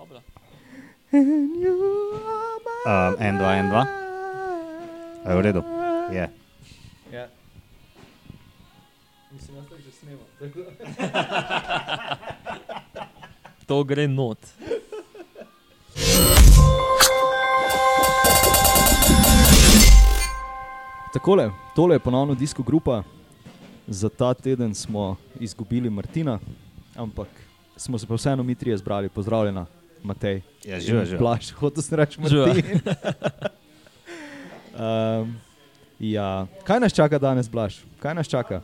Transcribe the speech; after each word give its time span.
Dobro. 0.00 0.20
Um, 1.12 1.52
en, 3.18 3.36
dva, 3.36 3.56
en, 3.56 3.68
dva. 3.68 3.86
Je 5.28 5.34
v 5.36 5.40
redu? 5.40 5.62
Je. 6.12 6.30
Ja. 7.12 7.28
Mislim, 9.30 9.56
da 9.60 9.76
že 9.76 9.92
snemo. 10.00 10.24
To 13.66 13.84
gre 13.84 14.08
not. 14.08 14.38
Takole, 21.12 21.50
tole 21.76 21.94
je 21.94 21.98
ponovno 21.98 22.34
disko 22.34 22.62
grupa. 22.62 23.02
Za 23.86 24.08
ta 24.08 24.34
teden 24.34 24.74
smo 24.74 25.16
izgubili 25.40 25.90
Martina, 25.90 26.38
ampak 26.96 27.28
smo 27.76 27.98
se 27.98 28.06
pa 28.06 28.14
vseeno 28.14 28.42
mi 28.42 28.54
trije 28.54 28.78
zbrali. 28.78 29.08
Pozdravljena, 29.08 29.66
Matej. 30.02 30.42
Ja, 30.64 30.80
živa, 30.80 31.04
živa. 31.04 31.18
Plaš, 31.20 31.52
hotel 31.60 31.84
sem 31.84 31.98
reči. 32.00 32.20
Martin. 32.20 32.80
um, 34.74 35.34
ja. 36.00 36.46
Kaj 36.64 36.80
nas 36.80 36.96
čaka 36.96 37.20
danes, 37.20 37.48
Blaž? 37.52 37.82
Kaj 38.00 38.16
nas 38.16 38.28
čaka? 38.28 38.62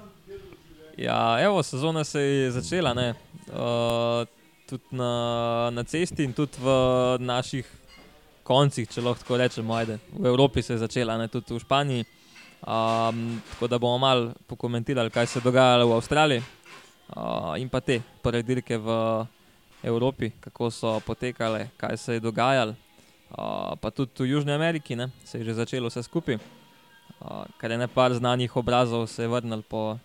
Ja, 0.96 1.36
evo, 1.44 1.62
sezona 1.62 2.04
se 2.04 2.20
je 2.20 2.50
začela, 2.56 2.94
ne? 2.96 3.12
Uh, 3.52 4.24
tudi 4.68 4.96
na, 4.96 5.70
na 5.70 5.84
cesti 5.84 6.24
in 6.24 6.32
tudi 6.32 6.56
v 6.60 6.72
naših 7.20 7.68
koncih, 8.46 8.88
če 8.88 9.04
lahko 9.04 9.24
tako 9.24 9.38
rečemo, 9.42 9.74
ajde. 9.76 9.98
v 10.16 10.26
Evropi 10.26 10.62
se 10.62 10.74
je 10.74 10.82
začela, 10.82 11.18
ne? 11.18 11.28
tudi 11.28 11.52
v 11.52 11.60
Španiji. 11.60 12.06
Um, 12.66 13.42
tako 13.52 13.68
da 13.68 13.78
bomo 13.78 13.98
malo 13.98 14.32
pokomentirali, 14.48 15.12
kaj 15.12 15.26
se 15.26 15.38
je 15.38 15.44
dogajalo 15.44 15.86
v 15.86 15.96
Avstraliji 16.00 16.40
uh, 16.40 17.52
in 17.60 17.68
pa 17.68 17.80
te 17.84 18.00
prve 18.24 18.42
dirke 18.42 18.78
v 18.80 18.88
Evropi, 19.82 20.30
kako 20.40 20.70
so 20.70 21.00
potekale, 21.00 21.68
kaj 21.76 21.96
se 21.96 22.14
je 22.14 22.20
dogajalo. 22.20 22.74
Uh, 23.30 23.74
pa 23.80 23.90
tudi 23.90 24.22
v 24.22 24.30
Južni 24.30 24.52
Ameriki 24.52 24.96
ne? 24.96 25.10
se 25.24 25.38
je 25.38 25.44
že 25.44 25.54
začelo 25.54 25.88
vse 25.88 26.02
skupaj. 26.02 26.38
Uh, 27.20 27.44
kar 27.58 27.70
je 27.70 27.78
ne 27.78 27.88
par 27.88 28.14
znanih 28.14 28.56
obrazov 28.56 29.06
se 29.06 29.22
je 29.22 29.28
vrnil 29.28 29.62
po 29.62 29.98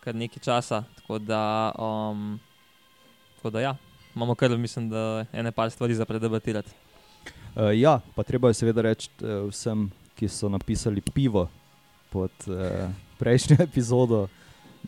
kar 0.00 0.14
nekaj 0.14 0.42
časa. 0.42 0.84
Tako 0.96 1.18
da, 1.18 1.72
um, 1.78 2.38
tako 3.36 3.50
da 3.50 3.60
ja, 3.60 3.76
imamo 4.14 4.34
kar, 4.34 4.56
mislim, 4.56 4.90
da 4.90 5.24
ene 5.32 5.52
par 5.52 5.70
stvari 5.70 5.94
za 5.94 6.04
predebatirati. 6.04 6.70
Uh, 7.56 7.74
ja, 7.74 8.00
pa 8.14 8.22
treba 8.22 8.48
je 8.48 8.54
seveda 8.54 8.82
reči 8.82 9.10
uh, 9.20 9.48
vsem, 9.50 9.90
ki 10.14 10.28
so 10.28 10.48
napisali 10.48 11.00
pivo 11.00 11.48
pod 12.10 12.30
uh, 12.46 12.86
prejšnjo 13.18 13.56
epizodo, 13.68 14.28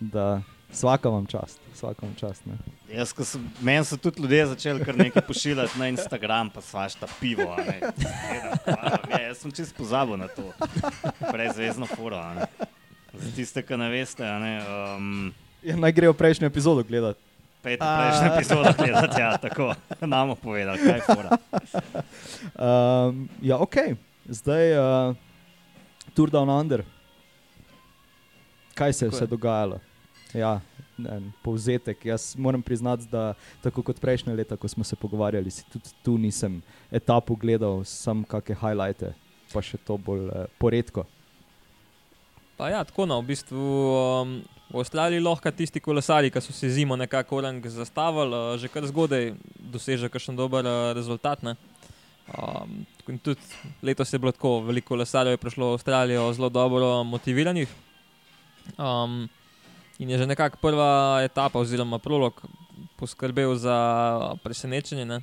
da 0.01 0.43
vsaka 0.73 1.09
vam 1.09 1.27
čast. 1.27 1.61
Vsaka 1.75 2.07
vam 2.07 2.15
čast 2.15 2.47
ne. 2.47 2.57
Jaz, 2.93 3.13
sem, 3.25 3.51
meni 3.61 3.85
so 3.85 3.97
tudi 3.97 4.23
ljudje 4.23 4.47
začeli 4.47 4.85
kar 4.85 4.97
nekaj 4.97 5.23
pošiljati 5.23 5.79
na 5.79 5.89
Instagram, 5.89 6.51
pa 6.51 6.61
svašta 6.61 7.07
pivo. 7.21 7.53
a 7.53 7.57
ne. 7.57 7.81
Ne, 9.09 9.23
Jaz 9.23 9.39
sem 9.39 9.53
čist 9.53 9.77
pozabil 9.77 10.17
na 10.17 10.29
to, 10.29 10.53
brezvezno 11.33 11.87
a 12.17 12.35
ne. 12.35 12.47
Za 13.13 13.31
tiste, 13.37 13.63
ki 13.63 13.77
ne 13.77 13.89
veste, 13.91 14.25
ne, 14.25 14.61
um, 14.97 15.33
Ja, 15.63 15.77
naj 15.77 15.93
grejo 15.93 16.13
prejšnjo 16.13 16.47
epizodo 16.47 16.83
gledati. 16.83 17.21
pejte 17.63 17.85
prejšnjo 17.85 18.35
epizodo 18.35 18.73
gledati, 18.79 19.21
ja, 19.21 19.37
tako 19.39 19.75
nam 20.01 20.37
povedali, 20.37 20.79
kaj 20.79 20.95
je 20.95 21.03
fora. 21.03 21.31
Um, 22.55 23.29
ja, 23.43 23.59
ok, 23.59 23.75
zdaj 24.29 24.79
uh, 24.79 25.17
Tour 26.15 26.31
Down 26.31 26.51
Under. 26.61 26.85
Kaj 28.75 28.93
se 28.93 29.05
je 29.05 29.11
vse 29.11 29.27
dogajalo? 29.27 29.81
Ja, 30.37 30.59
en 30.99 31.31
povzetek. 31.43 32.05
Jaz 32.05 32.37
moram 32.37 32.63
priznati, 32.63 33.07
da 33.11 33.35
tako 33.63 33.83
kot 33.83 34.01
prejšnje 34.01 34.35
leta, 34.35 34.57
ko 34.57 34.69
smo 34.69 34.85
se 34.85 34.97
pogovarjali, 34.97 35.51
si 35.51 35.65
tudi 35.73 35.95
tu 36.03 36.19
nisem 36.19 36.61
etapo 36.91 37.37
gledal, 37.37 37.85
sem 37.85 38.25
kakšne 38.25 38.59
highlighte, 38.61 39.15
pa 39.53 39.63
še 39.65 39.81
to 39.81 39.97
bolj 39.97 40.29
uh, 40.29 40.45
poredko. 40.61 41.07
Pa 42.59 42.73
ja, 42.73 42.83
tako 42.85 43.07
no, 43.07 43.21
v 43.23 43.31
bistvu 43.31 43.65
um, 43.95 44.37
Avstraliji 44.75 45.23
lahko 45.23 45.53
tisti 45.55 45.81
kolesari, 45.81 46.33
ki 46.35 46.43
so 46.43 46.53
si 46.53 46.69
zimo 46.75 46.99
nekako 46.99 47.39
orang 47.39 47.63
zastavili, 47.73 48.35
uh, 48.35 48.59
že 48.61 48.69
kar 48.69 48.85
zgodaj 48.91 49.33
dosežejo 49.73 50.13
kakšen 50.13 50.37
dober 50.37 50.67
uh, 50.67 50.91
rezultat. 50.99 51.47
Ne? 51.47 51.55
Um, 52.35 52.83
tudi 53.25 53.41
letos 53.81 54.13
je 54.13 54.21
bilo 54.21 54.35
tako, 54.35 54.59
veliko 54.67 54.93
kolesarjev 54.93 55.39
je 55.39 55.45
prišlo 55.47 55.71
v 55.71 55.79
Avstralijo 55.79 56.29
zelo 56.37 56.53
dobro 56.53 57.05
motiviranih. 57.07 57.71
Um, 58.77 59.31
in 59.99 60.11
je 60.11 60.19
že 60.19 60.27
nekako 60.27 60.59
prva 60.63 61.21
etapa, 61.27 61.59
oziroma 61.59 61.99
prolog, 61.99 62.39
poskrbel 62.97 63.55
za 63.59 63.77
presenečenje. 64.43 65.05
Ne? 65.05 65.21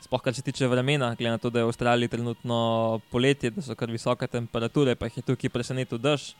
Sploh 0.00 0.22
kar 0.22 0.34
se 0.34 0.42
tiče 0.42 0.68
vremena, 0.68 1.14
glede 1.14 1.30
na 1.30 1.38
to, 1.38 1.50
da 1.50 1.58
je 1.58 1.64
v 1.64 1.72
Avstraliji 1.72 2.08
trenutno 2.08 3.00
poletje, 3.10 3.50
da 3.50 3.62
so 3.62 3.74
kar 3.74 3.90
visoke 3.90 4.26
temperature, 4.26 4.94
pa 4.94 5.08
jih 5.08 5.18
je 5.18 5.26
tukaj 5.30 5.50
presenetil 5.50 5.98
dež, 5.98 6.34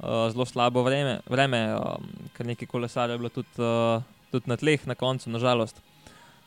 uh, 0.00 0.26
zelo 0.32 0.44
slabo 0.44 0.82
vreme, 0.82 1.20
vreme 1.30 1.60
um, 1.76 2.08
kar 2.36 2.46
nekaj 2.46 2.68
kolesarjev 2.68 3.14
je 3.14 3.22
bilo 3.22 3.32
tudi, 3.32 3.54
uh, 3.62 4.02
tudi 4.34 4.50
na 4.50 4.56
tleh 4.56 4.86
na 4.86 4.94
koncu, 4.94 5.30
nažalost. 5.30 5.80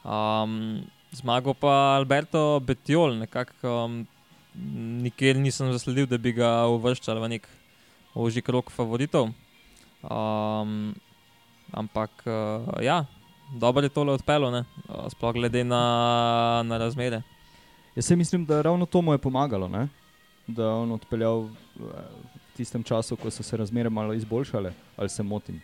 Um, 0.04 0.84
zmagal 1.16 1.56
pa 1.58 1.98
Alberto 1.98 2.60
Betiol, 2.60 3.16
nekako 3.24 3.76
um, 3.88 4.02
nikjer 5.06 5.40
nisem 5.40 5.72
zasledil, 5.74 6.10
da 6.12 6.18
bi 6.18 6.36
ga 6.36 6.68
uvrščali 6.68 7.24
v 7.24 7.32
nek 7.38 7.48
ožji 8.14 8.44
krok 8.44 8.70
favoritov. 8.74 9.32
Um, 10.04 10.96
ampak 11.72 12.10
uh, 12.26 12.84
ja, 12.84 13.06
dobro 13.54 13.84
je 13.84 13.90
tole 13.90 14.14
odpelo, 14.14 14.52
ne? 14.52 14.64
Uh, 14.90 15.10
sploh 15.10 15.34
glede 15.34 15.64
na, 15.64 16.64
na 16.66 16.78
razmere. 16.78 17.22
Jaz 17.96 18.06
se 18.06 18.16
mislim, 18.16 18.46
da 18.46 18.62
ravno 18.62 18.86
to 18.86 19.02
mu 19.02 19.14
je 19.14 19.18
pomagalo, 19.18 19.68
ne? 19.68 19.88
da 20.48 20.64
je 20.64 20.70
on 20.70 20.92
odpeljal 20.92 21.46
eh, 21.46 21.50
v 21.78 22.58
tistem 22.58 22.84
času, 22.84 23.16
ko 23.16 23.30
so 23.32 23.44
se 23.44 23.58
razmere 23.58 23.90
malo 23.90 24.14
izboljšale, 24.14 24.74
ali 24.98 25.10
se 25.10 25.24
motim. 25.24 25.62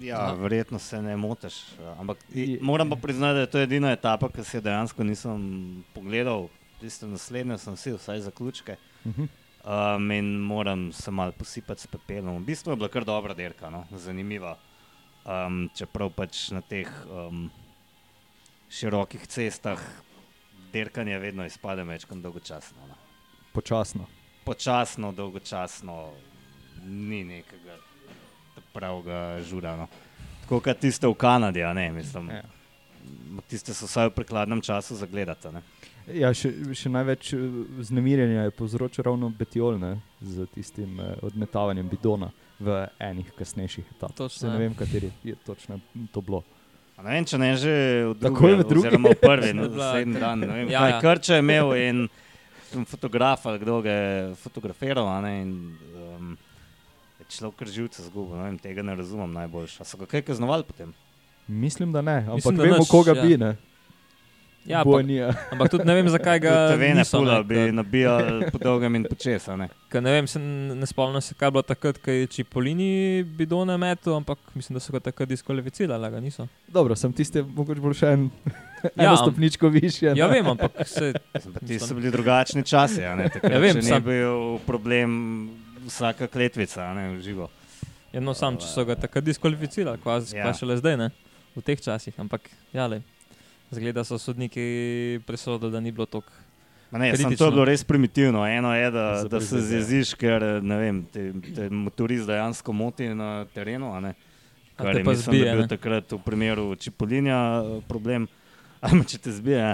Ja, 0.00 0.20
Aha. 0.24 0.32
verjetno 0.34 0.78
se 0.78 1.02
ne 1.02 1.16
motiš. 1.16 1.54
Ampak 1.98 2.18
Je- 2.34 2.58
moram 2.60 2.90
pa 2.90 2.96
priznati, 2.96 3.34
da 3.34 3.40
je 3.40 3.46
to 3.46 3.58
edina 3.58 3.92
etapa, 3.92 4.28
ki 4.28 4.44
se 4.44 4.60
dejansko 4.60 5.04
nisem 5.04 5.84
pogledal. 5.94 6.48
Tiste 6.80 7.06
naslednje 7.06 7.58
sem 7.58 7.76
si, 7.76 7.92
vsaj 7.92 8.20
zaključke. 8.20 8.76
Uh 9.04 9.12
-huh. 9.12 9.28
Um, 9.62 10.10
in 10.10 10.38
moram 10.40 10.92
se 10.92 11.10
malo 11.10 11.32
posipati 11.32 11.80
s 11.80 11.86
pepelom. 11.86 12.42
V 12.42 12.46
bistvu 12.46 12.72
je 12.72 12.76
bila 12.76 12.88
kar 12.88 13.04
dobra 13.04 13.34
dirka, 13.34 13.70
no? 13.70 13.84
zanimiva. 13.94 14.56
Um, 15.22 15.68
čeprav 15.74 16.10
pač 16.10 16.48
na 16.50 16.60
teh 16.60 16.88
um, 17.06 17.46
širokih 18.70 19.26
cestah 19.26 19.78
dirkanje 20.72 21.18
vedno 21.18 21.46
izpade 21.46 21.84
večkrat 21.84 22.18
dolgočasno. 22.18 22.86
No? 22.88 22.94
Počasno. 23.52 24.06
Počasno, 24.44 25.12
dolgočasno, 25.12 26.10
ni 26.84 27.22
nekega 27.24 27.76
pravega 28.72 29.42
žura. 29.46 29.76
No? 29.76 29.86
Tako 30.42 30.60
kot 30.60 30.80
tiste 30.82 31.06
v 31.06 31.14
Kanadi, 31.14 31.62
ne 31.62 31.92
mislim. 31.92 32.30
Ja. 32.30 32.42
Tiste 33.48 33.74
so 33.74 33.86
vsaj 33.86 34.10
v 34.10 34.16
prekladnem 34.16 34.60
času 34.60 34.96
zagledati. 34.96 35.54
Ja, 36.08 36.32
še, 36.34 36.50
še 36.74 36.90
največ 36.90 37.32
eh, 37.32 37.42
vznemirjenja 37.78 38.42
je 38.42 38.50
povzročil 38.50 39.04
ravno 39.04 39.30
Betiol 39.30 39.78
ne, 39.78 39.92
z 40.20 40.46
tistim 40.50 40.98
eh, 40.98 41.14
odmetavanjem 41.22 41.86
bidona 41.86 42.32
v 42.58 42.74
enih 42.98 43.30
kasnejših 43.32 43.84
etapah. 43.90 44.16
Točno, 44.16 44.38
Se 44.38 44.46
ne 44.46 44.54
ja. 44.54 44.58
vem, 44.58 44.74
kateri 44.74 45.12
je 45.22 45.34
točno 45.46 45.78
to 46.12 46.20
bilo. 46.20 46.42
A 46.96 47.02
Ne 47.02 47.10
vem, 47.12 47.24
če 47.24 47.38
ne 47.38 47.56
že 47.56 47.72
v 48.04 48.14
drugi, 48.14 48.22
Takoj 48.24 48.52
v 48.52 48.64
drugi? 48.64 48.86
oziroma 48.86 49.08
v 49.08 49.18
prvi, 49.18 49.52
no, 49.52 49.68
Bila 49.68 49.84
naslednji 49.88 50.20
dan. 50.20 50.38
Ne 50.40 50.54
vem, 50.54 50.66
Ja, 50.68 50.80
kaj 50.80 50.90
ja. 50.90 51.00
Krče 51.00 51.32
je 51.32 51.38
imel 51.40 51.68
in 51.76 51.98
fotograf 52.84 53.46
ali 53.46 53.58
kdo 53.58 53.82
ga 53.82 53.90
je 53.90 54.12
fotografiral. 54.34 55.06
a 55.06 55.20
Ne, 55.20 55.32
in, 55.40 55.50
um, 55.94 56.36
je 57.18 57.26
človek 57.30 57.56
kar 57.56 57.68
živce 57.68 58.02
zgubil, 58.02 58.36
ne 58.36 58.44
vem, 58.44 58.58
tega 58.58 58.82
ne 58.82 58.94
razumem 58.94 59.30
najbolj. 59.30 59.70
A 59.78 59.84
so 59.84 59.96
ga 59.96 60.06
kaj 60.06 60.22
kaznovali 60.22 60.64
potem? 60.64 60.94
Mislim, 61.46 61.92
da 61.92 62.02
ne, 62.02 62.22
ampak 62.22 62.34
Mislim, 62.36 62.56
da 62.56 62.62
vemo, 62.62 62.78
nič, 62.78 62.88
koga 62.88 63.12
ja. 63.12 63.22
bi. 63.22 63.36
Ne. 63.36 63.56
Ja, 64.64 64.80
ampak, 64.80 65.02
ampak 65.50 65.70
tudi 65.70 65.84
ne 65.84 65.94
vem, 65.94 66.06
zakaj 66.08 66.38
ga 66.38 66.50
Tevene 66.70 67.00
niso, 67.00 67.18
pula 67.18 67.34
ne, 67.34 67.44
bi 67.44 67.54
ker- 67.56 67.72
nabijali 67.72 68.46
po 68.46 68.58
dolgem 68.58 68.94
in 68.94 69.04
počesa. 69.04 69.56
Ne. 69.56 69.66
ker 69.88 70.00
ne 70.00 70.12
vem, 70.12 70.26
se 70.26 70.38
ne 70.38 70.86
spomnim 70.86 71.20
se, 71.20 71.34
kaj 71.34 71.46
je 71.46 71.50
bilo 71.50 71.62
takrat, 71.64 71.98
ko 71.98 72.10
je 72.10 72.26
Čipolini 72.28 72.90
bidone 73.26 73.74
metu, 73.76 74.14
ampak 74.14 74.38
mislim, 74.54 74.74
da 74.74 74.80
so 74.80 74.92
ga 74.92 75.00
takrat 75.00 75.28
diskvalificirali, 75.28 76.10
ga 76.10 76.20
niso. 76.20 76.46
Dobro, 76.68 76.94
sem 76.94 77.12
tiste 77.12 77.42
mogoče 77.44 77.80
bolj 77.80 77.94
še 77.94 78.12
en, 78.12 78.28
Ja, 78.84 78.90
eno 78.98 79.10
am- 79.10 79.16
stopničko 79.18 79.68
više. 79.68 80.06
Ja, 80.08 80.26
ne. 80.26 80.32
vem, 80.32 80.46
ampak 80.48 80.72
se, 80.86 81.12
pa 81.32 81.38
Ti 81.60 81.78
so 81.78 81.94
bili 81.94 82.10
drugačni 82.10 82.62
časi. 82.64 83.02
a 83.02 83.14
Ne, 83.14 83.28
takrat 83.28 83.52
Ja, 83.52 83.58
vem, 83.58 83.72
še 83.72 83.78
ni 83.78 83.88
sam- 83.88 84.02
bil 84.02 84.38
problem 84.60 85.10
vsaka 85.84 86.26
kletvica, 86.28 86.82
a 86.82 86.94
ne, 86.94 87.08
v 87.10 87.20
živo. 87.20 87.50
eno 88.12 88.30
sam, 88.32 88.56
če 88.56 88.66
so 88.68 88.84
ga 88.84 88.94
takrat 88.96 89.24
diskvalificirali, 89.24 89.98
kva, 89.98 90.20
Ja. 90.28 90.44
kva 90.44 90.52
šele 90.52 90.76
zdaj, 90.76 90.96
ne, 90.96 91.10
v 91.52 91.62
teh 91.62 91.80
časih. 91.80 92.14
Ampak, 92.16 92.46
ja, 92.72 92.86
le. 92.86 93.02
Zgleda 93.72 94.04
so 94.04 94.18
sodniki 94.20 95.20
presodili, 95.26 95.72
da 95.72 95.80
ni 95.80 95.92
bilo 95.92 96.06
tako. 96.06 96.32
Ma 96.92 96.98
Ne, 96.98 97.16
sem, 97.16 97.32
to 97.36 97.46
je 97.48 97.50
bilo 97.50 97.64
res 97.64 97.84
primitivno. 97.84 98.44
Eno 98.44 98.74
je, 98.76 98.90
da, 98.90 99.24
da 99.24 99.40
se 99.40 99.60
zjeziš, 99.60 100.12
ker 100.20 100.44
ne 100.60 100.76
vem, 100.76 100.98
te, 101.08 101.30
te 101.54 101.70
motorist 101.72 102.28
dejansko 102.28 102.72
moti 102.72 103.08
na 103.08 103.46
terenu. 103.54 103.94
a 103.96 104.00
ne. 104.00 104.14
A 104.76 104.82
Kar 104.82 104.92
te 104.92 105.00
je 105.00 105.04
pa 105.04 105.10
mislim, 105.10 105.24
zbije, 105.24 105.44
da 105.44 105.48
je 105.50 105.56
bil 105.56 105.62
ne. 105.62 105.68
takrat 105.68 106.12
v 106.12 106.18
primeru 106.24 106.74
Čipolinja 106.76 107.38
eh, 107.62 107.80
problem. 107.88 108.28
Ampak 108.84 109.08
če 109.08 109.18
te 109.24 109.32
zbija, 109.32 109.72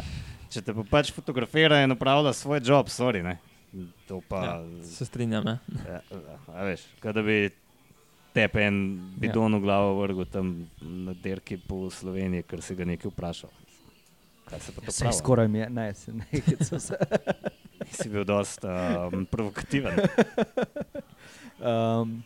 če 0.52 0.62
te 0.62 0.74
pa 0.74 0.84
pač 0.86 1.10
fotografira 1.16 1.82
in 1.82 1.94
upravlja 1.94 2.32
svoj 2.36 2.60
job, 2.62 2.86
sorry. 2.92 3.22
Ne? 3.24 3.38
To 4.06 4.20
pa. 4.28 4.44
Ja, 4.44 4.54
se 4.86 5.04
strinjam. 5.04 5.44
Ne? 5.44 5.58
Ja, 5.88 6.02
a 6.54 6.66
veš, 6.70 6.84
kaj 7.02 7.12
da 7.18 7.22
bi 7.22 7.38
tepe 8.36 8.62
en 8.62 8.78
bidon 9.18 9.58
v 9.58 9.64
glavo 9.64 9.96
vrgel 10.02 10.26
tam 10.30 10.68
na 10.80 11.14
derki 11.18 11.58
po 11.58 11.88
Sloveniji, 11.90 12.46
ker 12.46 12.62
si 12.62 12.76
ga 12.78 12.86
nekaj 12.86 13.10
vprašal. 13.10 13.50
Kaj 14.50 14.60
se 14.60 14.72
pa 14.72 14.80
to 14.80 14.92
pravi? 14.98 15.12
skoraj 15.12 15.48
mi 15.48 15.58
je, 15.58 15.70
ne, 15.70 15.94
se 16.00 16.12
nekaj 16.12 16.56
so 16.64 16.78
se. 16.80 16.96
Si 17.90 18.08
bil 18.08 18.24
dosta 18.24 18.72
um, 19.12 19.26
provokativen. 19.26 19.92
Um, 21.58 22.22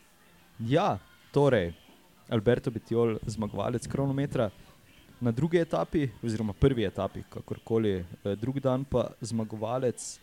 ja, 0.58 0.98
torej, 1.32 1.72
Alberto 2.28 2.70
Bitiol, 2.70 3.18
zmagovalec 3.26 3.86
kronometra. 3.86 4.50
Na 5.20 5.30
drugi 5.30 5.58
etapi, 5.58 6.08
oziroma 6.22 6.52
prvi 6.52 6.84
etapi, 6.84 7.22
kakorkoli, 7.30 7.92
eh, 8.24 8.36
drugi 8.36 8.60
dan 8.60 8.84
pa 8.84 9.10
zmagovalec 9.20 10.18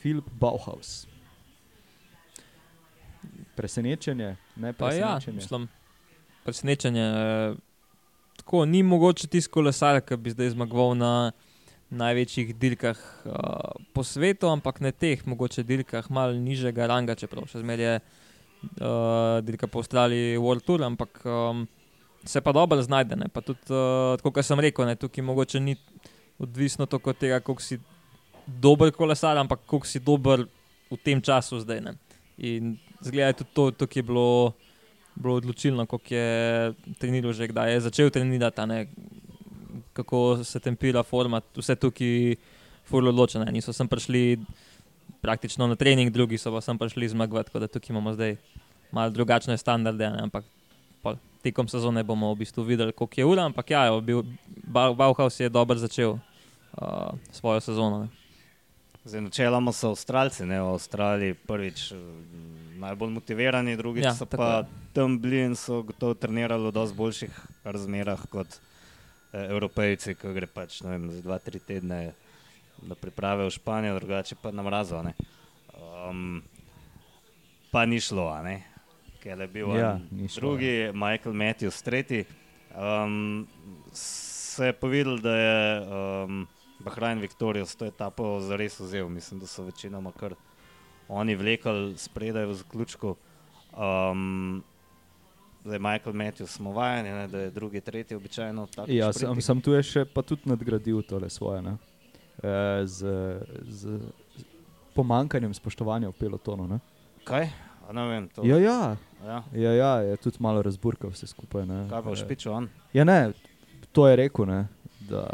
Filip 0.00 0.24
Bauhaus. 0.40 1.06
Presenečenje, 3.56 4.36
ne 4.56 4.72
Pa 4.72 4.92
ja, 4.94 5.20
presenečenje. 5.20 5.36
mislim, 5.36 5.68
presenečenje. 6.44 7.02
eh, 7.02 7.54
Tako 8.50 8.64
ni 8.66 8.82
mogoče 8.82 9.28
tisti 9.30 9.52
kolesar, 9.54 10.00
ki 10.02 10.16
bi 10.18 10.32
zdaj 10.34 10.48
zmagoval 10.56 10.96
na 10.98 11.10
največjih 11.94 12.48
dirkah 12.58 12.98
uh, 12.98 13.76
po 13.94 14.02
svetu, 14.02 14.48
ampak 14.50 14.80
ne 14.82 14.90
teh, 14.90 15.20
mogoče 15.22 15.62
dirkah 15.62 16.08
malo 16.10 16.34
nižjega 16.34 16.88
ranga, 16.90 17.14
čeprav 17.14 17.46
še 17.46 17.60
zmeraj 17.62 17.86
je 17.86 17.92
uh, 18.00 19.36
dirka 19.46 19.68
po 19.70 19.84
Avstraliji 19.84 20.40
World 20.42 20.66
Tour, 20.66 20.82
ampak 20.82 21.22
um, 21.30 21.60
se 22.26 22.42
pa 22.42 22.50
dobro 22.50 22.82
znajde. 22.82 23.20
Ne? 23.22 23.28
Pa 23.30 23.38
tudi, 23.46 23.62
uh, 23.70 24.16
tako 24.18 24.32
kot 24.40 24.48
sem 24.48 24.64
rekel, 24.66 24.90
ne, 24.90 24.98
tukaj 24.98 25.28
mogoče 25.28 25.62
ni 25.62 25.76
odvisno 26.42 26.90
toliko 26.90 27.14
od 27.14 27.22
tega, 27.22 27.38
koliko 27.38 27.62
si 27.62 27.78
dober 28.66 28.90
kolesar, 28.90 29.38
ampak 29.38 29.62
koliko 29.62 29.86
si 29.86 30.02
dober 30.02 30.42
v 30.90 30.98
tem 31.06 31.22
času 31.22 31.62
zdaj. 31.62 31.84
Ne? 31.86 31.94
In 32.50 32.74
zgleda, 32.98 33.44
tudi 33.44 33.54
to, 33.54 33.70
to 33.70 33.86
ki 33.86 34.02
je 34.02 34.08
bilo, 34.10 34.26
bilo 35.20 35.36
odločilno, 35.36 35.86
kako 35.86 36.14
je 36.14 36.72
treniral 36.98 37.32
že 37.36 37.48
kdaj. 37.52 37.72
Je 37.72 37.80
začel 37.80 38.10
trenirati, 38.10 38.66
ne, 38.66 38.86
kako 39.92 40.44
se 40.44 40.60
tempira 40.60 41.02
forma, 41.02 41.40
vse 41.56 41.76
tukaj 41.76 42.36
furlo 42.88 43.12
odločene. 43.12 43.46
Niso 43.52 43.72
sem 43.72 43.88
prišli 43.88 44.40
praktično 45.20 45.66
na 45.66 45.76
trening, 45.76 46.10
drugi 46.10 46.38
so 46.38 46.52
pa 46.52 46.60
sem 46.64 46.78
prišli 46.78 47.12
zmagovati, 47.12 47.52
tako 47.52 47.60
da 47.60 47.68
tukaj 47.68 47.92
imamo 47.92 48.12
zdaj 48.16 48.36
malo 48.90 49.10
drugačne 49.10 49.58
standarde, 49.58 50.10
ne, 50.10 50.24
ampak 50.26 50.44
pol, 51.02 51.16
tekom 51.44 51.68
sezone 51.68 52.02
bomo 52.04 52.32
v 52.34 52.42
bistvu 52.42 52.64
videli, 52.64 52.92
koliko 52.92 53.20
je 53.20 53.24
ura, 53.24 53.44
ampak 53.44 53.70
ja, 53.70 53.84
je 53.86 54.00
bil, 54.00 54.24
Bau- 54.66 54.96
Bauhaus 54.96 55.40
je 55.40 55.48
dobro 55.48 55.78
začel 55.78 56.16
uh, 56.16 57.12
svojo 57.32 57.60
sezono. 57.60 58.02
Ne. 58.04 58.08
Zdaj, 59.04 59.20
načeloma 59.20 59.72
so 59.72 59.94
Avstralci, 59.94 60.44
ne? 60.44 60.60
v 60.60 60.74
Avstraliji 60.74 61.34
prvič 61.34 61.92
najbolj 62.80 63.10
motivirani, 63.12 63.76
drugič 63.76 64.04
Ja, 64.04 64.10
ja, 64.10 64.16
so 64.16 64.26
pa 64.26 64.64
je. 64.64 64.64
tam 64.96 65.18
bili 65.20 65.44
in 65.44 65.56
so 65.56 65.82
gotovo 65.82 66.14
trenirali 66.14 66.68
v 66.68 66.72
dosti 66.72 66.96
boljših 66.96 67.34
razmerah 67.64 68.24
kot 68.32 68.56
eh, 69.32 69.46
Evropejci, 69.52 70.14
ki 70.14 70.32
gre 70.34 70.48
pač 70.48 70.80
ne 70.82 70.96
vem, 70.96 71.10
za 71.10 71.20
dva, 71.22 71.38
tri 71.38 71.60
tedne 71.60 72.12
na 72.82 72.96
priprave 72.96 73.44
v 73.44 73.52
Španijo, 73.52 73.98
drugače 74.00 74.40
pa 74.42 74.50
na 74.50 74.62
mrazo. 74.64 75.02
ne. 75.02 75.12
Um, 75.76 76.42
pa 77.70 77.84
ni 77.86 78.00
šlo, 78.00 78.28
a 78.32 78.42
ne. 78.42 78.62
ker 79.20 79.36
je 79.36 79.48
bil 79.48 79.76
Ja, 79.76 80.00
šlo, 80.28 80.40
drugi, 80.40 80.90
Michael 80.96 81.36
Matthews, 81.36 81.82
tretji. 81.82 82.24
Um, 82.72 83.46
se 83.92 84.66
je 84.66 84.72
povedal, 84.72 85.18
da 85.18 85.34
je 85.36 85.58
um, 85.80 86.46
Bahrajn 86.80 87.20
Viktorijo 87.20 87.66
s 87.66 87.76
to 87.76 87.84
etapo 87.84 88.40
zares 88.40 88.80
vzel. 88.80 89.08
Mislim, 89.08 89.40
da 89.40 89.46
so 89.46 89.62
večinoma 89.62 90.12
kar 90.12 90.34
oni 91.10 91.34
vlekli 91.36 91.94
spredaj 91.98 92.46
v 92.46 92.54
zaključku. 92.54 93.14
Um, 93.74 94.62
zdaj, 95.64 95.78
Michael 95.78 96.14
Matthews 96.16 96.56
smo 96.56 96.72
vajeni, 96.72 97.10
ne, 97.10 97.28
da 97.28 97.38
je 97.38 97.50
drugi, 97.50 97.80
tretji 97.80 98.16
običajno 98.16 98.66
tako. 98.66 98.90
Ja, 98.92 99.12
sem, 99.12 99.40
sem 99.42 99.60
tu 99.60 99.74
je 99.74 99.82
še 99.82 100.04
pa 100.06 100.22
tudi 100.22 100.48
nadgradil 100.50 101.02
tole 101.02 101.30
svoje. 101.30 101.62
Ne? 101.62 101.76
E, 102.42 102.86
z, 102.86 103.10
z 103.68 103.98
pomankanjem 104.94 105.54
spoštovanja 105.54 106.08
v 106.10 106.18
pelotonu. 106.18 106.66
Ne? 106.70 106.80
Kaj? 107.24 107.50
A 107.88 107.92
ne 107.92 108.06
vem, 108.08 108.28
to. 108.30 108.46
Ja, 108.46 108.58
ja, 108.58 108.96
Ja. 109.26 109.42
ja, 109.52 109.72
ja, 109.72 109.92
je 110.00 110.16
tudi 110.16 110.40
malo 110.40 110.62
razburkal 110.62 111.10
vse 111.12 111.26
skupaj. 111.26 111.66
Ne? 111.68 111.84
Kaj 111.90 112.02
pa 112.02 112.10
v 112.10 112.16
E, 112.16 112.20
špiču 112.22 112.52
on? 112.52 112.68
Ja, 112.96 113.04
ne, 113.04 113.32
to 113.92 114.06
je 114.08 114.16
rekel, 114.16 114.46
ne, 114.48 114.60
da, 115.10 115.26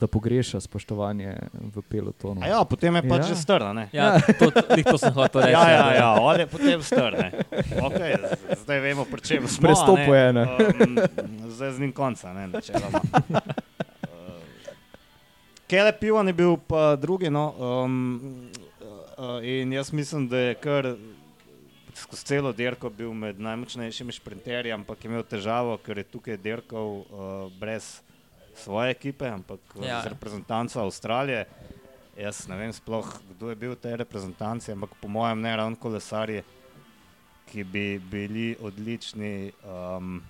da 0.00 0.06
pogreša 0.06 0.60
spoštovanje 0.60 1.36
v 1.52 1.82
pelotonu. 1.88 2.40
A 2.44 2.46
ja, 2.46 2.64
potem 2.64 2.96
je 2.96 3.02
pač 3.08 3.22
Ja. 3.24 3.28
že 3.32 3.36
strna, 3.40 3.72
ne? 3.72 3.88
Ja, 3.92 4.20
to, 4.38 4.50
to, 4.52 4.98
sem 4.98 5.12
hotel 5.12 5.40
reči. 5.40 5.52
Ja, 5.52 5.64
ja, 5.70 5.86
ja, 5.94 6.08
on 6.20 6.40
je 6.40 6.46
potem 6.46 6.82
strne. 6.82 7.32
Okay, 7.80 8.20
zdaj 8.60 8.80
vemo, 8.80 9.08
pri 9.08 9.20
čem 9.24 9.48
smo. 9.48 9.64
Prestopil 9.64 10.12
je, 10.14 10.32
ne. 10.32 10.44
Um, 10.44 10.98
zdaj 11.48 11.70
z 11.72 11.78
njim 11.80 11.92
konca, 11.96 12.32
ne, 12.36 12.48
načeloma. 12.52 13.00
Uh, 13.00 14.40
Kele 15.66 15.92
Pivan 15.96 16.28
je 16.28 16.34
bil 16.36 16.56
pa 16.60 16.96
drugi, 17.00 17.32
no, 17.32 17.56
um, 17.56 18.50
uh, 19.16 19.40
in 19.40 19.72
jaz 19.72 19.92
mislim, 19.92 20.28
da 20.28 20.38
je 20.38 20.54
kar 20.60 20.92
skozi 21.96 22.24
celo 22.24 22.52
dirko 22.52 22.90
bil 22.92 23.14
med 23.16 23.40
najmočnejšimi 23.40 24.12
šprinterji, 24.12 24.72
ampak 24.72 25.00
je 25.00 25.08
imel 25.08 25.24
težavo, 25.24 25.78
ker 25.80 25.98
je 25.98 26.04
tukaj 26.04 26.36
dirkal 26.36 27.00
uh, 27.00 27.48
brez 27.56 28.04
svoje 28.56 28.90
ekipe, 28.90 29.26
ampak 29.26 29.60
Ja. 29.76 29.86
ja. 29.86 30.02
z 30.02 30.06
reprezentanco 30.08 30.80
Avstralije. 30.80 31.44
Jaz 32.16 32.48
ne 32.48 32.56
vem 32.56 32.72
sploh, 32.72 33.04
kdo 33.30 33.50
je 33.50 33.56
bil 33.56 33.70
v 33.70 33.78
tej 33.78 33.96
reprezentanci, 33.98 34.72
ampak 34.72 34.90
po 34.96 35.06
mojem 35.06 35.36
ne 35.38 35.52
ravno 35.52 35.76
kolesarji, 35.76 36.40
ki 37.46 37.60
bi 37.62 37.84
bili 38.00 38.56
odlični 38.58 39.52
um, 39.62 40.22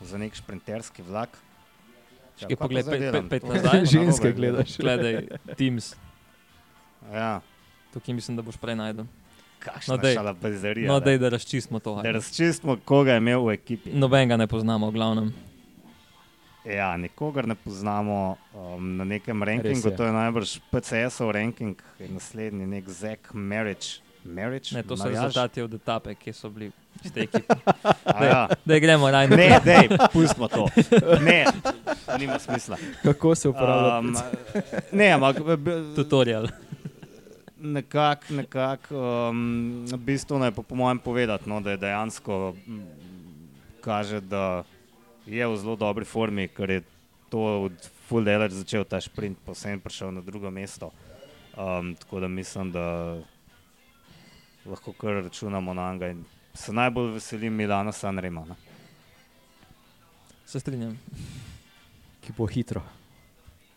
za 0.00 0.18
nek 0.18 0.34
šprinterski 0.34 1.02
vlak. 1.02 1.32
Čakaj, 2.36 2.46
Kaj 2.46 2.56
pa 2.56 2.64
poglej, 2.64 2.82
zdaj 2.82 2.98
pet- 3.24 3.44
nazaj. 3.44 3.80
to 3.80 3.86
Ženske 3.86 4.28
gledaš. 4.30 4.76
Gledaj, 4.76 5.14
Teams, 5.56 5.94
Ja, 7.06 7.40
tukaj 7.90 8.14
mislim, 8.14 8.36
da 8.36 8.42
boš 8.42 8.56
prej 8.56 8.74
najdel. 8.74 9.04
kakšna 9.58 9.90
No, 9.90 9.96
dej. 9.98 10.14
šala 10.14 10.32
bezerija. 10.34 10.88
No, 10.88 11.00
dej, 11.00 11.16
da 11.16 11.28
razčistimo 11.28 11.78
to. 11.78 11.94
da 11.94 12.00
ajde. 12.02 12.12
razčistimo, 12.14 12.76
koga 12.78 13.12
je 13.12 13.18
imel 13.18 13.40
v 13.42 13.52
ekipi. 13.52 13.92
Nobenega 13.92 14.36
ne 14.36 14.46
poznamo, 14.46 14.88
v 14.88 14.92
glavnem. 14.92 15.32
Ja, 16.64 16.96
nikogar 16.96 17.46
ne 17.48 17.54
poznamo 17.54 18.36
um, 18.54 18.96
na 18.96 19.04
nekem 19.04 19.42
rankingu, 19.42 19.88
je. 19.88 19.96
to 19.96 20.04
je 20.04 20.12
najbrž 20.12 20.58
PCS-ov 20.70 21.30
ranking, 21.30 21.76
in 22.00 22.14
naslednji 22.14 22.66
nek 22.66 22.88
Zek 22.88 23.28
Marriage. 23.34 24.00
Marriage? 24.24 24.74
Ne, 24.74 24.82
to 24.82 24.96
so 24.96 25.04
Marriage? 25.04 25.20
rezultati 25.20 25.62
od 25.62 25.74
etape, 25.74 26.14
ki 26.14 26.32
so 26.32 26.48
bili 26.48 26.70
iz 27.04 27.12
te 27.12 27.20
ekipe. 27.20 27.54
A 28.16 28.24
Ja. 28.24 28.48
Da 28.64 28.78
gremo 28.78 29.10
raj 29.10 29.28
Ne, 29.28 29.60
ne, 29.64 29.88
pustimo 30.12 30.48
to. 30.48 30.68
Ne, 31.28 31.44
nima 32.18 32.38
smisla. 32.38 32.76
Kako 33.02 33.34
se 33.34 33.48
uporablja? 33.48 33.98
Um, 33.98 34.16
ne, 34.92 35.10
ampak 35.12 35.36
tutorial. 35.96 36.48
nekako, 37.58 38.24
nekak, 38.30 38.88
um, 38.90 39.86
bistveno 39.98 40.44
je 40.44 40.52
po, 40.52 40.62
po 40.62 40.74
mojem 40.74 40.98
povedati, 40.98 41.48
no, 41.48 41.60
da 41.60 41.70
je 41.70 41.76
dejansko 41.76 42.54
mm, 42.66 42.82
kaže, 43.80 44.20
da 44.20 44.64
je 45.26 45.46
v 45.46 45.56
zelo 45.56 45.76
dobri 45.76 46.04
formi, 46.04 46.48
ker 46.48 46.70
je 46.70 46.82
to 47.30 47.40
od 47.62 47.76
full 48.08 48.24
dela 48.24 48.48
začel 48.48 48.84
ta 48.84 49.00
sprint, 49.00 49.38
pa 49.44 49.54
sem 49.54 49.80
prišel 49.80 50.12
na 50.12 50.20
drugo 50.20 50.50
mesto. 50.50 50.90
Um, 51.56 51.94
tako 51.94 52.20
da 52.20 52.28
mislim, 52.28 52.72
da 52.72 53.16
lahko 54.66 54.92
kar 54.92 55.22
računamo 55.24 55.74
na 55.74 55.92
njega 55.92 56.08
in 56.08 56.24
se 56.54 56.72
najbolj 56.72 57.12
veselim 57.12 57.54
Milana 57.54 57.92
Sanrema. 57.92 58.44
Ne. 58.44 58.54
Se 60.46 60.60
strinjam. 60.60 60.98
Ki 62.20 62.32
bo 62.36 62.46
hitro. 62.46 62.82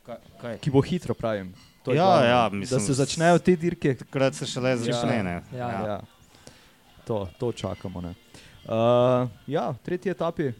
Kaj, 0.06 0.16
kaj? 0.42 0.58
Ki 0.60 0.72
bo 0.72 0.82
hitro, 0.82 1.14
pravim. 1.14 1.54
To 1.84 1.92
je 1.92 1.98
Ja, 1.98 2.04
glavno, 2.06 2.26
ja, 2.26 2.50
da 2.50 2.56
mislim, 2.56 2.80
se 2.80 2.94
začnejo 2.94 3.40
te 3.40 3.56
dirke. 3.56 3.96
Takrat 3.96 4.36
se 4.36 4.46
šele 4.46 4.78
začne. 4.78 5.24
ne. 5.24 5.42
Ja, 5.54 5.58
Ja. 5.72 5.88
Ja. 5.88 6.02
To, 7.06 7.30
to 7.40 7.52
čakamo. 7.52 8.02
ne. 8.02 8.14
Uh, 8.66 9.30
ja, 9.48 9.74
tretji 9.84 10.12
etapi 10.12 10.52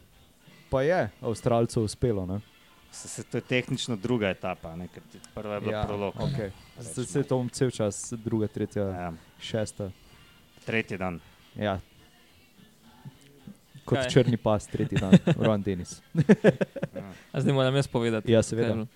pa 0.70 0.82
je 0.82 1.10
Avstralcev 1.20 1.82
uspelo. 1.82 2.26
Ne? 2.26 2.40
Se, 2.90 3.08
se, 3.08 3.22
to 3.22 3.36
je 3.36 3.40
tehnično 3.40 3.96
druga 3.96 4.28
etapa, 4.28 4.76
ne, 4.76 4.88
ker 4.88 5.02
prva 5.34 5.54
je 5.54 5.60
bila 5.60 5.72
ja, 5.72 5.84
prolog. 5.86 6.14
okay. 6.14 6.50
Se, 6.80 7.04
se 7.04 7.22
to 7.22 7.46
cel 7.52 7.70
čas, 7.70 8.12
druga, 8.16 8.46
tretja, 8.46 8.82
ja. 8.82 9.12
Šesta. 9.40 9.90
tretji 10.64 10.98
dan. 10.98 11.20
Ja. 11.54 11.80
Kot 13.84 13.98
Kaj? 13.98 14.04
Kaj? 14.04 14.10
črni 14.12 14.36
pas, 14.36 14.66
tretji 14.66 14.98
dan, 14.98 15.12
Ron 15.46 15.62
Denis. 15.62 16.00
Ja. 17.32 17.40
Zdaj 17.40 17.54
moram 17.54 17.76
jaz 17.76 17.86
povedati. 17.86 18.32
Ja, 18.32 18.40
kaj 18.40 18.48
seveda. 18.48 18.74
bilo. 18.74 18.86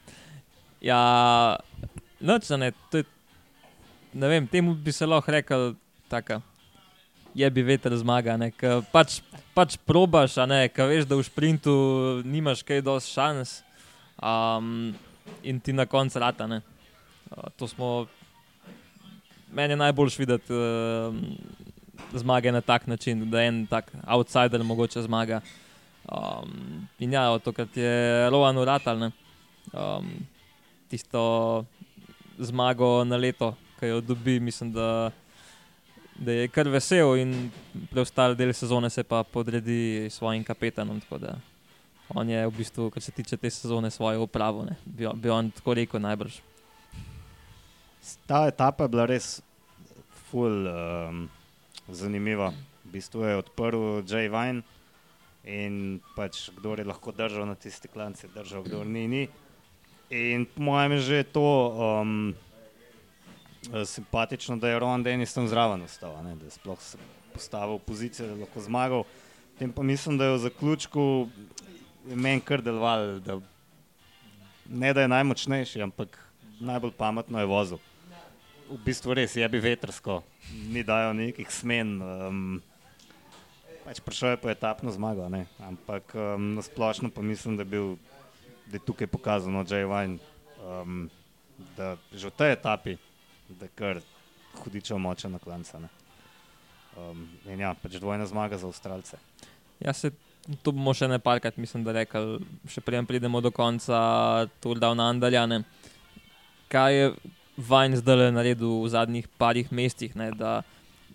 Ja, 0.81 1.57
noč, 2.21 2.49
ne, 2.51 2.73
to 2.91 2.99
je, 2.99 3.05
ne 4.13 4.29
vem, 4.29 4.47
temu 4.47 4.75
bi 4.75 4.93
se 4.93 5.07
lahko 5.07 5.31
rekel 5.31 5.75
taka 6.09 6.41
je 7.35 7.51
bi 7.51 7.63
veter 7.63 7.97
zmaga. 7.97 8.37
Ne, 8.37 8.51
ke 8.51 8.81
pač, 8.93 9.21
pač 9.57 9.77
probaš, 9.87 10.37
a 10.41 10.47
ne, 10.49 10.67
ka 10.69 10.87
veš, 10.89 11.07
da 11.09 11.19
v 11.19 11.27
sprintu 11.27 11.75
nimaš 12.25 12.65
kaj 12.67 12.85
dosti 12.85 13.15
šans 13.17 13.61
um, 14.19 14.93
in 15.43 15.61
ti 15.61 15.73
na 15.73 15.87
koncu 15.87 16.23
rata. 16.23 16.47
Ne. 16.47 16.63
Uh, 17.33 17.49
to 17.57 17.69
smo, 17.69 18.07
meni 19.53 19.77
je 19.77 19.81
najboljš 19.81 20.19
videti 20.19 20.53
uh, 20.53 21.15
zmage 22.13 22.53
na 22.53 22.61
tak 22.61 22.87
način, 22.87 23.31
da 23.31 23.43
en 23.43 23.67
tak 23.67 23.93
outsider 24.07 24.63
mogoče 24.65 25.03
zmaga. 25.03 25.41
Um, 26.03 26.89
in 26.99 27.13
ja, 27.13 27.39
to, 27.39 27.53
kar 27.53 27.67
je 27.75 28.29
Rowan 28.31 28.59
uratal, 28.59 29.11
um, 29.73 30.11
tisto 30.91 31.65
zmago 32.39 33.05
na 33.05 33.17
leto, 33.17 33.55
ki 33.81 33.87
jo 33.87 34.01
dobi, 34.01 34.41
mislim, 34.41 34.73
da, 34.73 35.13
da 36.15 36.33
je 36.33 36.49
kar 36.49 36.69
vesel 36.69 37.17
in 37.17 37.51
preostali 37.91 38.37
del 38.37 38.53
sezone 38.53 38.91
se 38.91 39.03
pa 39.03 39.23
podredi 39.25 40.09
svojim 40.11 40.45
kapetanom. 40.45 41.01
On 42.09 42.29
je 42.29 42.47
v 42.47 42.53
bistvu, 42.57 42.91
kar 42.91 43.03
se 43.03 43.13
tiče 43.13 43.37
te 43.37 43.51
sezone, 43.51 43.91
svojo 43.91 44.23
upravo, 44.23 44.65
ne, 44.65 44.77
bi, 44.85 45.09
bi 45.15 45.31
on 45.31 45.51
tako 45.51 45.75
rekel 45.75 46.01
najbrž. 46.01 46.41
Ta 48.27 48.47
etapa 48.51 48.85
je 48.85 48.89
bila 48.89 49.07
res 49.07 49.41
ful 50.29 50.67
um, 50.69 51.29
zanimiva. 51.89 52.51
V 52.85 52.93
bistvu 52.93 53.25
je 53.25 53.37
odprl 53.41 54.03
Jay 54.05 54.29
Vine 54.29 54.63
in 55.45 56.01
pač 56.17 56.51
kdo 56.55 56.77
je 56.79 56.85
lahko 56.87 57.15
držal 57.17 57.47
na 57.47 57.55
tisti 57.55 57.89
klanci, 57.89 58.29
držal, 58.35 58.63
kdo 58.63 58.85
ni. 58.85 59.09
ni. 59.09 59.25
In 60.13 60.45
po 60.45 60.61
mojem 60.61 60.99
je 60.99 61.01
že 61.01 61.19
to 61.33 61.47
um, 61.73 62.35
simpatično, 63.87 64.57
da 64.57 64.69
je 64.69 64.79
Ron 64.79 65.03
Dennis 65.03 65.35
tam 65.35 65.49
zraven 65.49 65.83
ostal, 65.83 66.17
ne, 66.25 66.35
da 66.37 66.45
je 66.49 66.57
sploh 66.57 66.79
postavil 67.33 67.79
pozicijo, 67.79 68.27
da 68.27 68.33
je 68.33 68.41
lahko 68.41 68.61
zmagal. 68.61 69.05
Tem 69.59 69.73
pa 69.73 69.83
mislim, 69.83 70.19
da 70.19 70.25
je 70.25 70.35
v 70.35 70.43
zaključku 70.49 71.29
je 72.09 72.17
meni 72.17 72.41
kar 72.41 72.63
deloval, 72.63 73.21
da 73.21 73.39
ne 74.67 74.93
da 74.93 75.05
je 75.05 75.09
najmočnejši, 75.09 75.83
ampak 75.83 76.19
najbolj 76.61 76.93
pametno 76.99 77.41
je 77.41 77.47
vozil 77.47 77.79
v 78.73 78.81
bistvu 78.81 79.13
res 79.13 79.37
je 79.37 79.45
bi 79.49 79.61
vetrsko, 79.61 80.23
ni 80.73 80.81
dajo 80.83 81.13
nekih 81.13 81.49
smen. 81.53 82.01
Um, 82.01 82.63
pač 83.85 84.01
prišel 84.01 84.35
je 84.35 84.41
po 84.41 84.49
etapno 84.49 84.89
zmago, 84.95 85.29
ne? 85.29 85.45
ampak 85.61 86.15
um, 86.17 86.57
na 86.57 86.65
splošno 86.65 87.13
pa 87.13 87.21
mislim, 87.21 87.59
da, 87.61 87.67
je 87.67 87.73
bil, 87.73 87.87
da 88.71 88.81
je 88.81 88.87
tukaj 88.87 89.11
pokazano 89.13 89.65
Jay 89.69 89.85
Wine, 89.85 90.17
um, 90.65 91.11
da 91.77 92.01
že 92.15 92.33
v 92.33 92.37
tej 92.39 92.57
etapi, 92.57 92.97
da 93.59 93.69
je 93.69 93.75
kar 93.79 94.01
hudičev 94.63 94.99
močen 94.99 95.33
na 95.33 95.39
klanca. 95.39 95.81
Ne? 95.81 95.89
Um, 96.97 97.25
in 97.49 97.61
ja, 97.61 97.73
pač 97.75 97.97
dvojna 98.01 98.27
zmaga 98.29 98.59
za 98.61 98.69
Avstralce. 98.69 99.19
Ja, 99.81 99.95
se, 99.97 100.13
to 100.63 100.75
bomo 100.75 100.93
še 100.95 101.09
ne 101.09 101.19
parkrat, 101.23 101.57
mislim, 101.57 101.85
da 101.87 101.95
rekli, 101.97 102.43
še 102.69 102.83
preden 102.85 103.09
pridemo 103.09 103.41
do 103.41 103.51
konca 103.55 104.03
Tour 104.61 104.81
Down 104.83 105.01
Andaljane. 105.01 105.63
Kaj 106.73 106.97
je 106.97 107.15
Vajn 107.53 107.99
zdaj 108.01 108.31
naredil 108.33 108.79
v 108.81 108.89
zadnjih 108.93 109.27
parih 109.41 109.69
mestih, 109.73 110.15
ne, 110.17 110.31
da 110.33 110.63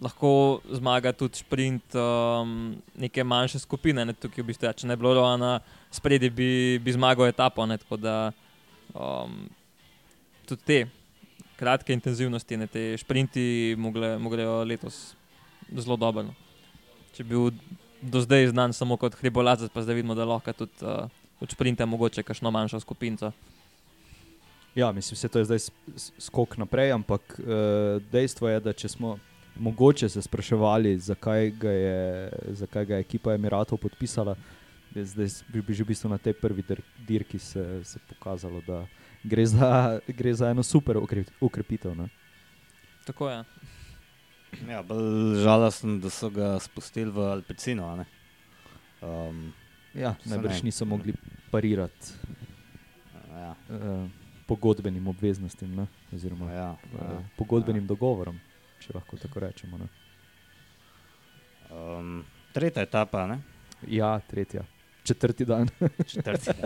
lahko 0.02 0.62
zmaga 0.70 1.10
tudi 1.18 1.42
sprint 1.42 1.96
um, 1.98 2.76
neke 2.94 3.24
manjše 3.24 3.60
skupine. 3.60 4.06
Ne, 4.06 4.14
tukaj, 4.14 4.44
v 4.44 4.52
bistvu, 4.52 4.68
ja, 4.70 4.74
če 4.78 4.90
ne 4.90 4.98
bi 4.98 5.02
bilo 5.02 5.16
Roana, 5.18 5.58
spredi 5.94 6.30
bi, 6.30 6.52
bi 6.84 6.94
zmagal 6.94 7.32
etapo. 7.32 7.66
Ne, 7.66 7.80
tako 7.82 7.98
da 7.98 8.16
um, 8.94 9.48
tudi 10.46 10.62
te 10.66 10.80
kratke 11.58 11.94
intenzivnosti, 11.94 12.58
ne, 12.58 12.68
te 12.68 12.84
sprinti 12.98 13.76
mogle, 13.78 14.16
moglejo 14.22 14.64
letos 14.64 15.16
zelo 15.74 15.98
dobro. 15.98 16.24
No. 16.30 16.34
Če 17.16 17.24
bi 17.26 17.34
bil 17.34 17.52
do 18.02 18.22
zdaj 18.22 18.52
znan 18.54 18.74
samo 18.78 18.98
kot 18.98 19.16
hribolazec, 19.18 19.72
pa 19.74 19.82
zdaj 19.82 19.98
vidimo, 19.98 20.16
da 20.16 20.26
lahko 20.26 20.54
tudi 20.54 20.86
uh, 20.86 21.10
od 21.42 21.52
sprinta 21.52 21.86
mogoče 21.86 22.24
kakšno 22.24 22.52
manjšo 22.54 22.80
skupino. 22.80 23.32
Ja, 24.78 24.92
mislim, 24.92 25.18
to 25.32 25.40
je 25.42 25.46
zdaj 25.50 25.60
s- 25.60 25.72
s- 25.96 26.12
skok 26.30 26.58
naprej, 26.58 26.92
ampak 26.94 27.40
uh, 27.40 27.98
dejstvo 28.12 28.50
je, 28.50 28.60
da 28.62 28.74
če 28.74 28.90
smo 28.94 29.16
mogoče 29.58 30.10
se 30.10 30.22
spraševali, 30.22 31.00
zakaj 31.02 31.50
ga 31.58 31.72
je, 31.72 32.30
zakaj 32.62 32.86
ga 32.86 33.00
je 33.00 33.06
ekipa 33.08 33.34
Emiratov 33.34 33.82
podpisala, 33.82 34.36
zdaj 34.94 35.28
bi, 35.50 35.62
bi 35.62 35.74
že 35.74 35.82
v 35.84 35.88
bistvu 35.90 36.10
na 36.14 36.18
tej 36.22 36.38
prvi 36.38 36.62
dir 36.62 36.82
dirki 37.08 37.40
se, 37.40 37.82
se 37.84 38.00
pokazalo, 38.10 38.62
da 38.68 38.84
gre 39.24 39.46
za, 39.46 40.00
gre 40.08 40.34
za 40.34 40.50
eno 40.50 40.64
super 40.64 40.98
ukrep 40.98 41.28
ukrepitev. 41.42 41.96
Ne? 41.98 42.10
Tako 43.06 43.30
je. 43.30 43.44
Ja, 44.70 44.82
bolj 44.84 45.42
žalosten, 45.44 46.00
da 46.00 46.10
so 46.10 46.30
ga 46.30 46.60
spustili 46.60 47.12
v 47.12 47.32
Alpecino. 47.32 47.90
a 47.90 47.96
ne. 47.96 48.06
Um, 49.02 49.54
Ja, 49.98 50.16
najbrž 50.26 50.62
niso 50.62 50.86
mogli 50.86 51.14
parirati 51.52 52.14
ja, 53.34 53.56
uh, 53.70 54.10
pogodbenim 54.46 55.08
obveznostim, 55.08 55.76
ne? 55.76 55.88
oziroma 56.14 56.52
ja, 56.52 56.76
uh, 56.94 57.00
ja. 57.02 57.24
pogodbenim 57.38 57.88
dogovorom, 57.88 58.40
če 58.80 58.94
lahko 58.94 59.18
tako 59.18 59.40
rečemo. 59.40 59.78
Ne? 59.78 59.88
Um, 61.72 62.26
tretja 62.54 62.86
etapa, 62.86 63.26
ne? 63.28 63.40
Ja, 63.88 64.20
tretja, 64.20 64.66
četrti 65.04 65.46
dan. 65.46 65.70
četrti. 66.08 66.52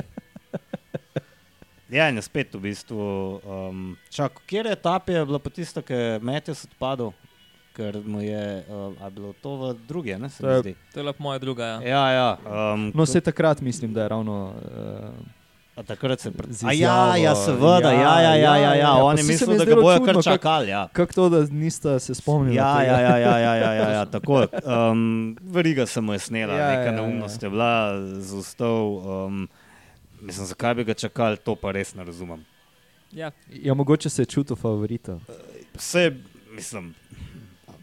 Ja, 1.91 2.09
in 2.09 2.15
je 2.15 2.21
spet 2.21 2.53
v 2.53 2.59
bistvu. 2.61 2.99
Um, 3.41 3.97
čak, 4.09 4.39
kjer 4.45 4.67
etape 4.67 5.11
je 5.11 5.25
bilo 5.25 5.39
pa 5.39 5.49
tisto, 5.49 5.81
ki 5.81 5.93
je 5.93 6.19
Matjas 6.19 6.63
odpadel, 6.63 7.11
ker 7.73 7.99
mu 8.01 8.21
je 8.21 8.39
uh, 8.61 8.95
a 8.97 9.09
bilo 9.09 9.33
to 9.35 9.57
v 9.57 9.73
drugi, 9.85 10.15
ne 10.15 10.29
se 10.29 10.39
To 10.39 10.49
je- 10.49 10.59
zdi. 10.61 10.73
To 10.93 10.99
je 10.99 11.03
lepo 11.03 11.23
moja 11.23 11.37
druga. 11.37 11.65
Ja. 11.65 11.79
Ja, 11.81 12.05
ja. 12.09 12.29
Um, 12.73 12.91
No, 12.95 13.03
vse 13.03 13.21
takrat 13.21 13.61
mislim, 13.61 13.93
da 13.93 14.01
je 14.01 14.09
ravno. 14.09 14.53
Uh, 14.55 15.09
A 15.75 15.83
takrat 15.83 16.19
se 16.19 16.31
pred... 16.31 16.51
z 16.51 16.63
A 16.63 16.71
ja, 16.73 17.15
ja, 17.17 17.31
seveda, 17.33 17.91
ja, 17.91 18.19
ja, 18.19 18.35
ja, 18.35 18.55
ja, 18.55 18.55
ja, 18.57 18.73
ja. 18.75 18.93
oni 18.95 19.17
se 19.19 19.27
mislijo, 19.27 19.51
je 19.51 19.57
da 19.57 19.65
ga 19.65 19.75
bojo 19.77 19.97
čudno, 19.97 20.05
kar 20.05 20.15
kak- 20.15 20.23
čakali. 20.23 20.67
Ja. 20.67 20.87
Kako 20.87 21.13
to, 21.13 21.29
da 21.29 21.39
niste 21.45 21.99
se 21.99 22.13
spomnili? 22.13 22.55
Ja, 22.55 22.83
ja, 22.83 22.99
ja, 22.99 23.17
ja, 23.17 23.37
ja, 23.37 23.55
ja, 23.55 23.73
ja, 23.73 23.89
ja 23.91 24.05
tako. 24.05 24.45
Um, 24.61 25.37
veriga 25.41 25.85
se 25.85 26.01
mu 26.01 26.13
je 26.13 26.19
snela, 26.19 26.53
Ja, 26.53 26.59
ja, 26.59 26.63
ja, 26.63 26.69
neka 26.71 26.81
ja, 26.81 26.91
ja. 26.91 26.95
neumnost 26.97 27.43
je 27.43 27.49
bila, 27.49 27.71
zaustav. 28.13 28.83
Um, 28.85 29.47
mislim, 30.21 30.45
zakaj 30.45 30.75
bi 30.75 30.83
ga 30.83 30.93
čakali, 30.95 31.37
to 31.37 31.55
pa 31.55 31.71
res 31.71 31.95
ne 31.95 32.03
razumem. 32.03 32.45
Ja, 33.11 33.31
ja, 33.51 33.73
mogoče 33.73 34.09
se 34.09 34.21
je 34.21 34.25
čutil 34.27 34.55
favorita. 34.55 35.17
Vse, 35.73 36.11
mislim, 36.51 36.93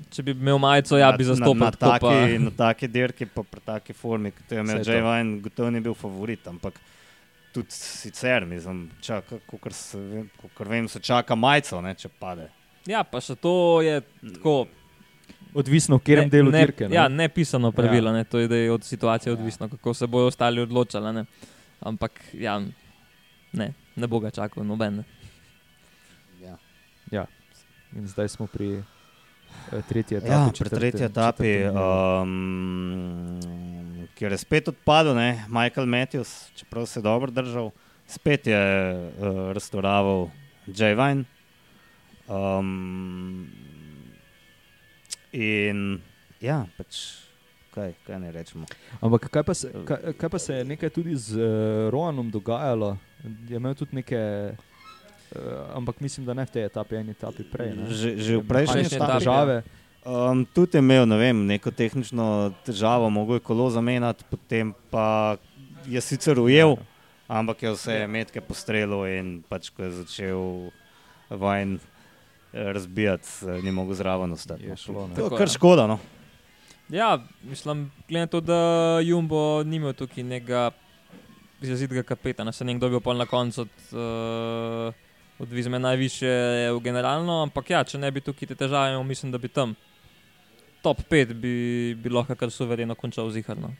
če 0.09 0.23
bi 0.23 0.31
imel 0.33 0.59
majico, 0.59 0.97
ja, 0.97 1.11
bi 1.13 1.25
na, 1.25 1.29
zastopal. 1.29 1.55
na, 1.57 1.71
tako 1.73 1.99
pa- 2.01 2.15
taki, 2.17 2.39
na 2.39 2.51
taki 2.53 2.89
dirki, 2.89 3.27
pa 3.27 3.43
pri 3.45 3.61
taki 3.63 3.93
formi, 3.95 4.31
kot 4.31 4.53
je 4.53 4.61
imel. 4.61 4.81
Jay 4.81 5.03
Vine, 5.03 5.41
gotovo 5.41 5.71
ni 5.71 5.81
bil 5.81 5.95
favorit, 5.95 6.47
ampak 6.47 6.81
tudi 7.53 7.69
sicer, 7.71 8.47
mislim, 8.47 8.91
čaka, 9.01 9.39
kakor, 9.47 9.73
se, 9.73 10.01
kakor 10.39 10.69
vem, 10.69 10.89
se 10.89 11.01
čaka 11.01 11.35
majico, 11.35 11.81
ne, 11.81 11.95
če 11.95 12.09
pade. 12.11 12.49
Ja, 12.87 13.03
pa 13.05 13.21
še 13.21 13.35
to 13.37 13.53
je 13.83 14.01
tako. 14.25 14.67
Odvisno, 15.55 15.97
v 15.97 16.01
katerem 16.01 16.29
delu 16.31 16.51
ne, 16.51 16.61
dirke. 16.61 16.89
ne. 16.89 16.95
Ja, 16.95 17.07
ne 17.09 17.29
pisano 17.29 17.71
pravilo, 17.73 18.09
Ja. 18.09 18.13
ja. 18.13 18.19
ne, 18.19 18.25
to 18.25 18.39
je, 18.39 18.49
od 18.71 18.85
situacije 18.85 19.31
Ja. 19.31 19.35
ja. 19.35 19.39
odvisno, 19.39 19.69
kako 19.69 19.95
se 19.95 20.07
bodo 20.07 20.27
ostali 20.27 20.61
odločali. 20.61 21.13
Ne. 21.13 21.25
Ampak 21.81 22.13
ja, 22.35 22.59
ne, 23.53 23.73
ne 23.97 24.07
bo 24.07 24.19
ga 24.21 24.31
čakal 24.31 24.65
noben. 24.67 25.05
Ja. 26.43 26.57
Ja. 27.11 27.27
In 27.95 28.07
zdaj 28.09 28.29
smo 28.29 28.47
pri 28.47 28.83
eh, 29.73 29.83
tretji 29.89 30.17
etapi. 30.19 30.33
Ja, 30.33 30.49
pri 30.51 30.59
četrtem- 30.59 30.79
tretji 30.79 31.05
etapi, 31.07 31.51
um, 31.71 33.41
kjer 34.19 34.33
je 34.33 34.39
spet 34.39 34.69
odpadel, 34.69 35.15
ne? 35.15 35.45
Michael 35.49 35.87
Matthews, 35.87 36.51
čeprav 36.59 36.87
se 36.87 36.99
je 36.99 37.03
dobro 37.07 37.31
držal, 37.31 37.71
spet 38.07 38.47
je 38.47 38.59
uh, 38.59 39.53
restauraval 39.55 40.31
Jay 40.67 40.95
Vine. 40.99 41.25
Um, 42.29 43.47
in 45.33 46.03
ja, 46.41 46.67
pač, 46.77 47.28
kaj, 47.79 47.93
kaj 48.07 48.19
ne 48.19 48.33
rečemo. 48.33 48.67
Ampak 49.01 49.29
kaj 49.31 49.43
pa, 49.43 49.55
se, 49.55 49.71
kaj, 49.87 50.13
kaj 50.19 50.31
pa 50.31 50.39
se 50.39 50.55
je 50.55 50.65
nekaj 50.65 50.91
tudi 50.91 51.17
z 51.17 51.39
uh, 51.39 51.91
Roanom 51.91 52.31
dogajalo? 52.31 52.97
Je 53.49 53.57
imel 53.57 53.75
tudi 53.75 53.97
neke. 53.97 54.19
Uh, 55.29 55.77
ampak 55.77 56.01
mislim, 56.01 56.27
da 56.27 56.35
ne 56.35 56.47
v 56.49 56.51
tej 56.51 56.65
etapi, 56.65 56.97
eni 56.97 57.13
etapi 57.13 57.45
prej. 57.45 57.77
ne. 57.77 57.91
Že, 57.93 58.11
že 58.17 58.33
v 58.41 58.45
prejšnji 58.49 58.89
etapi. 58.89 59.13
težave. 59.13 59.57
Um, 60.09 60.47
tudi 60.55 60.79
je 60.79 60.81
imel 60.81 61.05
ne 61.05 61.19
vem, 61.21 61.47
neko 61.47 61.71
tehnično 61.71 62.55
težavo, 62.65 63.11
mogo 63.11 63.37
je 63.37 63.45
kolo 63.45 63.69
zamenjati, 63.71 64.25
potem 64.31 64.73
pa 64.91 65.37
je 65.85 66.01
sicer 66.01 66.41
ujel, 66.41 66.79
ampak 67.29 67.63
je 67.63 67.75
vse 67.77 67.97
metke 68.09 68.41
postrelil 68.41 69.05
in 69.05 69.27
pač 69.45 69.69
ko 69.69 69.85
je 69.85 69.91
začel 70.01 70.41
vajn 71.29 71.77
eh, 71.77 72.73
razbijati, 72.73 73.29
eh, 73.43 73.61
ni 73.63 73.75
mogel 73.75 74.01
zraven 74.01 74.33
ostati. 74.33 74.65
Je 74.65 74.79
no. 74.79 74.81
šlo, 74.81 75.09
ne. 75.13 75.15
To 75.19 75.29
je 75.29 75.39
kar 75.39 75.53
škoda. 75.53 75.85
No. 75.87 75.99
Ja, 76.91 77.19
mislim, 77.43 77.91
glede 78.09 78.21
na 78.21 78.27
to, 78.27 78.41
da 78.41 79.01
Jumbo 79.05 79.63
ni 79.65 79.77
imel 79.77 79.93
tukaj 79.93 80.25
nekega 80.25 80.71
izrazitega 81.61 82.03
kapetana, 82.03 82.53
se 82.53 82.65
nekdo 82.65 82.89
bil 82.89 83.01
pol 83.01 83.17
na 83.17 83.27
koncu 83.27 83.61
od, 83.61 83.75
uh, 83.93 84.95
odvizme 85.39 85.79
najviše 85.79 86.31
v 86.73 86.81
generalno, 86.81 87.43
ampak 87.43 87.71
ja, 87.71 87.83
če 87.85 87.99
ne 87.99 88.11
bi 88.11 88.23
tukaj 88.25 88.49
te 88.49 88.57
težave 88.57 88.95
imel, 88.95 89.05
mislim, 89.05 89.33
da 89.33 89.39
bi 89.39 89.49
tam 89.53 89.75
top 90.83 91.03
5 91.11 91.35
bi, 91.35 91.53
bi 91.99 92.11
lahko 92.11 92.37
kar 92.39 92.51
suvereno 92.51 92.95
končal 92.95 93.29
ziharno. 93.31 93.75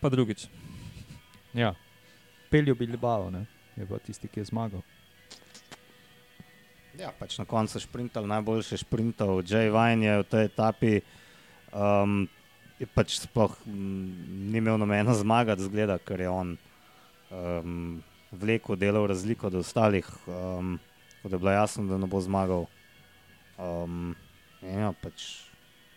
Pa 0.00 0.10
drugič. 0.12 0.48
Ja. 1.54 1.74
Peljo 2.50 2.74
Bilbao, 2.74 3.30
ne? 3.30 3.46
je 3.76 3.86
pa 3.86 3.98
tisti, 3.98 4.28
ki 4.28 4.40
je 4.40 4.50
zmagal. 4.52 4.82
Ja, 6.94 7.10
pač 7.10 7.34
na 7.40 7.44
koncu 7.44 7.80
šprintal, 7.82 8.26
najboljši 8.30 8.84
šprintal, 8.84 9.42
Jay 9.42 9.66
Vine 9.72 10.06
je 10.06 10.18
v 10.22 10.26
tej 10.30 10.44
etapi. 10.46 10.92
Um, 11.74 12.28
je 12.78 12.86
pač 12.86 13.18
sploh 13.18 13.50
mm, 13.66 14.50
ni 14.54 14.62
imel 14.62 14.78
nobena 14.78 15.14
zmaga, 15.14 15.58
zgleda, 15.58 15.98
ker 15.98 16.22
je 16.22 16.30
on 16.30 16.54
um, 17.34 17.98
vlekel 18.30 18.78
delal 18.78 19.06
razliko 19.10 19.50
od 19.50 19.58
ostalih, 19.58 20.06
um, 20.30 20.78
da 21.24 21.34
je 21.34 21.38
bilo 21.38 21.50
jasno, 21.50 21.86
da 21.90 21.98
ne 21.98 22.06
bo 22.06 22.22
zmagal. 22.22 22.66
Um, 23.58 24.14
ja, 24.62 24.92
pač 25.02 25.50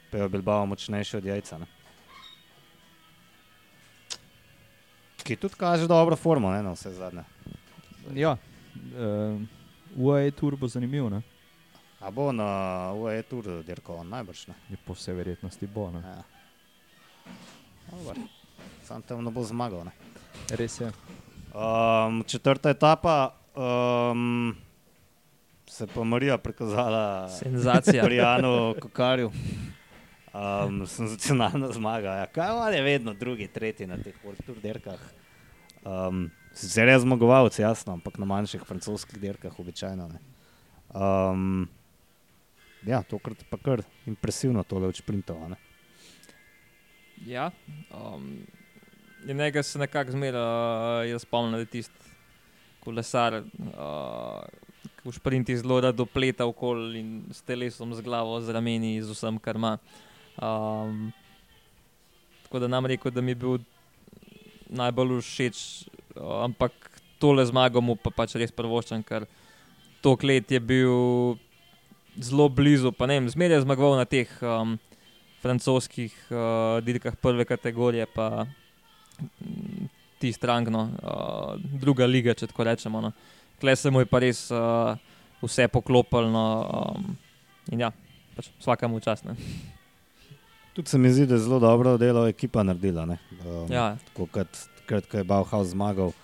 pa 0.09 0.23
je 0.23 0.29
Bilbao 0.33 0.65
močnejši 0.65 1.17
od 1.17 1.25
jajca. 1.29 1.59
Ne? 1.61 1.67
Ki 5.21 5.35
tudi 5.35 5.59
kaže 5.59 5.89
dobro 5.89 6.15
formo, 6.15 6.49
ne, 6.53 6.63
na 6.63 6.73
vse 6.73 6.93
zadnje. 6.95 7.25
Ja, 8.15 8.37
uh, 8.97 9.56
UAE 9.95 10.31
Tour 10.31 10.57
bo 10.57 10.67
zanimiv, 10.67 11.09
ne? 11.09 11.21
A 11.99 12.11
bo 12.11 12.31
na 12.31 12.91
UAE 12.93 13.23
Tour 13.23 13.63
dirkal, 13.65 14.03
najbrž 14.05 14.47
ne. 14.47 14.55
Je 14.69 14.77
po 14.85 14.93
vsej 14.93 15.15
verjetnosti 15.15 15.67
bo. 15.67 15.91
Ne? 15.91 16.01
Ja. 16.01 16.23
Sam 18.83 19.01
tam 19.01 19.23
ne 19.23 19.31
bo 19.31 19.43
zmagal. 19.43 19.85
Ne. 19.85 19.93
Res 20.55 20.79
je. 20.81 20.91
Um, 21.53 22.23
četrta 22.27 22.69
etapa, 22.69 23.33
um, 23.55 24.55
se 25.65 25.87
pa 25.87 26.03
Marija 26.03 26.37
prikazala 26.37 27.29
Senzacija. 27.29 28.03
pri 28.05 28.15
Janu 28.15 28.75
Kokarju. 28.81 29.31
Um, 30.33 30.87
senzacionalna 30.87 31.71
zmaga. 31.71 32.13
Ja. 32.13 32.25
Kaj 32.25 32.75
je 32.75 32.81
vedno 32.81 33.13
drugi, 33.13 33.47
tretji 33.47 33.87
na 33.87 33.97
teh 33.97 34.15
Tour 34.45 34.59
dirkah. 34.61 34.99
Um, 35.83 36.29
Sicer 36.57 36.89
je 36.89 36.99
zmagovalec, 36.99 37.59
jasno, 37.59 37.93
ampak 37.93 38.17
na 38.17 38.25
manjših 38.25 38.63
francoskih 38.65 39.19
dirkah 39.21 39.59
običajno 39.59 40.07
ne. 40.09 40.19
Um, 40.89 41.67
ja, 42.87 43.03
tokrat 43.05 43.43
pa 43.49 43.59
kar 43.61 43.83
impresivno 44.09 44.63
tole 44.65 44.89
od 44.89 44.97
šprintov. 44.97 45.43
a 45.43 45.47
ne. 45.53 45.57
Ja, 47.25 47.51
um, 47.93 48.41
njega 49.25 49.63
se 49.63 49.79
nekako 49.79 50.11
zmeraj 50.11 51.13
uh, 51.13 51.21
spomnim, 51.21 51.59
da 51.61 51.65
tisti 51.65 52.15
kolesar, 52.81 53.43
uh, 53.43 54.41
ki 54.97 55.05
v 55.05 55.13
šprinti 55.13 55.57
zelo 55.61 55.77
rado 55.83 56.05
dopleta 56.05 56.47
okoli 56.49 56.99
in 56.99 57.11
s 57.31 57.45
telesom, 57.45 57.93
z 57.93 58.01
glavo, 58.01 58.39
z 58.41 58.55
rameni, 58.55 58.95
z 59.03 59.13
vsem, 59.13 59.37
kar 59.37 59.59
ima. 59.61 59.75
Um, 60.41 61.11
tako 62.47 62.65
da 62.65 62.67
nam 62.67 62.85
rekel, 62.85 63.11
da 63.11 63.21
mi 63.21 63.35
je 63.35 63.41
bil 63.45 63.59
najbolj 64.69 65.21
všeč, 65.21 65.59
ampak 66.21 66.73
tole 67.19 67.45
zmago 67.45 67.81
mu 67.81 67.95
pa 67.95 68.11
pač 68.13 68.35
res 68.35 68.51
prvoščam, 68.51 69.03
ker 69.03 69.25
tok 70.01 70.23
let 70.23 70.51
je 70.51 70.59
bil 70.59 71.37
zelo 72.17 72.49
blizu, 72.49 72.91
pa 72.91 73.05
ne 73.05 73.19
vem, 73.19 73.29
zmeraj 73.29 73.61
je 73.61 73.65
zmagoval 73.65 73.97
na 73.97 74.05
teh. 74.05 74.29
Um, 74.41 74.77
francoskih 75.41 76.13
uh, 76.31 76.83
dirkah 76.83 77.15
prve 77.15 77.45
kategorije, 77.45 78.05
pa 78.05 78.45
mm, 78.45 79.85
ti 80.19 80.31
strangno, 80.33 80.89
uh, 81.03 81.55
druga 81.81 82.05
liga, 82.05 82.33
če 82.33 82.49
tako 82.51 82.65
rečemo. 82.67 83.01
No. 83.01 83.11
Klej 83.61 83.75
se 83.75 83.91
mu 83.93 84.01
je 84.01 84.09
pa 84.09 84.21
res 84.23 84.47
uh, 84.51 84.97
vse 85.43 85.67
poklopilo 85.71 86.29
no, 86.33 86.45
um, 86.67 87.17
in 87.71 87.85
ja, 87.85 87.91
pač 88.35 88.49
vsakemu 88.59 88.99
čas. 89.05 89.23
Ne. 89.27 89.37
Tudi 90.73 90.89
se 90.89 90.97
mi 91.01 91.09
zdi, 91.13 91.25
da 91.29 91.37
je 91.37 91.45
zelo 91.45 91.59
dobro 91.61 91.97
delo 91.97 92.27
ekipa 92.27 92.63
naredila. 92.63 93.05
ne. 93.05 93.19
Um, 93.45 93.71
Ja, 93.71 93.95
Tako 94.09 94.27
kot 94.33 94.65
takrat, 94.87 95.07
ko 95.11 95.17
je 95.19 95.27
Bauhaus 95.27 95.67
zmagal, 95.75 96.15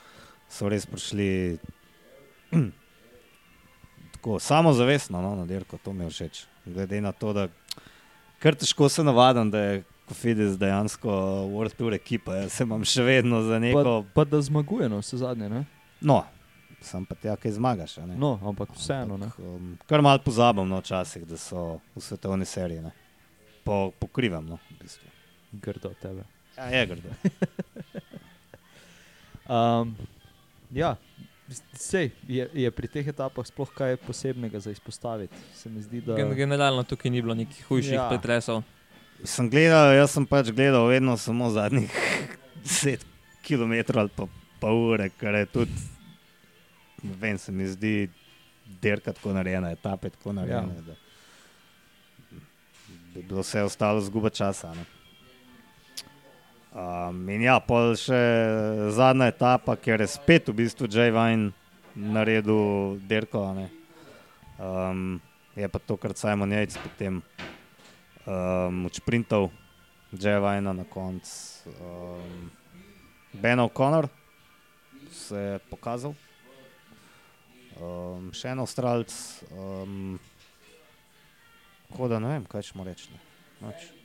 so 0.47 0.71
res 0.71 0.87
prišli 0.87 1.59
tako 4.15 4.39
samozavestno 4.39 5.19
no, 5.21 5.35
na 5.35 5.45
dirko, 5.45 5.77
to 5.83 5.91
mi 5.93 6.07
je 6.07 6.09
všeč. 6.09 6.45
Glede 6.65 7.01
na 7.03 7.11
to, 7.11 7.33
da 7.35 7.47
kar 8.39 8.55
težko 8.55 8.87
se 8.89 9.03
navadim, 9.03 9.51
da 9.51 9.59
je 9.59 9.83
Kofidis 10.07 10.57
dejansko 10.59 11.11
World 11.51 11.75
Tour 11.75 11.93
ekipa, 11.93 12.35
jaz 12.35 12.53
se 12.53 12.63
imam 12.63 12.83
še 12.87 13.03
vedno 13.03 13.41
za 13.43 13.59
neko. 13.59 13.83
Pa, 13.83 14.23
pa 14.23 14.25
da 14.27 14.41
zmaguje, 14.43 14.89
no, 14.91 14.99
vse 15.03 15.19
zadnje. 15.19 15.49
Ne? 15.49 15.63
No, 16.03 16.21
sem 16.83 17.05
pa 17.07 17.15
tja, 17.15 17.35
kaj 17.39 17.55
zmagaš. 17.55 17.97
No, 18.15 18.35
ampak 18.43 18.75
vseeno. 18.75 19.15
Ampak, 19.15 19.39
um, 19.39 19.73
kar 19.87 20.03
malo 20.03 20.19
pozabim 20.23 20.67
no, 20.67 20.79
včasih, 20.83 21.23
da 21.27 21.39
so 21.39 21.79
v 21.95 22.03
svetovni 22.03 22.47
seriji. 22.47 22.83
Ne. 22.83 22.91
Po, 23.63 23.91
pokrivam, 23.99 24.47
no, 24.55 24.59
v 24.71 24.81
bistvu. 24.83 25.11
Grdo 25.63 25.93
tebe. 26.03 26.27
Ja, 26.57 26.67
je 26.67 26.85
grdo. 26.91 27.15
Um, 29.49 29.95
ja, 30.71 30.95
sej, 31.75 32.11
je, 32.27 32.47
je 32.53 32.71
pri 32.71 32.87
teh 32.87 33.07
etapah 33.07 33.45
sploh 33.45 33.69
kaj 33.75 33.97
posebnega 34.05 34.59
za 34.59 34.71
izpostaviti? 34.71 35.35
Se 35.55 35.69
mi 35.69 35.81
zdi, 35.81 36.01
da 36.01 36.15
Gen 36.15 36.31
generalno 36.35 36.83
tukaj 36.83 37.11
ni 37.11 37.21
bilo 37.21 37.35
nekih 37.35 37.65
hujših 37.67 37.93
Ja. 37.93 38.03
ja. 38.03 38.09
pretresov. 38.09 38.63
Sem 39.23 39.49
gledal, 39.49 39.93
jaz 39.95 40.11
sem 40.15 40.25
pač 40.25 40.49
gledal 40.51 40.87
vedno 40.87 41.17
samo 41.17 41.49
zadnjih 41.51 41.91
10 42.65 43.03
km 43.47 43.99
ali 43.99 44.09
pa 44.15 44.27
pol 44.59 44.93
ure, 44.93 45.09
kar 45.19 45.35
je 45.35 45.45
tudi, 45.45 45.71
ne 47.03 47.15
vem, 47.19 47.37
se 47.37 47.51
mi 47.51 47.67
zdi, 47.67 48.09
derka 48.81 49.13
tako 49.13 49.33
narejena, 49.35 49.71
etape 49.75 50.09
tako 50.09 50.33
narejene. 50.33 50.73
Ja. 50.87 50.95
Bi 53.13 53.21
bilo 53.21 53.43
vse 53.43 53.61
ostalo 53.61 54.01
zguba 54.01 54.29
časa. 54.29 54.71
Ne? 54.73 54.85
Um, 56.73 57.19
in 57.29 57.43
ja, 57.45 57.59
pol 57.61 57.93
še 57.93 58.17
zadnja 58.97 59.27
etapa, 59.29 59.75
ker 59.77 60.01
je 60.01 60.07
spet 60.09 60.49
v 60.49 60.55
bistvu 60.63 60.89
Jay 60.89 61.13
Vine 61.13 61.51
naredil 61.93 62.97
derko. 63.05 63.43
a 63.45 63.53
ne. 63.53 63.67
Um, 64.57 65.21
je 65.53 65.69
pa 65.69 65.77
tokrat 65.77 66.17
Simon 66.17 66.49
Yates 66.49 66.81
potem 66.81 67.21
um, 68.25 68.89
odšprintal, 68.89 69.51
Jay 70.17 70.41
Vine 70.41 70.73
na 70.73 70.85
koncu. 70.89 71.69
Um, 71.77 72.49
ben 73.37 73.61
O'Connor 73.61 74.09
se 75.13 75.37
je 75.37 75.59
pokazal, 75.69 76.17
um, 77.77 78.31
še 78.33 78.49
en 78.49 78.65
Avstralc. 78.65 79.13
Um, 79.53 80.17
tako 81.91 82.09
da 82.09 82.17
ne 82.17 82.33
vem, 82.33 82.49
kaj 82.49 82.73
reči. 82.81 83.13
ne. 83.13 83.21
Nič. 83.61 84.02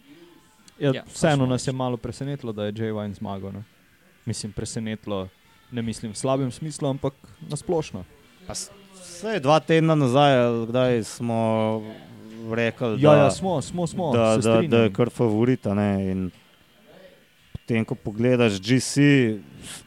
Ja, 0.78 0.92
Ja, 0.92 1.02
vseeno 1.04 1.36
točno 1.36 1.46
nas 1.46 1.66
je 1.66 1.72
malo 1.72 1.96
presenetilo, 1.96 2.52
da 2.52 2.64
je 2.64 2.72
Jay 2.72 2.92
Vine 2.92 3.14
zmagal. 3.14 3.52
Ne? 3.52 3.62
Mislim, 4.24 4.52
presenetilo, 4.52 5.28
ne 5.70 5.82
mislim 5.82 6.12
v 6.12 6.16
slabem 6.16 6.50
smislu, 6.50 6.88
ampak 6.88 7.14
nasplošno. 7.40 8.04
Pa 8.46 8.54
s- 8.54 8.70
Vse 8.94 9.40
dva 9.40 9.60
tedna 9.60 9.94
nazaj, 9.94 10.36
kdaj 10.66 11.04
smo 11.04 11.38
rekli, 12.50 12.88
Ja, 12.98 13.10
da, 13.10 13.16
ja, 13.16 13.30
smo, 13.30 13.62
smo, 13.62 13.86
smo. 13.86 14.12
da, 14.12 14.36
da, 14.36 14.62
da 14.62 14.78
je 14.78 14.92
kar 14.92 15.10
favorita. 15.10 15.74
Ne? 15.74 16.10
In 16.10 16.30
potem, 17.52 17.84
ko 17.84 17.94
pogledaš 17.94 18.60
GC, 18.60 18.96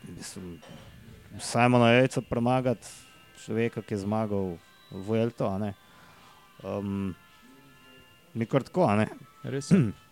mislim, 0.10 0.60
Simona 1.39 1.91
Jejca 1.91 2.21
premagati, 2.21 2.88
človeka, 3.38 3.82
ki 3.82 3.93
je 3.93 3.97
zmagal 3.99 4.58
v 4.91 5.10
ne. 5.58 5.73
Um, 6.62 7.15
ni 8.34 8.45
kar 8.45 8.63
tako, 8.63 8.86
a 8.86 8.95
ne. 8.95 9.08
Res 9.43 9.71
je. 9.71 9.80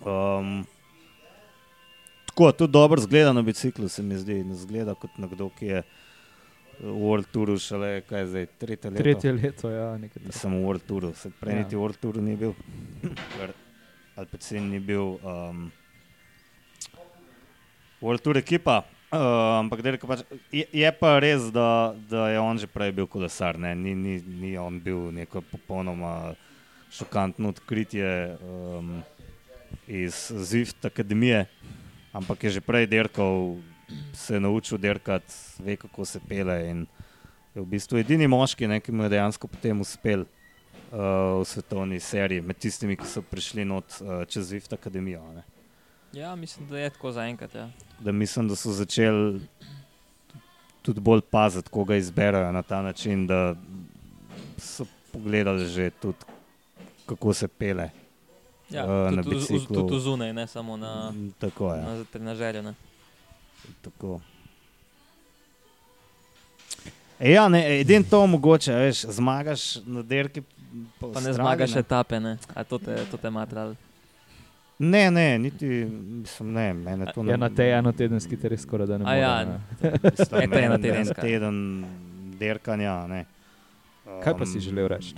Um, 0.00 0.64
tako, 2.26 2.52
tudi 2.52 2.72
dobro 2.72 3.00
zgleda 3.00 3.32
na 3.32 3.42
biciklu, 3.42 3.88
se 3.88 4.02
mi 4.02 4.16
zdi. 4.16 4.44
Ne 4.44 4.54
zgleda 4.54 4.94
kot 4.94 5.18
nekdo, 5.18 5.50
ki 5.58 5.66
je 5.66 5.82
v 6.80 6.94
World 6.96 7.28
Touru 7.32 7.58
šele, 7.60 8.00
kaj 8.08 8.20
je 8.20 8.26
zdaj, 8.26 8.46
tretje 8.58 8.90
leto. 8.90 9.02
Tretje 9.02 9.32
leto, 9.32 9.70
ja, 9.70 9.90
nekaj. 9.98 10.32
Sem 10.34 10.54
v 10.56 10.64
World 10.64 10.86
Touru, 10.88 11.12
se 11.14 11.30
prej 11.40 11.54
Ja. 11.54 11.62
niti 11.62 11.76
v 11.76 11.82
World 11.84 12.00
Touru 12.00 12.22
ni 12.24 12.36
bil, 12.36 12.54
ker 13.36 13.52
Alpecin 14.16 14.70
ni 14.70 14.80
bil 14.80 15.18
um, 15.22 15.70
World 18.02 18.22
Tour 18.22 18.36
ekipa. 18.36 18.82
Uh, 19.12 19.60
ampak 19.60 19.82
delka 19.84 20.08
pač, 20.08 20.22
je, 20.48 20.64
je 20.72 20.90
pa 20.96 21.18
res, 21.20 21.50
da, 21.52 21.92
da 22.08 22.30
je 22.32 22.40
on 22.40 22.56
že 22.56 22.64
prej 22.66 22.94
bil 22.96 23.04
kolesar, 23.04 23.58
ne? 23.60 23.74
ni, 23.76 23.92
ni, 23.92 24.16
ni 24.24 24.56
on 24.56 24.80
bil 24.80 25.12
neko 25.12 25.42
popolnoma 25.52 26.32
šokantno 26.88 27.52
odkritje 27.52 28.08
um, 28.40 29.02
iz 29.86 30.30
Zwift 30.30 30.86
akademije, 30.86 31.46
ampak 32.12 32.44
je 32.44 32.50
že 32.50 32.60
prej 32.60 32.86
dirkal, 32.86 33.56
se 34.12 34.34
je 34.34 34.40
naučil 34.40 34.78
dirkati, 34.78 35.34
ve 35.58 35.76
kako 35.76 36.04
se 36.04 36.20
pele 36.28 36.70
in 36.70 36.86
je 37.54 37.62
v 37.62 37.66
bistvu 37.66 37.98
edini 37.98 38.26
moški, 38.28 38.66
ne, 38.66 38.80
ki 38.80 38.92
mu 38.92 39.04
je 39.04 39.12
dejansko 39.12 39.48
potem 39.48 39.80
uspel 39.80 40.24
uh, 40.24 41.40
v 41.40 41.44
svetovni 41.44 42.00
seriji, 42.00 42.40
med 42.40 42.56
tistimi, 42.56 42.96
ki 42.96 43.06
so 43.06 43.22
prišli 43.22 43.64
not 43.64 44.00
uh, 44.00 44.24
čez 44.24 44.48
Zwift 44.52 44.72
akademijo. 44.72 45.20
a 45.20 45.32
Ne. 45.32 45.42
Ja, 46.12 46.34
mislim, 46.36 46.68
da 46.68 46.78
je 46.78 46.90
tako 46.90 47.12
zaenkrat. 47.12 47.54
Ja. 47.54 47.70
Da 48.00 48.12
mislim, 48.12 48.48
da 48.48 48.56
so 48.56 48.72
začeli 48.72 49.40
tudi 50.82 51.00
bolj 51.00 51.20
paziti, 51.30 51.70
koga 51.70 51.96
izberejo 51.96 52.52
na 52.52 52.62
ta 52.62 52.82
način, 52.82 53.26
da 53.26 53.54
so 54.58 54.84
pogledali 55.12 55.66
že 55.66 55.90
tudi, 55.90 56.18
kako 57.06 57.34
se 57.34 57.48
pele. 57.48 57.90
Ja, 58.72 58.86
na 58.86 59.22
tudi, 59.22 59.36
tudi, 59.36 59.46
biciklu. 59.50 59.76
tudi 59.78 60.00
zunaj, 60.00 60.32
ne 60.32 60.46
samo 60.46 60.76
na, 60.76 61.10
Mm, 61.10 61.30
Tako 61.34 61.74
je. 61.74 61.82
na 61.82 62.04
trenažerju. 62.04 62.62
ne. 62.62 62.74
Tako. 63.82 64.20
E, 67.18 67.30
ja, 67.30 67.48
ne, 67.48 67.80
edin 67.80 68.04
to 68.04 68.26
mogoče, 68.26 68.72
veš, 68.74 69.04
zmagaš 69.08 69.62
na 69.86 70.02
derki. 70.02 70.42
Pa 70.98 71.06
ne 71.06 71.12
Avstraliji, 71.12 71.34
zmagaš 71.34 71.74
ne. 71.74 71.80
etape, 71.80 72.20
ne? 72.20 72.38
a 72.54 72.64
to 72.64 72.78
te, 72.78 73.04
to 73.06 73.16
te 73.16 73.30
matral. 73.30 73.74
Ne, 74.80 75.10
ne, 75.10 75.38
niti, 75.38 75.66
mislim, 76.16 76.52
ne, 76.52 76.72
mene 76.74 77.06
to 77.06 77.22
ne. 77.22 77.30
Ja, 77.30 77.36
na 77.36 77.48
tej 77.48 77.72
enotedenski 77.72 78.36
te 78.36 78.48
res 78.48 78.62
skoraj 78.62 78.86
da 78.86 78.98
ne 78.98 79.04
A 79.06 79.14
ja, 79.14 79.34
more. 79.36 79.60
Mislim, 80.10 80.40
E, 80.40 80.48
to 80.48 80.58
je 80.58 80.64
ena 80.64 80.74
en- 80.74 81.14
teden 81.14 81.84
derkanja. 82.34 83.06
Ne. 83.06 83.24
Kaj 84.24 84.34
pa 84.34 84.44
si 84.44 84.56
Um, 84.56 84.60
želel 84.62 84.88
reči? 84.88 85.14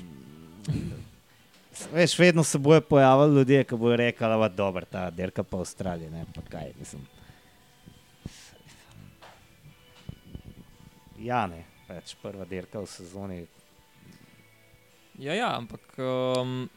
Veš, 1.92 2.18
vedno 2.18 2.44
se 2.44 2.58
bojo 2.58 2.80
pojavili 2.80 3.36
ljudje, 3.36 3.64
ki 3.64 3.76
bojo 3.76 3.96
rekli, 3.96 4.26
da 4.26 4.44
je 4.44 4.48
dobro 4.48 4.84
ta 4.84 5.10
derka 5.10 5.42
po 5.42 5.58
Avstraliji. 5.58 6.10
Ne, 6.10 6.24
pa 6.34 6.40
kaj, 6.48 6.72
mislim. 6.78 7.02
Ja, 11.18 11.46
ne, 11.46 11.64
več 11.88 12.16
prva 12.22 12.44
derka 12.44 12.80
v 12.80 12.86
sezoni. 12.86 13.44
Ja, 15.18 15.34
ja, 15.34 15.50
ampak 15.56 15.80
um, 15.98 16.68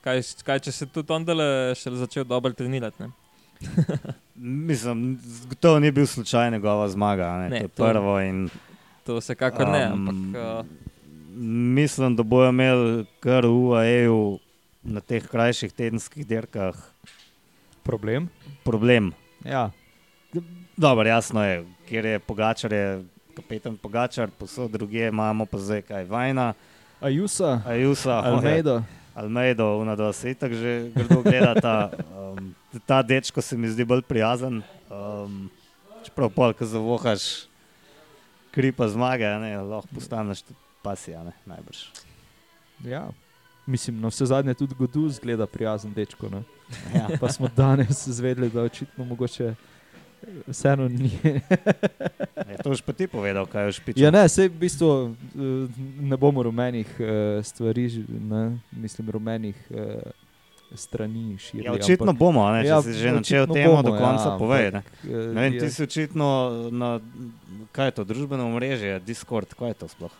kaj, 0.00 0.22
kaj 0.46 0.62
če 0.68 0.72
se 0.72 0.86
tudi 0.86 1.12
ondele 1.12 1.74
še 1.76 1.92
začel 1.98 2.24
dobro 2.24 2.54
trenirati? 2.54 3.02
Ne? 3.02 3.10
Mislim, 4.70 5.18
to 5.60 5.78
ni 5.82 5.90
bil 5.90 6.06
slučaj 6.06 6.50
njegova 6.50 6.88
zmaga, 6.88 7.32
ne, 7.42 7.48
Ne, 7.48 7.60
to 7.68 7.86
je 7.86 7.92
prvo. 7.92 8.20
In, 8.22 8.46
To 9.04 9.18
vsekakor 9.18 9.68
ne, 9.68 9.86
Um, 9.88 10.08
ampak 10.08 10.36
uh, 10.36 10.87
mislim, 11.38 12.16
da 12.16 12.22
bojo 12.22 12.48
imeli 12.48 13.06
kar 13.20 13.46
v 13.46 13.52
UAE-ju 13.52 14.38
na 14.82 15.00
teh 15.00 15.26
krajših 15.28 15.72
tedenskih 15.72 16.26
dirkah 16.26 16.76
Problem? 17.82 18.28
problem. 18.64 19.12
Ja, 19.44 19.70
Dobro, 20.76 21.08
jasno 21.08 21.44
je, 21.44 21.64
kjer 21.88 22.04
je 22.04 22.18
Pogačar, 22.18 22.72
je 22.72 23.04
kapetan 23.34 23.76
Pogačar, 23.76 24.30
posod 24.38 24.70
druge 24.70 25.08
imamo 25.08 25.46
pa 25.46 25.58
zdaj 25.58 25.82
kaj 25.82 26.04
Vajna, 26.04 26.54
Ajusa, 27.00 27.62
Ajusa, 27.66 28.22
Almeida. 28.24 28.82
Almeido, 29.14 29.78
unado 29.78 30.12
se 30.12 30.30
itak 30.30 30.52
že 30.52 30.90
grdo 30.94 31.22
gledata. 31.22 31.90
Um, 32.18 32.54
ta 32.86 33.02
dečko 33.02 33.42
se 33.42 33.56
mi 33.56 33.68
zdi 33.68 33.84
bolj 33.84 34.02
prijazen. 34.02 34.62
Um, 34.90 35.50
čeprav 36.04 36.30
pol, 36.30 36.52
ko 36.54 36.66
zavohaš 36.66 37.48
kripa 38.54 38.88
zmage, 38.88 39.26
ne, 39.42 39.56
lahko 39.58 39.88
postaneš 39.94 40.42
tudi 40.42 40.67
pasija, 40.82 41.24
ne, 41.24 41.32
najbrž. 41.46 41.78
Ja. 42.84 43.08
Mislim, 43.66 44.00
na 44.00 44.08
vse 44.08 44.26
zadnje 44.26 44.54
tudi 44.54 44.74
Godu 44.74 45.08
zgleda 45.08 45.46
prijazen 45.46 45.92
dečko. 45.92 46.28
Ne? 46.28 46.42
Ja. 46.94 47.08
Pa 47.20 47.28
smo 47.28 47.48
danes 47.50 48.08
zvedeli, 48.08 48.50
da 48.50 48.62
očitno 48.62 49.04
mogoče 49.04 49.54
vseeno 50.46 50.88
ni. 50.88 51.10
Je 52.48 52.56
to 52.62 52.70
už 52.70 52.80
pa 52.80 52.92
ti 52.92 53.06
povedal, 53.06 53.46
kaj 53.46 53.64
je 53.64 53.72
špičal? 53.72 54.02
ja, 54.02 54.10
ne, 54.10 54.24
sej 54.24 54.48
v 54.48 54.56
bistvu 54.58 54.88
eh, 54.88 55.68
ne 56.00 56.16
bomo 56.16 56.42
rumenih 56.42 56.88
eh, 56.96 57.06
stvari, 57.42 57.84
ne, 58.08 58.42
mislim, 58.72 59.10
rumenih 59.10 59.56
eh, 59.70 60.00
strani 60.70 61.38
širili. 61.38 61.66
Ja, 61.66 61.72
očitno 61.74 62.06
ampak, 62.06 62.18
bomo, 62.18 62.48
ne, 62.50 62.62
če 62.62 62.68
Ja, 62.68 62.82
si 62.82 62.92
že 62.94 63.12
načel 63.12 63.46
temo, 63.46 63.70
bomo, 63.70 63.82
do 63.84 63.92
konca 63.94 64.28
ja, 64.28 64.36
povej. 64.36 64.64
Ne. 64.64 64.78
ampak, 64.78 64.92
eh, 65.04 65.28
Ne 65.28 65.40
vem, 65.40 65.52
je- 65.52 65.60
ti 65.60 65.70
si 65.70 65.82
očitno 65.82 66.26
na, 66.72 67.00
kaj 67.70 67.86
je 67.86 67.92
to, 67.92 68.04
družbeno 68.04 68.46
omrežje, 68.46 68.98
Discord, 69.00 69.52
kaj 69.54 69.68
je 69.68 69.74
to 69.76 69.88
sploh? 69.88 70.14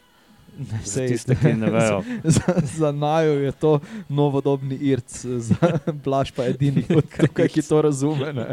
Ne, 0.58 0.80
Za 0.84 1.06
tiste, 1.06 1.36
ki 1.38 1.52
ne 1.54 1.70
vejo. 1.76 2.02
za, 2.24 2.54
za 2.76 2.92
najo 2.92 3.32
je 3.40 3.52
to 3.52 3.80
novodobni 4.08 4.74
irc, 4.74 5.20
za 5.24 5.78
Blaž 6.04 6.32
pa 6.34 6.48
edini 6.50 6.82
tukaj, 7.22 7.48
ki 7.48 7.62
to 7.62 7.82
razume. 7.82 8.32
Ne. 8.32 8.48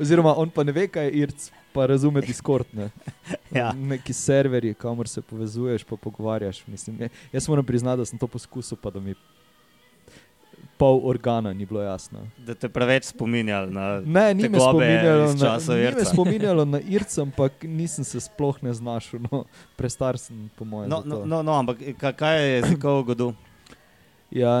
Oziroma, 0.00 0.32
on 0.36 0.48
pa 0.50 0.64
ne 0.64 0.72
ve, 0.72 0.86
kaj 0.88 1.04
je 1.10 1.12
irc, 1.12 1.50
pa 1.76 1.86
razume 1.86 2.20
Discord. 2.24 2.66
Ne. 2.72 2.88
Ja. 3.52 3.72
Neki 3.72 4.12
serverji, 4.12 4.74
kamor 4.74 5.08
se 5.08 5.20
povezuješ, 5.22 5.84
pa 5.84 5.96
pogovarjaš. 5.96 6.64
Mislim, 6.66 6.96
je, 7.04 7.08
jaz 7.32 7.48
moram 7.48 7.64
priznati, 7.64 7.98
da 7.98 8.04
sem 8.08 8.18
to 8.18 8.26
poskusil, 8.26 8.78
pa 8.80 8.90
da 8.90 9.00
mi 9.00 9.14
pol 10.78 11.00
organa 11.04 11.52
ni 11.52 11.66
bilo 11.66 11.82
jasno. 11.82 12.20
Da 12.38 12.54
te 12.54 12.68
preveč 12.68 13.04
spominjali 13.04 13.72
na 13.72 14.00
Ne, 14.00 14.34
ni 14.34 14.48
me 14.48 14.60
spominjalo 14.60 15.26
na, 15.26 15.36
časov 15.36 15.74
ni 15.74 15.80
me 15.80 15.88
Irca. 15.88 16.04
spominjalo 16.04 16.64
na 16.74 16.80
irc, 16.80 17.18
ampak 17.18 17.52
nisem 17.64 18.04
se 18.04 18.20
sploh 18.20 18.62
ne 18.62 18.72
znašel. 18.72 19.20
No, 19.22 19.44
prestar 19.76 20.18
sem, 20.18 20.50
po 20.56 20.64
mojem. 20.64 20.90
No, 20.90 21.02
no, 21.04 21.24
no, 21.26 21.42
no, 21.42 21.52
ampak 21.54 21.76
ka- 21.98 22.12
kaj 22.12 22.38
je 22.38 22.54
jezikov 22.54 23.02
godu? 23.04 23.32
Ja, 24.30 24.54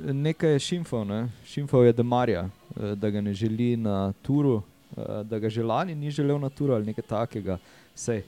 nekaj 0.00 0.52
je 0.52 0.58
šimfal, 0.60 1.04
ne? 1.04 1.28
šimfal 1.44 1.84
je 1.84 1.92
Demarja, 1.92 2.42
eh, 2.76 2.94
da 2.94 3.10
ga 3.10 3.20
ne 3.20 3.34
želi 3.34 3.76
na 3.76 4.12
turu, 4.22 4.62
eh, 4.92 5.02
da 5.24 5.38
ga 5.38 5.48
že 5.48 5.62
lani 5.62 5.94
ni 5.94 6.10
želel 6.10 6.38
na 6.38 6.48
turu 6.48 6.74
ali 6.74 6.86
nekaj 6.86 7.04
takega. 7.04 7.58
Sej, 7.94 8.22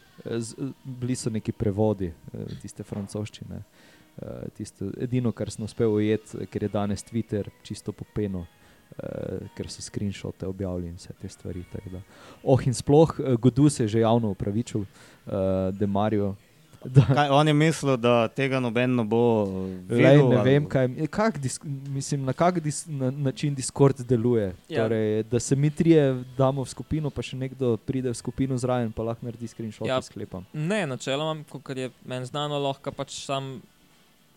bili 0.85 1.14
so 1.14 1.31
neki 1.31 1.53
prevodi 1.53 2.09
tiste 2.62 2.83
francoščine. 2.83 3.59
Eh, 4.23 4.49
Tisto, 4.55 4.91
edino, 4.99 5.31
kar 5.33 5.51
sem 5.51 5.65
uspel 5.65 5.93
ujeti, 5.95 6.47
ker 6.51 6.67
je 6.67 6.69
danes 6.73 7.05
Twitter 7.07 7.47
čisto 7.63 7.93
popeno, 7.95 8.41
uh, 8.43 9.45
ker 9.55 9.69
so 9.71 9.83
screenshote 9.85 10.47
objavili 10.49 10.91
in 10.91 10.97
vse 10.99 11.15
te 11.21 11.29
stvari. 11.31 11.63
Oh, 12.43 12.59
in 12.67 12.75
sploh 12.75 13.15
uh, 13.21 13.37
Godu 13.39 13.69
se 13.71 13.85
je 13.85 13.89
že 13.89 14.01
javno 14.01 14.33
upravičil, 14.35 14.83
uh, 14.83 15.71
Demarju. 15.79 16.35
Da, 16.85 17.03
Kaj, 17.03 17.29
on 17.35 17.49
je 17.49 17.53
mislil, 17.55 17.97
da 17.99 18.29
tega 18.31 18.61
noben 18.63 18.93
ne 18.95 19.03
bo 19.05 19.21
Lej, 19.91 19.99
videl. 19.99 20.29
ne 20.31 20.37
ali- 20.37 20.51
vem, 20.51 20.67
kaj, 20.71 20.87
kak 21.11 21.39
disk, 21.43 21.65
mislim, 21.91 22.23
na 22.23 22.33
kak 22.33 22.61
dis, 22.63 22.85
na, 22.87 23.11
način 23.11 23.55
Discord 23.55 23.99
deluje. 24.07 24.53
Ja. 24.69 24.85
Torej, 24.85 25.23
da 25.27 25.41
se 25.41 25.57
mi 25.57 25.71
trije 25.71 26.23
damo 26.37 26.63
v 26.63 26.71
skupino, 26.71 27.11
pa 27.11 27.23
še 27.23 27.37
nekdo 27.37 27.77
pride 27.83 28.13
v 28.13 28.15
skupino 28.15 28.55
zraven, 28.55 28.93
pa 28.95 29.03
lahko 29.03 29.27
naredi 29.27 29.51
screenshot, 29.51 29.89
ja. 29.91 29.99
sklepam. 30.03 30.47
Ne, 30.53 30.87
načeloma, 30.87 31.43
kot 31.51 31.75
je 31.77 31.91
meni 32.07 32.31
znano, 32.31 32.63
lahko 32.63 32.95
pač 32.95 33.25
sam, 33.27 33.59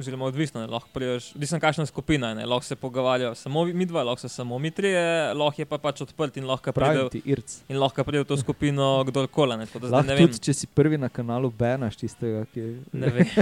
oziroma 0.01 0.25
odvisno, 0.25 0.59
ne, 0.59 0.67
lahko 0.67 0.89
priješ, 0.91 1.31
nisem 1.35 1.59
kakšna 1.59 1.85
skupina, 1.85 2.33
ne, 2.33 2.45
lahko 2.45 2.63
se 2.63 2.75
pogovarjajo 2.75 3.35
samo 3.35 3.63
mi 3.67 3.85
dva, 3.85 4.03
lahko 4.03 4.19
so 4.19 4.31
samo 4.31 4.57
mi 4.57 4.71
trije, 4.71 5.03
lahko 5.33 5.61
je 5.61 5.67
pa 5.67 5.77
pač 5.79 6.01
odprt 6.01 6.35
in 6.35 6.45
lahko 6.45 6.71
pride, 6.71 7.21
in 7.67 7.77
lahko 7.77 8.03
pride 8.03 8.19
v 8.19 8.27
to 8.27 8.37
skupino 8.37 8.89
kdorkoli. 9.07 9.55
Ne, 9.55 9.69
Lahko 9.77 10.03
ne 10.03 10.15
vem, 10.15 10.27
tudi, 10.27 10.41
če 10.41 10.53
si 10.55 10.67
prvi 10.67 10.97
na 10.97 11.09
kanalu, 11.09 11.49
benaš 11.51 11.95
tistega, 11.97 12.43
ki 12.47 12.59
je. 12.59 12.69
ne 12.93 13.07
vem. 13.11 13.25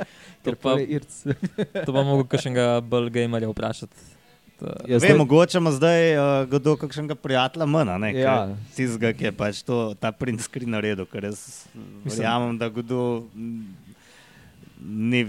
To 0.42 0.54
pa- 0.54 0.72
pa 0.72 0.80
je. 0.80 1.00
To 1.82 1.90
bo 1.90 2.00
mogel 2.02 2.24
kakšnega 2.26 2.80
bolj 2.82 3.10
gamerja 3.10 3.48
vprašati. 3.48 3.92
To- 4.56 4.72
Ja, 4.82 4.94
Vem, 4.94 5.00
zdaj- 5.00 5.16
mogoče 5.16 5.56
ima 5.56 5.70
zdaj 5.72 6.00
uh, 6.12 6.22
kdo 6.46 6.76
kakšnega 6.76 7.14
prijatelja 7.16 7.64
manj, 7.66 7.94
ne? 7.98 8.10
Ja. 8.14 8.34
Tizga, 8.74 9.12
ki 9.12 9.24
je 9.24 9.32
pač 9.32 9.62
to, 9.62 9.94
ta 9.94 10.12
print 10.12 10.40
screen 10.40 10.68
naredil, 10.70 11.06
ker 11.06 11.24
jaz 11.24 11.64
verjamem, 12.04 12.56
da 12.56 12.68
kdo 12.70 13.24
ni. 14.78 15.22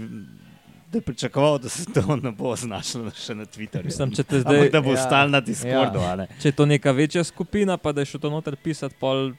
Da 0.92 0.98
je 0.98 1.02
pričakoval, 1.02 1.58
da 1.58 1.68
se 1.68 1.84
to 1.92 2.16
ne 2.16 2.30
bo 2.36 2.56
znašlo 2.56 3.10
še 3.16 3.34
na 3.34 3.46
Twitterju. 3.48 3.88
Mislim, 3.88 4.10
če 4.12 4.22
te 4.22 4.42
Ampak 4.42 4.52
zdaj, 4.52 4.70
da 4.74 4.80
bo 4.84 4.92
ja. 4.92 5.00
stal 5.00 5.30
na 5.32 5.40
Discordu. 5.40 6.02
Ja. 6.04 6.26
če 6.42 6.50
je 6.50 6.52
to 6.58 6.66
neka 6.68 6.92
večja 6.92 7.24
skupina, 7.24 7.78
pa 7.80 7.94
da 7.96 8.04
je 8.04 8.10
šel 8.10 8.20
to 8.20 8.30
noter 8.30 8.58
pisati, 8.60 8.94
pol 9.00 9.30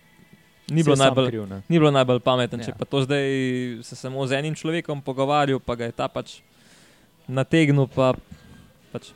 ni 0.73 0.81
bilo 0.81 0.97
najbolj. 0.97 1.29
kriv, 1.29 1.45
ne. 1.51 1.61
Ni 1.69 1.77
bilo 1.77 1.91
najbolj 1.93 2.23
pametno, 2.25 2.57
ja. 2.57 2.65
če 2.65 2.73
pa 2.79 2.89
to 2.89 3.03
zdaj 3.05 3.29
se 3.85 3.99
samo 3.99 4.25
z 4.25 4.39
enim 4.41 4.57
človekom 4.57 5.05
pogovarjal, 5.05 5.61
pa 5.61 5.77
ga 5.77 5.91
je 5.91 5.93
ta 5.93 6.09
pač 6.09 6.39
nategnil, 7.29 7.85
pa 7.85 8.15
pač 8.89 9.13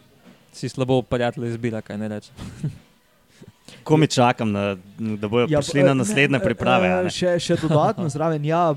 si 0.54 0.70
slabo 0.70 1.02
prijatelj 1.10 1.56
izbira, 1.56 1.82
kaj 1.82 1.98
ne 1.98 2.14
reče. 2.14 2.38
Ko 3.88 3.98
mi 3.98 4.08
čakam, 4.08 4.54
na, 4.54 4.76
da 5.00 5.26
bodo 5.26 5.50
ja, 5.50 5.58
prišli 5.58 5.90
na 5.90 5.98
eh, 5.98 6.02
naslednje 6.06 6.38
ne, 6.38 6.44
priprave. 6.44 6.88
a 6.94 7.00
eh, 7.02 7.08
ne? 7.10 7.18
Še, 7.18 7.40
še 7.42 7.58
dodatno 7.66 8.06
zraven, 8.14 8.46
ja, 8.46 8.70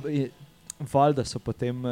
valjda 0.92 1.24
so 1.24 1.38
potem 1.38 1.84
uh, 1.84 1.90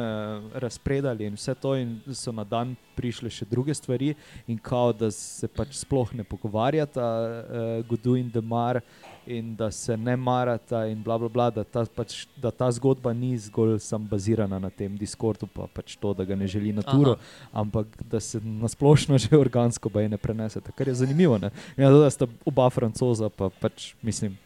razpredali 0.53 1.25
in 1.25 1.33
vse 1.33 1.53
to, 1.55 1.75
in 1.77 1.99
so 2.13 2.31
na 2.31 2.43
dan 2.43 2.75
prišle 2.95 3.29
še 3.29 3.45
druge 3.45 3.73
stvari, 3.73 4.13
in 4.47 4.57
kao, 4.57 4.93
da 4.93 5.11
se 5.11 5.47
pač 5.47 5.77
sploh 5.83 6.11
ne 6.17 6.23
pogovarjata, 6.23 7.05
uh, 7.05 7.69
Gudu 7.87 8.15
in 8.19 8.31
Demar, 8.33 8.81
in 9.29 9.53
da 9.55 9.69
se 9.71 9.97
ne 9.97 10.15
marata, 10.17 10.85
in 10.89 11.03
bla, 11.03 11.17
bla, 11.17 11.29
bla 11.29 11.49
da, 11.53 11.63
ta, 11.63 11.85
pač, 11.85 12.25
da 12.41 12.51
ta 12.51 12.71
zgodba 12.73 13.13
ni 13.13 13.35
zgolj 13.37 13.77
sam 13.85 14.07
bazirana 14.09 14.59
na 14.59 14.69
tem 14.73 14.97
Discordu, 14.97 15.47
pa 15.53 15.69
pač 15.73 15.95
to, 16.01 16.13
da 16.17 16.25
ga 16.25 16.35
ne 16.35 16.47
želi 16.49 16.73
na 16.73 16.81
turo, 16.81 17.13
Aha. 17.19 17.61
ampak 17.61 18.01
da 18.09 18.19
se 18.19 18.41
nasplošno 18.41 19.17
že 19.23 19.37
organsko 19.37 19.89
baje 19.93 20.09
ne 20.09 20.17
prenesete, 20.17 20.73
kar 20.75 20.87
je 20.87 20.99
zanimivo. 21.05 21.37
Ne? 21.37 21.53
Ja, 21.77 21.91
da 21.93 22.09
sta 22.09 22.27
oba 22.45 22.69
francoza, 22.73 23.29
pa 23.29 23.49
pač 23.49 23.93
mislim. 24.01 24.37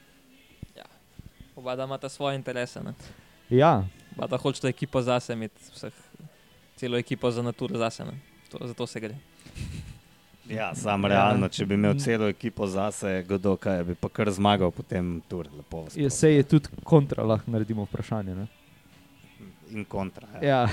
Oba 1.56 1.76
da 1.76 1.86
imata 1.88 2.10
svoje 2.10 2.36
interese. 2.36 2.82
Ne? 2.84 2.92
Ja, 3.50 3.86
Oba 4.14 4.28
da 4.28 4.38
hočeta 4.38 4.68
ekipo 4.68 5.02
zase 5.02 5.34
imeti, 5.34 5.62
vseh, 5.72 5.94
celo 6.76 6.98
ekipo 6.98 7.32
za 7.32 7.42
naturo 7.42 7.78
zase. 7.78 8.06
Ne? 8.06 8.14
To, 8.50 8.58
zato 8.64 8.88
se 8.88 9.00
gre. 9.00 9.16
Ja, 10.46 10.76
sam 10.76 11.02
Ja. 11.02 11.08
realno, 11.10 11.48
če 11.48 11.66
bi 11.66 11.74
imel 11.74 11.96
celo 11.96 12.28
ekipo 12.28 12.68
zase, 12.68 13.24
kdo 13.26 13.56
kaj, 13.56 13.84
bi 13.84 13.96
pa 13.96 14.10
kar 14.10 14.30
zmagal 14.30 14.72
potem 14.72 15.22
tur. 15.24 15.48
Lepo 15.48 15.78
je, 15.78 15.84
prosim. 15.86 16.10
se 16.12 16.30
je 16.30 16.44
tudi 16.46 16.68
kontra, 16.84 17.24
lahko 17.24 17.48
naredimo 17.48 17.84
vprašanje. 17.84 18.36
Ne? 18.36 18.48
In 19.72 19.86
kontra. 19.86 20.28
Ja. 20.36 20.48
Ja. 20.48 20.70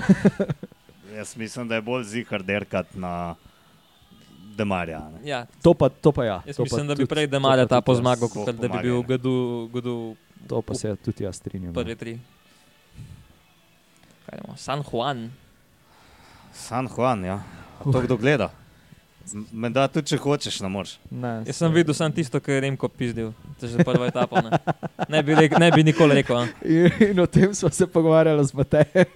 jaz 1.16 1.36
mislim, 1.36 1.68
da 1.68 1.74
je 1.74 1.82
bolj 1.82 2.04
zihar 2.06 2.42
derkat 2.42 2.94
na 2.94 3.34
Demarja. 4.52 4.98
ne. 5.10 5.18
Ja, 5.24 5.46
To 5.62 5.74
pa, 5.74 5.88
to 5.90 6.12
pa 6.12 6.24
ja. 6.24 6.42
jaz 6.44 6.56
to 6.56 6.60
pa 6.60 6.66
mislim, 6.66 6.86
da 6.86 6.94
bi 6.94 7.06
prej 7.06 7.26
to 7.26 7.30
Demarja 7.30 7.64
pa 7.64 7.68
ta 7.68 7.76
tudi 7.76 7.86
po 7.86 7.92
jaz- 7.92 7.98
zmago, 7.98 8.20
Bog 8.28 8.32
kot 8.36 8.54
da 8.56 8.68
bi 8.68 8.78
bil 8.80 8.96
ne. 8.96 9.02
Gadu, 9.04 9.34
Gadu 9.68 10.16
To 10.48 10.62
pa 10.62 10.74
se 10.74 10.96
tudi 10.96 11.24
jaz 11.24 11.36
strinjam. 11.36 11.72
prvi 11.74 11.96
tri. 11.96 12.12
Kaj 12.14 12.39
imamo? 14.38 14.56
San 14.56 14.82
Juan. 14.82 15.30
San 16.52 16.88
Juan, 16.88 17.24
ja. 17.24 17.40
A 17.80 17.84
To 17.84 18.00
kdo 18.00 18.16
gleda? 18.16 18.50
Menda 19.52 19.84
tudi, 19.88 20.08
če 20.10 20.18
hočeš, 20.18 20.56
ne 20.64 20.68
moreš. 20.72 20.96
Ne, 21.12 21.44
Jaz 21.46 21.60
sem 21.60 21.72
videl 21.74 21.94
samo 21.94 22.14
tisto, 22.16 22.40
kar 22.42 22.56
je 22.56 22.62
Remko 22.64 22.88
pizdil. 22.88 23.28
To 23.60 23.66
je 23.66 23.76
že 23.76 23.84
prva 23.86 24.08
etapa. 24.10 24.40
Ne, 24.42 24.58
ne, 25.06 25.20
bi, 25.22 25.36
rek, 25.38 25.54
ne 25.60 25.68
bi 25.70 25.84
nikoli 25.86 26.16
rekel. 26.18 26.48
In, 26.64 27.12
in 27.12 27.20
o 27.22 27.26
tem 27.30 27.54
smo 27.54 27.70
se 27.70 27.86
pogovarjali 27.86 28.46
z 28.48 28.56
Matejem, 28.58 29.06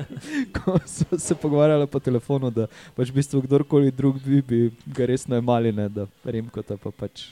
ko 0.56 0.78
smo 0.86 1.18
se 1.18 1.36
pogovarjali 1.38 1.86
po 1.86 2.00
telefonu, 2.02 2.50
da 2.50 2.66
pač 2.96 3.12
v 3.12 3.20
bistvu 3.20 3.44
kdorkoli 3.46 3.94
drug 3.94 4.18
bi, 4.24 4.40
bi 4.42 4.60
ga 4.86 5.06
res 5.12 5.28
najmali, 5.30 5.70
ne, 5.76 5.86
da 5.92 6.08
Remko 6.24 6.64
ta 6.66 6.80
pa 6.80 6.90
pač 6.90 7.28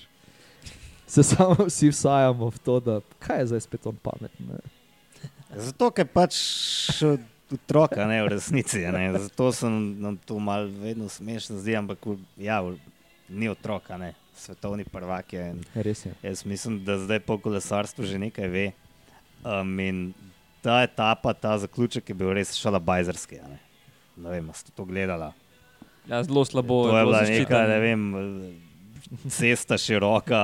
se 1.10 1.22
samo 1.26 1.66
vsi 1.66 1.90
vsajamo 1.90 2.50
v 2.50 2.58
to, 2.62 2.78
da 2.80 3.00
kaj 3.18 3.42
je 3.42 3.46
zdaj 3.50 3.60
spet 3.66 3.86
on 3.90 3.96
pameten. 3.98 4.60
Zato, 5.56 5.90
ker 5.90 6.06
pač 6.06 6.36
otroka 7.50 8.06
ne 8.06 8.22
v 8.22 8.28
resnici. 8.36 8.84
a 8.86 8.92
Ne. 8.92 9.18
Zato 9.18 9.52
se 9.52 9.66
nam 9.66 10.16
to 10.16 10.38
malo 10.38 10.66
vedno 10.66 11.08
smešno 11.08 11.58
zdi, 11.58 11.76
ampak 11.76 11.98
ja, 12.36 12.62
ni 13.28 13.48
otroka, 13.48 13.98
ne. 13.98 14.14
svetovni 14.40 14.84
prvak 14.84 15.32
je. 15.32 15.54
Res 15.74 16.06
je. 16.06 16.14
Jaz 16.22 16.44
mislim, 16.44 16.84
da 16.84 16.98
zdaj 16.98 17.20
po 17.20 17.38
kolesarstvu 17.38 18.04
že 18.04 18.18
nekaj 18.18 18.48
ve. 18.48 18.72
Um, 19.44 19.78
in 19.80 20.14
ta 20.62 20.82
etapa, 20.82 21.32
ta 21.32 21.58
zaključek 21.58 22.08
je 22.08 22.14
bil 22.14 22.32
res 22.32 22.54
šalabajzerski. 22.56 23.40
Ne. 23.44 23.58
ne 24.16 24.30
vem, 24.30 24.50
a 24.50 24.56
ste 24.56 24.72
to 24.72 24.84
gledala. 24.84 25.32
Ja, 26.08 26.22
zelo 26.24 26.44
slabo. 26.44 26.88
to 26.88 26.96
je 26.96 27.04
bilo 27.04 27.12
bila 27.12 27.24
zaščiteno. 27.24 27.44
neka, 27.44 27.60
ne 27.68 27.78
vem, 27.80 28.02
cesta 29.28 29.78
široka, 29.78 30.42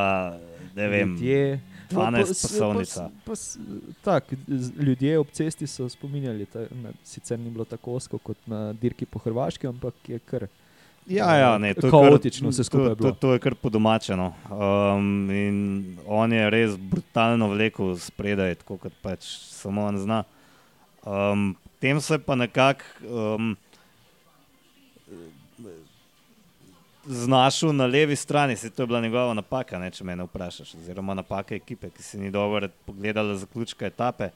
ne 0.77 0.89
vem. 0.89 1.17
Ljudje, 1.17 1.61
12 1.91 2.17
pa- 2.19 2.35
s- 2.35 2.43
pasovnica. 2.43 3.11
pa 3.25 3.33
s- 3.33 3.59
pa 3.59 3.63
s- 3.63 3.93
Tak, 4.03 4.25
z- 4.49 4.73
ljudje 4.79 5.19
ob 5.19 5.27
cesti 5.31 5.67
so 5.67 5.89
spominjali, 5.89 6.47
da 6.55 6.67
sicer 7.05 7.39
ni 7.39 7.51
bilo 7.51 7.65
tako 7.65 7.93
osko 7.93 8.19
kot 8.19 8.37
na 8.47 8.73
dirki 8.73 9.07
po 9.07 9.19
Hrvaški, 9.19 9.67
ampak 9.67 9.95
je 10.09 10.19
kar. 10.21 10.47
Ja, 11.07 11.37
ja, 11.37 11.59
ne, 11.59 11.75
to 11.75 11.87
je 11.87 11.91
Kaotično 11.91 12.49
vse 12.51 12.65
skupaj 12.65 12.89
to, 12.89 12.95
to, 12.97 13.13
to 13.13 13.33
je 13.33 13.39
kar 13.39 13.55
podomačeno. 13.55 14.33
Um, 14.51 15.31
in 15.31 15.59
on 16.07 16.33
je 16.33 16.51
res 16.51 16.77
brutalno 16.77 17.49
vlekel 17.49 17.97
spredaj, 17.97 18.55
tako 18.55 18.77
kot 18.79 18.93
pač 19.03 19.23
samo 19.47 19.85
on 19.85 19.99
zna. 19.99 20.25
Um, 21.05 21.55
tem 21.79 22.01
se 22.01 22.19
pa 22.19 22.35
nekako 22.35 22.83
um, 23.37 23.57
znašel 27.07 27.73
na 27.73 27.87
levi 27.87 28.17
strani, 28.17 28.57
se 28.57 28.71
to 28.71 28.83
je 28.83 28.87
bila 28.87 29.01
njegova 29.01 29.35
napaka, 29.35 29.79
ne, 29.79 29.91
če 29.91 30.05
me 30.05 30.17
ne 30.17 30.25
vprašaš, 30.27 30.75
oziroma 30.75 31.15
napaka 31.15 31.55
ekipe, 31.55 31.91
ki 31.91 32.03
si 32.03 32.19
ni 32.19 32.31
dobro 32.31 32.69
pogledala 32.87 33.37
zaključka 33.37 33.87
etape. 33.87 34.31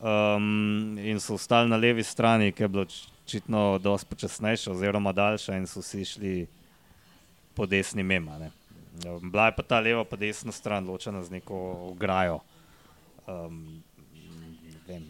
Um, 0.00 0.98
in 1.02 1.20
so 1.20 1.34
ostali 1.34 1.68
na 1.70 1.76
levi 1.76 2.04
strani, 2.04 2.52
ki 2.52 2.62
je 2.62 2.68
bilo 2.68 2.84
oč- 2.84 3.08
očitno 3.26 3.78
dosti 3.82 4.06
počasnejša, 4.08 4.70
oziroma 4.72 5.12
daljša, 5.12 5.56
in 5.56 5.66
so 5.66 5.82
vsi 5.82 6.04
šli 6.04 6.46
po 7.54 7.66
desni 7.66 8.02
mema. 8.02 8.38
Ne. 8.38 8.50
Um, 9.06 9.30
Bila 9.30 9.46
je 9.46 9.56
pa 9.56 9.62
ta 9.62 9.80
leva, 9.80 10.04
pa 10.04 10.16
desna 10.16 10.52
stran 10.52 10.86
ločena 10.86 11.22
z 11.22 11.30
neko 11.30 11.56
ograjo. 11.90 12.40
Um, 13.26 13.82
Meni 14.88 15.04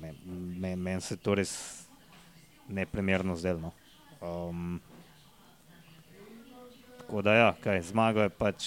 me, 0.59 0.77
men 0.77 1.01
se 1.01 1.17
to 1.17 1.37
res 1.39 1.85
neprimerno 2.69 3.37
zdelo. 3.37 3.61
No. 3.61 3.73
Um, 4.21 4.81
tako 7.09 7.23
da, 7.23 7.35
ja, 7.35 7.55
kaj, 7.65 7.81
zmagal 7.89 8.27
je 8.27 8.31
pač 8.37 8.65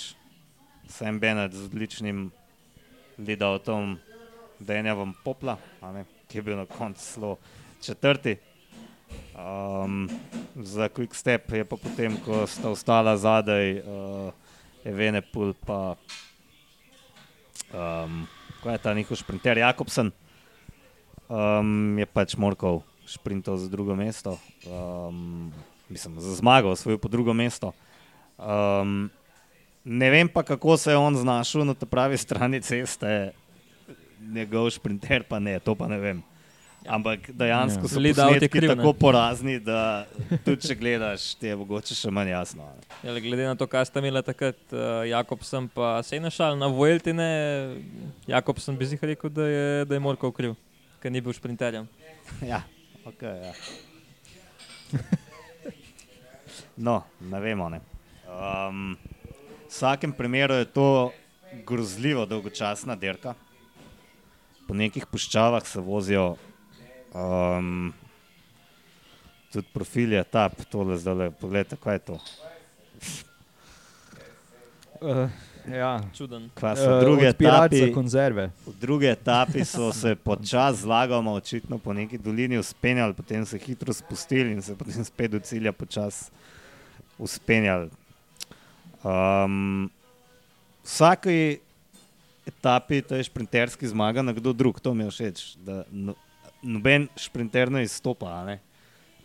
Sam 0.89 1.19
Bennett 1.21 1.53
z 1.53 1.67
odličnim 1.69 2.31
lead-outom 3.21 3.99
Denjavom 4.57 5.11
Popla, 5.21 5.59
ne, 5.93 6.07
ki 6.25 6.39
je 6.39 6.41
bil 6.41 6.57
na 6.57 6.65
koncu 6.65 6.97
zelo 7.05 7.35
četrti. 7.81 8.39
Um, 9.37 10.09
za 10.55 10.89
Quick 10.89 11.13
Step 11.13 11.53
je 11.53 11.61
pa 11.65 11.77
potem, 11.77 12.17
ko 12.25 12.47
sta 12.49 12.73
ostala 12.73 13.13
zadaj, 13.13 13.77
uh, 13.77 14.33
Evenepul 14.89 15.53
pa 15.61 15.93
um, 17.69 18.25
kaj 18.63 18.73
je 18.73 18.81
ta 18.81 18.95
njihov 18.97 19.21
šprinter 19.21 19.61
Jakobsen, 19.61 20.09
um, 21.29 21.93
je 22.01 22.09
pač 22.09 22.33
Morkov 22.41 22.81
šprintal 23.05 23.61
za 23.61 23.69
drugo 23.69 23.93
mesto, 23.93 24.39
um, 24.65 25.53
mislim, 25.93 26.17
za 26.17 26.33
zmago, 26.41 26.73
osvojil 26.73 26.97
po 26.97 27.05
drugo 27.05 27.37
mesto. 27.37 27.69
Um, 28.41 29.09
ne 29.85 30.09
vem 30.09 30.29
pa, 30.29 30.43
kako 30.43 30.77
se 30.77 30.91
je 30.91 30.97
on 30.97 31.15
znašel 31.15 31.65
na 31.65 31.73
pravi 31.73 32.17
strani 32.17 32.61
ceste, 32.61 33.31
njegov 34.21 34.69
šprinter 34.69 35.23
pa 35.23 35.39
ne, 35.39 35.59
to 35.59 35.75
pa 35.75 35.87
ne 35.87 35.97
vem. 35.97 36.23
Ampak 36.87 37.29
dejansko 37.37 37.85
Ja. 37.85 37.87
so 37.87 37.99
kriv, 38.49 38.69
ne? 38.69 38.75
tako 38.75 38.93
porazni, 38.93 39.59
da 39.59 40.07
tudi 40.45 40.65
če 40.67 40.75
gledaš, 40.75 41.35
ti 41.37 41.51
je 41.51 41.55
mogoče 41.55 41.93
še 41.93 42.09
manj 42.09 42.31
jasno. 42.33 42.65
a 42.65 42.73
ne. 42.73 43.13
Ja, 43.13 43.19
glede 43.21 43.45
na 43.45 43.53
to, 43.55 43.67
kaj 43.69 43.85
sta 43.85 44.01
imela 44.01 44.23
takrat 44.25 44.57
uh, 44.73 45.05
Jakobsen 45.05 45.69
pa 45.69 46.01
Sejnašal 46.01 46.57
na 46.57 46.65
Vueltine, 46.73 47.77
Jakobsen 48.25 48.77
bi 48.77 48.89
si 48.89 48.97
rekel, 48.97 49.29
da 49.29 49.45
je, 49.45 49.85
da 49.85 49.93
je 49.93 50.01
Morkov 50.01 50.33
kriv, 50.33 50.57
ker 51.01 51.13
ni 51.13 51.21
bil 51.21 51.33
šprinterjem. 51.37 51.85
Ja, 52.49 52.63
okay, 53.05 53.51
ja. 53.51 53.53
No, 56.77 57.03
ne 57.19 57.39
vemo. 57.39 57.69
Ne. 57.69 57.90
Um, 58.31 58.95
v 59.67 59.69
vsakem 59.69 60.11
primeru 60.11 60.53
je 60.53 60.65
to 60.65 61.11
grozljivo 61.67 62.25
dolgočasna 62.25 62.95
dirka. 62.95 63.33
Po 64.67 64.73
nekih 64.73 65.05
puščavah 65.05 65.65
se 65.67 65.81
vozijo 65.83 66.35
um, 67.13 67.91
tudi 69.51 69.67
profili, 69.73 70.15
etap, 70.15 70.55
tole 70.71 70.97
zdaj. 70.97 71.31
Poglejte, 71.39 71.75
kaj 71.75 71.95
je 71.95 72.03
to. 72.07 72.19
Uh, 75.01 75.27
ja. 75.67 75.99
Čuden. 76.15 76.49
Kva 76.55 76.75
so 76.75 76.87
Uh, 76.87 76.99
druge 77.03 77.27
za 77.27 77.35
etape. 77.35 77.91
konzerve. 77.93 78.49
V 78.65 78.75
drugi 78.79 79.11
etapi 79.11 79.65
so 79.65 79.91
se 79.93 80.15
počasi 80.15 80.81
zlagoma, 80.81 81.33
očitno 81.33 81.77
po 81.77 81.93
neki 81.93 82.17
dolini 82.17 82.57
uspenjali, 82.57 83.13
potem 83.13 83.45
se 83.45 83.57
hitro 83.57 83.93
spustili 83.93 84.51
in 84.51 84.61
se 84.61 84.75
potem 84.75 85.03
spet 85.03 85.31
do 85.31 85.39
cilja 85.39 85.71
počasi 85.71 86.31
uspenjali. 87.17 87.89
Um, 89.03 89.89
vsaki 90.83 91.59
etapi, 92.47 93.01
to 93.01 93.15
je 93.15 93.23
šprinterski 93.23 93.87
zmaga, 93.87 94.21
nekdo 94.21 94.53
drug, 94.53 94.79
to 94.79 94.93
mi 94.93 95.03
je 95.03 95.11
všeč. 95.11 95.45
da 95.65 95.83
No, 95.91 96.15
noben 96.61 97.07
šprinter 97.17 97.71
ne 97.71 97.83
izstopa. 97.83 98.43
Ne? 98.45 98.59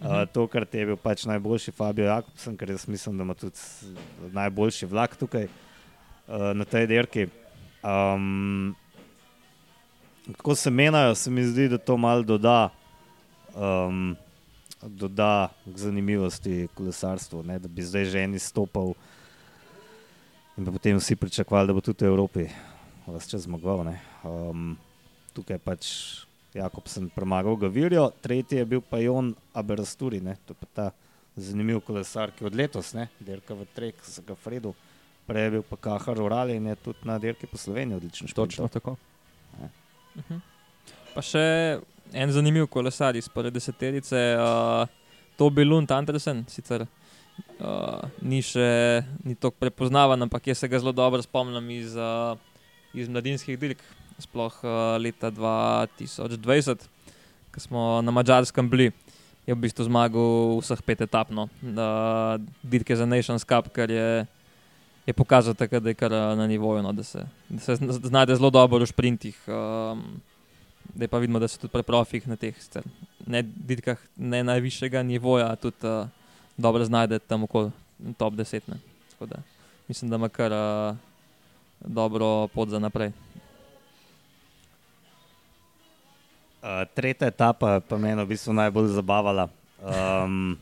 Uh, 0.01 0.25
to, 0.33 0.47
kar 0.49 0.65
ti 0.69 0.79
je 0.79 0.87
bil 0.93 0.99
pač 1.01 1.25
najboljši 1.29 1.73
Fabio 1.73 2.09
Jakobsen, 2.09 2.57
ker 2.57 2.71
jaz 2.71 2.85
mislim, 2.89 3.17
da 3.17 3.25
ima 3.25 3.35
tudi 3.35 3.61
najboljši 4.33 4.87
vlak 4.87 5.17
tukaj 5.17 5.49
uh, 5.49 6.53
na 6.57 6.65
tej 6.65 6.87
dirki. 6.87 7.29
Um, 7.85 8.75
Ko 10.43 10.57
se 10.59 10.71
menjajo, 10.75 11.15
se 11.15 11.31
mi 11.31 11.45
zdi, 11.47 11.69
da 11.71 11.79
to 11.79 11.95
malo 11.97 12.25
doda, 12.27 12.69
um, 13.55 14.17
doda 14.83 15.53
k 15.63 15.77
zanimivosti 15.79 16.67
kolesarstvu. 16.75 17.45
Ne? 17.47 17.61
Da 17.63 17.69
bi 17.69 17.85
zdaj 17.87 18.05
že 18.11 18.25
en 18.25 18.35
izstopal 18.35 18.97
in 20.57 20.65
potem 20.65 20.97
vsi 20.97 21.17
pričakovali, 21.17 21.67
da 21.67 21.73
bo 21.73 21.81
tudi 21.81 22.05
v 22.05 22.09
Evropi 22.09 22.47
vse 23.07 23.31
čas 23.31 23.43
zmagal. 23.47 23.85
ne. 23.85 24.01
Um, 24.25 24.77
tukaj 25.35 25.59
pač 25.59 25.87
Jakobsen 26.55 27.11
premagal 27.13 27.57
Gavirjo, 27.57 28.11
tretji 28.21 28.59
je 28.59 28.65
bil 28.65 28.81
pa 28.81 28.99
Jon 28.99 29.35
Aberasturi, 29.53 30.21
ne? 30.21 30.37
to 30.47 30.55
je 30.55 30.61
pa 30.61 30.67
ta 30.75 30.91
zanimiv 31.37 31.81
kolesar, 31.85 32.33
ki 32.33 32.45
je 32.45 32.47
od 32.47 32.55
letos, 32.57 32.95
ne? 32.97 33.09
dirka 33.21 33.55
v 33.55 33.67
Trek 33.75 34.01
z 34.05 34.25
Gafredu. 34.27 34.73
Prej 35.27 35.45
je 35.45 35.51
bil 35.51 35.63
pa 35.63 35.77
Kahar 35.77 36.21
Urali 36.23 36.57
in 36.57 36.67
je 36.67 36.77
tudi 36.77 37.05
na 37.05 37.19
dirki 37.19 37.47
po 37.47 37.59
Sloveniji 37.59 37.97
odličen. 37.97 38.29
Točno 38.35 38.69
tako. 38.69 38.97
Mhm. 40.17 40.41
Pa 41.15 41.23
še 41.23 41.81
en 42.13 42.33
zanimiv 42.33 42.69
kolesar 42.73 43.17
iz 43.17 43.29
prve 43.29 43.51
deseterice, 43.51 44.17
uh, 44.41 44.89
Tobi 45.37 45.65
Lund 45.65 45.91
Andersen, 45.93 46.45
sicer 46.49 46.87
uh, 47.61 48.05
ni 48.23 48.43
še 48.45 49.03
ni 49.25 49.35
tako 49.35 49.57
prepoznaven, 49.61 50.27
ampak 50.27 50.51
jaz 50.51 50.63
se 50.63 50.69
ga 50.69 50.81
zelo 50.81 50.93
dobro 50.93 51.23
spomnim 51.23 51.71
iz, 51.75 51.97
uh, 51.97 52.37
iz 52.97 53.09
mladinskih 53.09 53.59
dirk, 53.59 53.83
sploh 54.23 54.55
uh, 54.65 54.97
leta 55.01 55.31
2020, 55.31 56.87
ko 57.53 57.61
smo 57.61 57.83
na 58.05 58.15
Mačarskem 58.15 58.69
bili. 58.71 58.93
Je 59.47 59.55
v 59.55 59.63
bistvu 59.63 59.87
zmagal 59.87 60.59
vseh 60.59 60.81
pet 60.83 61.05
etap, 61.07 61.31
no, 61.31 61.47
uh, 61.63 62.35
dirke 62.67 62.97
za 62.99 63.07
Nations 63.07 63.47
Cup, 63.47 63.71
kar 63.71 63.93
je, 63.93 64.27
je 65.07 65.15
pokazal, 65.15 65.55
tako, 65.55 65.79
da 65.79 65.95
je 65.95 65.99
kar 65.99 66.11
uh, 66.11 66.35
na 66.35 66.51
nivoju, 66.51 66.83
no, 66.83 66.91
da 66.91 67.07
se, 67.07 67.23
da 67.49 67.61
se 67.63 67.79
zna- 67.79 68.01
znajde 68.11 68.41
zelo 68.41 68.51
dobro 68.51 68.83
v 68.83 68.91
sprintih. 68.91 69.39
Um, 69.47 70.19
Zdaj 70.97 71.09
pa 71.11 71.19
vidimo, 71.19 71.39
da 71.43 71.49
so 71.51 71.59
tudi 71.59 71.75
pri 71.75 71.83
profih 71.83 72.25
na 72.31 72.39
teh 72.41 72.55
sicer 72.57 72.85
ne 73.27 73.43
dirkah 73.43 73.99
ne 74.17 74.43
najvišjega 74.45 75.03
nivoja, 75.03 75.51
tudi 75.57 75.87
uh, 75.87 76.07
dobro 76.57 76.85
znajde 76.85 77.19
tam 77.19 77.43
okoli 77.43 77.71
top 78.19 78.35
10. 78.35 78.61
Ne. 78.67 78.77
Tako 79.11 79.27
Da, 79.27 79.37
mislim, 79.89 80.11
da 80.11 80.17
ima 80.17 80.29
kar 80.29 80.53
uh, 80.53 80.97
dobro 81.81 82.49
pot 82.49 82.69
za 82.69 82.79
naprej. 82.79 83.13
Uh, 86.63 86.69
tretja 86.95 87.29
etapa 87.29 87.81
pa 87.89 87.99
me 87.99 88.09
je 88.09 88.17
v 88.17 88.27
bistvu 88.27 88.53
najbolj 88.53 88.89
zabavala. 88.89 89.49
Um, 89.83 90.59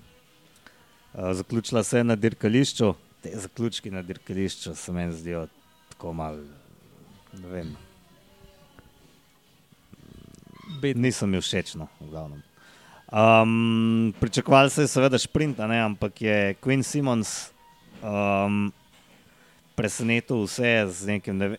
uh, 1.15 1.33
zaključila 1.33 1.83
se 1.83 1.99
je 1.99 2.05
na 2.05 2.17
dirkališču. 2.17 2.95
Te 3.23 3.31
zaključki 3.35 3.91
na 3.91 4.03
dirkališču 4.03 4.75
se 4.75 4.93
meni 4.93 5.13
zdijo 5.13 5.47
tako 5.89 6.13
malo. 6.13 6.39
Ne 7.33 7.49
vem, 7.49 7.77
Bed, 10.81 10.97
nisem 10.97 11.35
jim 11.35 11.43
všeč. 11.43 11.75
No, 11.81 11.89
v 12.01 12.11
glavnem. 12.11 12.43
Um, 13.15 14.15
pričakovali 14.21 14.71
se 14.71 14.83
je 14.83 14.89
seveda 14.89 15.19
šprint, 15.19 15.61
a 15.61 15.67
ne, 15.71 15.81
ampak 15.81 16.23
je 16.23 16.55
Queen 16.63 16.83
Simons 16.83 17.53
um, 18.03 18.73
presenetil 19.75 20.43
vse 20.45 20.87
z 20.91 21.07
nekim. 21.07 21.39
Ne, 21.39 21.57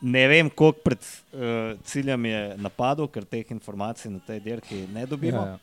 ne 0.00 0.28
vem, 0.28 0.50
koliko 0.50 0.82
pred 0.82 0.98
uh, 0.98 1.78
ciljem 1.84 2.24
je 2.24 2.42
napadel, 2.58 3.06
ker 3.06 3.24
teh 3.24 3.46
informacij 3.50 4.10
na 4.10 4.18
tej 4.26 4.40
dirki 4.40 4.86
ne 4.92 5.06
dobimo. 5.06 5.46
Ja, 5.46 5.56
ja. 5.56 5.58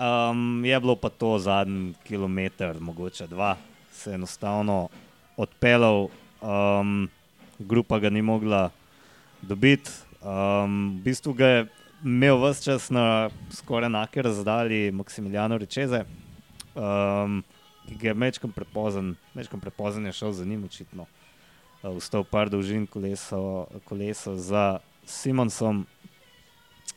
Um, 0.00 0.64
je 0.64 0.80
bilo 0.80 0.96
pa 0.96 1.10
to 1.10 1.38
zadnji 1.38 1.94
kilometr, 2.04 2.78
mogoče 2.80 3.26
dva, 3.26 3.56
se 3.92 4.10
je 4.10 4.14
enostavno 4.14 4.88
odpeljal, 5.36 6.08
um, 6.40 7.08
grupa 7.58 7.98
ga 7.98 8.10
ni 8.10 8.22
mogla 8.22 8.70
dobiti. 9.42 9.90
Um, 10.20 11.00
v 11.00 11.04
bistvu 11.04 11.32
ga 11.32 11.46
je 11.46 11.66
imel 12.04 12.38
vse 12.40 12.64
čas 12.64 12.90
na 12.90 13.30
skoraj 13.50 13.86
enake 13.86 14.22
razdalji 14.22 14.90
Maksimiljano 14.92 15.58
Rečeze, 15.58 16.04
um, 16.74 17.42
ki 17.98 18.06
je 18.06 18.14
mečkam 18.14 18.52
prepozen, 18.52 19.14
mečkam 19.34 19.60
prepozen 19.60 20.06
je 20.06 20.12
šel 20.12 20.32
za 20.32 20.44
njim 20.44 20.64
očitno. 20.64 21.06
Uh, 21.82 21.96
Vstal 21.96 22.24
par 22.24 22.50
dolžin 22.50 22.86
koleso, 22.86 23.66
koleso 23.84 24.36
za 24.36 24.78
Simonsom. 25.04 25.86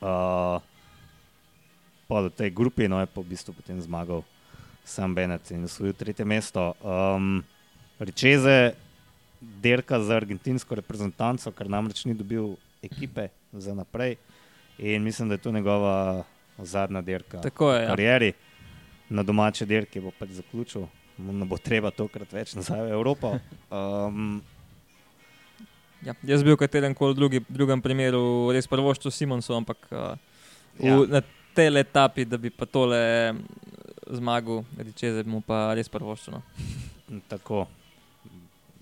Uh, 0.02 0.62
pa 2.08 2.20
v 2.22 2.30
tej 2.30 2.52
grupi, 2.52 2.88
no 2.88 3.00
je 3.00 3.08
pa 3.08 3.22
v 3.22 3.32
bistvu 3.32 3.54
potem 3.56 3.82
zmagal 3.82 4.24
sam 4.84 5.16
Benet 5.16 5.52
in 5.52 5.64
osvojil 5.64 5.94
tretje 5.94 6.26
mesto. 6.26 6.74
Um, 6.84 7.44
Rečeze, 8.00 8.76
dirka 9.40 10.00
za 10.00 10.16
argentinsko 10.16 10.76
reprezentanco, 10.76 11.52
ker 11.52 11.70
namreč 11.70 12.04
ni 12.06 12.14
dobil 12.14 12.56
ekipe 12.84 13.30
za 13.54 13.74
naprej. 13.74 14.18
In 14.78 15.04
mislim, 15.04 15.30
da 15.30 15.36
je 15.36 15.44
to 15.44 15.52
njegova 15.52 16.24
zadnja 16.58 17.02
dirka 17.02 17.42
Tako 17.42 17.72
je, 17.74 17.80
v 17.80 17.84
ja. 17.84 17.88
karieri. 17.88 18.34
Na 19.10 19.24
domače 19.24 19.66
dirke 19.66 20.02
bo 20.02 20.12
pač 20.20 20.30
zaključil, 20.30 20.88
mu 21.18 21.34
ne 21.34 21.46
bo 21.46 21.58
treba 21.58 21.92
tokrat 21.92 22.32
več 22.34 22.56
nazaj 22.56 22.82
v 22.88 22.92
Evropo. 22.92 23.38
Um, 23.70 24.42
Ja, 26.04 26.12
jaz 26.28 26.42
bi 26.44 26.52
v 26.52 26.60
katerem 26.60 26.92
koli 26.96 27.16
drugi, 27.16 27.40
drugem 27.48 27.80
primeru 27.82 28.52
res 28.52 28.68
prvoščil 28.68 29.12
Simonsu, 29.12 29.54
ampak 29.56 29.86
uh, 29.92 30.18
v, 30.76 30.90
Ja. 30.90 30.98
na 31.08 31.22
tej 31.56 31.70
etapi, 31.80 32.26
da 32.28 32.36
bi 32.38 32.50
pa 32.50 32.66
tole 32.66 33.00
mm, 33.32 33.40
zmagal, 34.20 34.66
reče, 34.78 35.14
da 35.16 35.24
mu 35.30 35.40
pa 35.40 35.72
res 35.78 35.88
prvoščil. 35.88 36.34
No. 36.36 37.22
tako. 37.32 37.68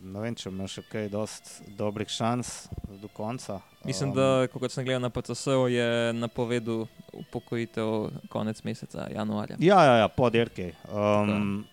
Ne 0.02 0.22
vem, 0.24 0.34
če 0.34 0.50
ima 0.50 0.66
še 0.66 0.82
kaj 0.90 1.10
dost 1.14 1.50
dobrih 1.78 2.10
šans 2.10 2.68
do 3.02 3.10
konca. 3.14 3.60
Mislim, 3.86 4.10
Um, 4.10 4.16
da, 4.18 4.48
kot 4.50 4.74
sem 4.74 4.86
gledal 4.86 5.04
na 5.04 5.12
PCS, 5.14 5.46
je 5.70 6.14
napovedal 6.18 6.88
upokojitev 7.14 8.10
konec 8.34 8.64
meseca, 8.66 9.06
januarja. 9.14 9.60
Ja, 9.62 9.84
ja, 9.86 9.96
ja 10.02 10.08
po 10.10 10.30
dirki. 10.34 10.72
Um, 10.90 11.66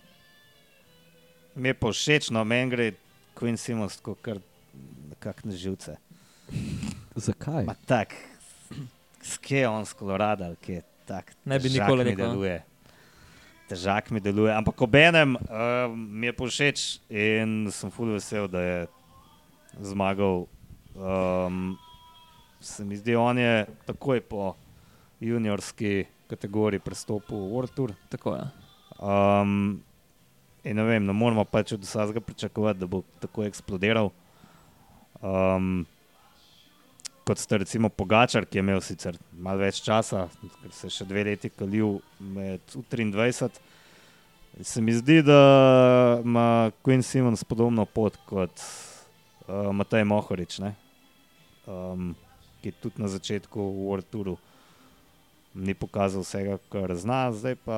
mi 1.55 1.73
je 1.73 1.73
pa 1.73 1.89
všeč, 1.89 2.29
no 2.29 2.45
meni 2.45 2.69
gre 2.69 2.91
Queen 3.33 3.57
Simons 3.57 3.97
tako 3.97 4.15
kar 4.21 4.37
nekako 5.09 5.49
na 5.49 5.57
živce. 5.57 5.97
Zakaj? 7.15 7.65
Ma 7.65 7.73
tak, 7.89 8.13
skje 9.25 9.65
on 9.69 9.85
s 9.85 9.93
Kolorada, 9.97 10.53
ki 10.61 10.79
je 10.79 10.83
tak. 11.09 11.33
Ne 11.45 11.57
bi 11.59 11.69
nikoli 11.73 12.03
rekel, 12.11 12.27
no. 12.27 12.33
Deluje. 12.37 12.61
Težak 13.69 14.09
mi 14.09 14.17
deluje, 14.17 14.49
ampak 14.49 14.81
obenem 14.81 15.35
uh, 15.37 15.91
mi 15.93 16.25
je 16.25 16.33
pa 16.33 16.45
všeč 16.49 16.79
in 17.13 17.69
sem 17.69 17.91
fully 17.93 18.17
vesel, 18.17 18.47
da 18.49 18.63
je 18.65 18.79
zmagal. 19.91 20.47
Um, 20.97 21.77
se 22.59 22.81
mi 22.85 22.97
zdi, 22.97 23.13
on 23.15 23.37
je 23.37 23.67
takoj 23.85 24.21
po 24.25 24.55
juniorski 25.21 26.07
kategoriji 26.27 26.81
prestopil 26.81 27.37
v 27.37 27.51
World 27.53 27.73
Tour. 27.77 27.93
Tako 28.09 28.35
je. 28.35 28.47
Um, 28.99 29.83
in 30.63 30.75
ne 30.75 30.83
vem, 30.83 31.05
ne 31.05 31.13
moramo 31.13 31.45
pač 31.45 31.77
od 31.77 31.85
vsega 31.85 32.25
pričakovati, 32.25 32.79
da 32.81 32.89
bo 32.89 33.03
tako 33.21 33.45
eksplodiral. 33.45 34.09
Um, 35.21 35.85
kot 37.29 37.37
ste 37.37 37.59
recimo 37.61 37.89
Pogačar, 37.93 38.47
ki 38.49 38.57
je 38.57 38.61
imel 38.63 38.79
sicer 38.81 39.17
malo 39.37 39.61
več 39.61 39.83
časa, 39.85 40.23
ker 40.41 40.71
se 40.73 40.87
je 40.87 40.95
še 40.95 41.05
dve 41.05 41.27
leti 41.27 41.51
kalil 41.53 41.99
med 42.17 42.73
U23. 42.73 43.51
Se 44.65 44.81
mi 44.81 44.95
zdi, 44.97 45.19
da 45.21 45.37
ima 46.25 46.71
Queen 46.81 47.05
Simons 47.05 47.45
podobno 47.45 47.85
pot 47.85 48.17
kot 48.25 48.49
uh, 48.57 49.69
Matej 49.77 50.07
Mohorič, 50.09 50.57
ne? 50.65 50.73
um, 51.69 52.15
ki 52.63 52.73
tudi 52.81 53.05
na 53.05 53.11
začetku 53.13 53.61
v 53.61 53.85
World 53.85 54.09
Touru 54.09 54.35
ni 55.53 55.77
pokazal 55.77 56.25
vsega, 56.25 56.57
kar 56.73 56.95
zna, 56.97 57.27
zdaj 57.29 57.59
pa 57.61 57.77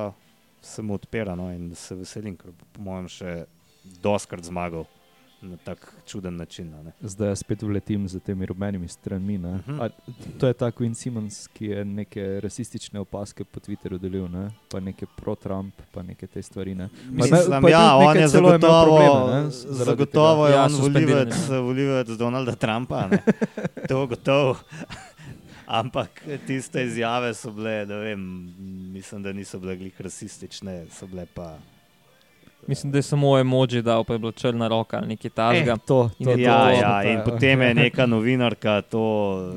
se 0.64 0.80
mu 0.80 0.96
odpira 0.96 1.36
no, 1.36 1.50
in 1.52 1.74
se 1.76 1.98
veselim, 1.98 2.40
ker 2.40 2.56
bo 2.56 2.72
po 2.72 2.88
mojem 2.88 3.12
še 3.12 3.36
doskrat 4.00 4.48
zmagal 4.48 4.88
na 5.42 5.56
tak 5.56 5.94
čuden 6.06 6.36
način. 6.36 6.74
a 6.74 6.82
ne. 6.82 6.92
Zdaj 7.00 7.28
jaz 7.28 7.38
spet 7.38 7.62
vletim 7.62 8.08
za 8.08 8.20
temi 8.20 8.46
rumenimi 8.46 8.88
stranmi. 8.88 9.36
Uh 9.36 9.42
Mhm. 9.42 9.70
-huh. 9.70 9.90
To 10.38 10.46
je 10.46 10.54
ta 10.54 10.70
Queen 10.70 10.94
Simons, 10.94 11.46
ki 11.48 11.66
je 11.66 11.84
neke 11.84 12.40
rasistične 12.40 13.00
opaske 13.00 13.44
po 13.44 13.60
Twitterju 13.60 13.98
delil, 13.98 14.28
ne? 14.28 14.50
pa 14.70 14.80
neke 14.80 15.06
pro-Trump, 15.16 15.74
pa 15.92 16.02
neke 16.02 16.26
te 16.26 16.42
stvari. 16.42 16.74
Ne? 16.74 16.88
Pa 16.88 17.10
Mislim, 17.10 17.62
pa 17.62 17.68
ja, 17.70 17.96
on 17.96 18.16
je 18.16 18.18
imel 18.18 18.28
zagotovo, 18.28 18.84
probleme, 18.84 19.42
ne, 19.42 19.50
zagotovo 19.84 20.46
je 20.46 20.52
Ja, 20.52 20.64
on 20.64 20.72
volivec, 20.72 21.34
volivec 21.48 22.08
Donalda 22.08 22.54
Trumpa. 22.54 23.06
ne. 23.06 23.22
To 23.88 24.06
gotovo. 24.06 24.56
Ampak 25.66 26.08
tiste 26.46 26.84
izjave 26.84 27.34
so 27.34 27.50
bile, 27.50 27.86
ne 27.86 27.94
vem, 27.96 28.20
mislim, 28.92 29.22
da 29.22 29.32
niso 29.32 29.58
bile 29.58 29.76
glih 29.76 30.00
rasistične, 30.00 30.86
so 30.90 31.06
bile 31.06 31.26
pa. 31.26 31.58
Mislim, 32.64 32.92
da 32.92 32.98
je 32.98 33.02
samo 33.02 33.38
emoji 33.38 33.82
dal, 33.82 34.04
pa 34.04 34.12
je 34.12 34.18
bila 34.18 34.32
črna 34.32 34.68
roka 34.68 34.96
ali 34.96 35.06
nekaj 35.08 35.30
tasga. 35.30 35.72
Eh, 35.72 35.86
to, 35.86 36.10
In 36.18 36.24
to, 36.24 36.30
je 36.30 36.36
to, 36.36 36.42
Ja, 36.42 36.64
to- 36.64 36.70
ja, 36.72 37.02
to- 37.02 37.08
in 37.08 37.20
potem 37.24 37.60
je 37.60 37.74
neka 37.76 38.06
novinarka 38.06 38.82
to 38.82 39.02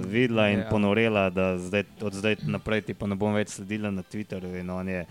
videla 0.02 0.50
in 0.50 0.60
Ja. 0.60 0.66
ponorela, 0.66 1.30
da 1.30 1.58
zdaj, 1.58 1.84
od 2.02 2.14
zdaj 2.14 2.36
naprej 2.44 2.82
ti 2.82 2.94
pa 2.94 3.08
ne 3.08 3.16
bom 3.16 3.34
več 3.34 3.48
sledila 3.50 3.92
na 3.92 4.02
Twitterju. 4.04 4.56
In 4.56 4.70
on 4.72 4.88
je 4.88 5.06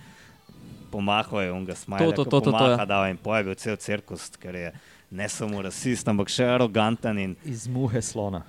pomahal, 0.90 1.40
je 1.40 1.52
on 1.52 1.64
ga 1.64 1.74
smajal, 1.74 2.12
To, 2.12 2.24
to, 2.24 2.24
to, 2.26 2.40
to, 2.42 2.52
to, 2.52 2.70
ja. 2.70 2.85
da 2.85 3.09
in 3.09 3.16
pojabil 3.16 3.54
cel 3.54 3.76
cirkus, 3.76 4.30
ker 4.33 4.54
je 4.57 4.72
ne 5.11 5.28
samo 5.28 5.62
rasist, 5.62 6.09
ampak 6.09 6.28
še 6.28 6.44
aroganten. 6.46 7.18
In, 7.18 7.37
Iz 7.44 7.66
muhe 7.68 8.02
slona. 8.02 8.42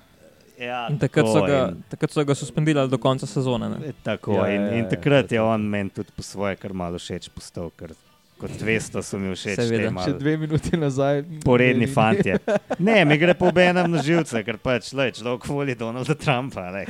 ja, 0.58 0.86
In 0.88 0.98
takrat 0.98 1.26
so, 1.26 1.34
tako, 1.34 1.46
ga, 1.46 1.68
in- 1.68 1.82
takrat 1.88 2.10
so 2.10 2.24
ga 2.24 2.34
suspendirali 2.34 2.88
do 2.88 2.98
konca 2.98 3.26
sezone. 3.26 3.68
Ne? 3.70 3.76
E, 3.84 3.92
Tako, 4.02 4.32
Ja, 4.34 4.46
ja, 4.46 4.50
in, 4.50 4.62
ja, 4.62 4.70
in 4.72 4.84
ja, 4.84 4.88
takrat 4.88 5.30
je 5.32 5.38
to- 5.38 5.44
on 5.44 5.60
meni 5.62 5.90
tudi 5.90 6.08
po 6.10 6.22
svoje 6.22 6.56
kar 6.56 6.72
malo 6.72 6.96
všeč 6.96 7.28
postal, 7.28 7.70
ker 7.70 7.90
kot 8.36 8.52
veste, 8.60 9.00
so 9.02 9.18
mi 9.18 9.30
všeč 9.32 9.56
Seveda. 9.60 9.92
Še 10.04 10.12
dve 10.20 10.34
minuti 10.36 10.76
nazaj. 10.76 11.22
poredni 11.44 11.86
fanti. 11.88 12.34
Ne, 12.86 13.04
mi 13.04 13.16
gre 13.18 13.34
po 13.34 13.48
enem 13.48 13.88
na 13.90 14.02
živce, 14.04 14.42
ker 14.44 14.58
pač 14.60 14.90
človek 14.92 15.46
voli 15.48 15.74
Donalda 15.74 16.14
Trumpa. 16.14 16.68
Ne. 16.74 16.84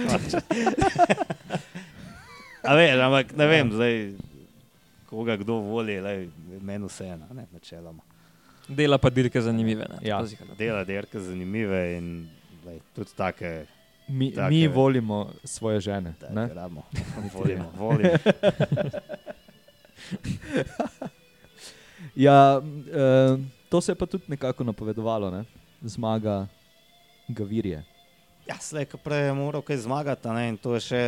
A 2.66 2.74
veš, 2.74 2.98
ampak 2.98 3.30
ne 3.38 3.46
vem, 3.46 3.70
zdaj, 3.70 3.94
koga 5.06 5.36
kdo 5.38 5.60
voli, 5.62 6.00
lej, 6.02 6.26
meni 6.60 6.90
vseeno, 6.90 7.30
ne, 7.30 7.46
načeloma. 7.54 8.02
Dela 8.66 8.98
pa 8.98 9.10
dirke 9.14 9.38
zanimive. 9.38 9.86
Ne? 9.86 10.02
Ja. 10.02 10.18
Dela 10.58 10.82
derke 10.84 11.22
zanimive 11.22 11.78
in 11.98 12.26
lej, 12.66 12.82
tudi 12.94 13.14
take, 13.14 13.66
Mi, 14.08 14.30
Take- 14.30 14.50
mi 14.54 14.68
volimo 14.70 15.32
svoje 15.42 15.80
žene. 15.80 16.14
rabimo. 16.30 16.86
Volimo, 17.34 17.72
volimo. 17.74 18.10
Ja, 22.14 22.62
eh, 22.62 23.38
to 23.68 23.80
se 23.80 23.92
je 23.92 23.96
pa 23.96 24.06
tudi 24.06 24.24
nekako 24.28 24.64
napovedovalo, 24.64 25.30
ne? 25.30 25.44
zmaga 25.82 26.46
Gavirje. 27.28 27.84
Ja, 28.46 28.54
slej, 28.60 28.86
ko 28.86 28.98
prej 29.02 29.26
je 29.26 29.32
moral 29.34 29.62
kaj 29.62 29.82
zmagati, 29.82 30.30
ne, 30.30 30.48
in 30.48 30.56
to 30.56 30.76
je 30.78 30.80
še, 30.86 31.00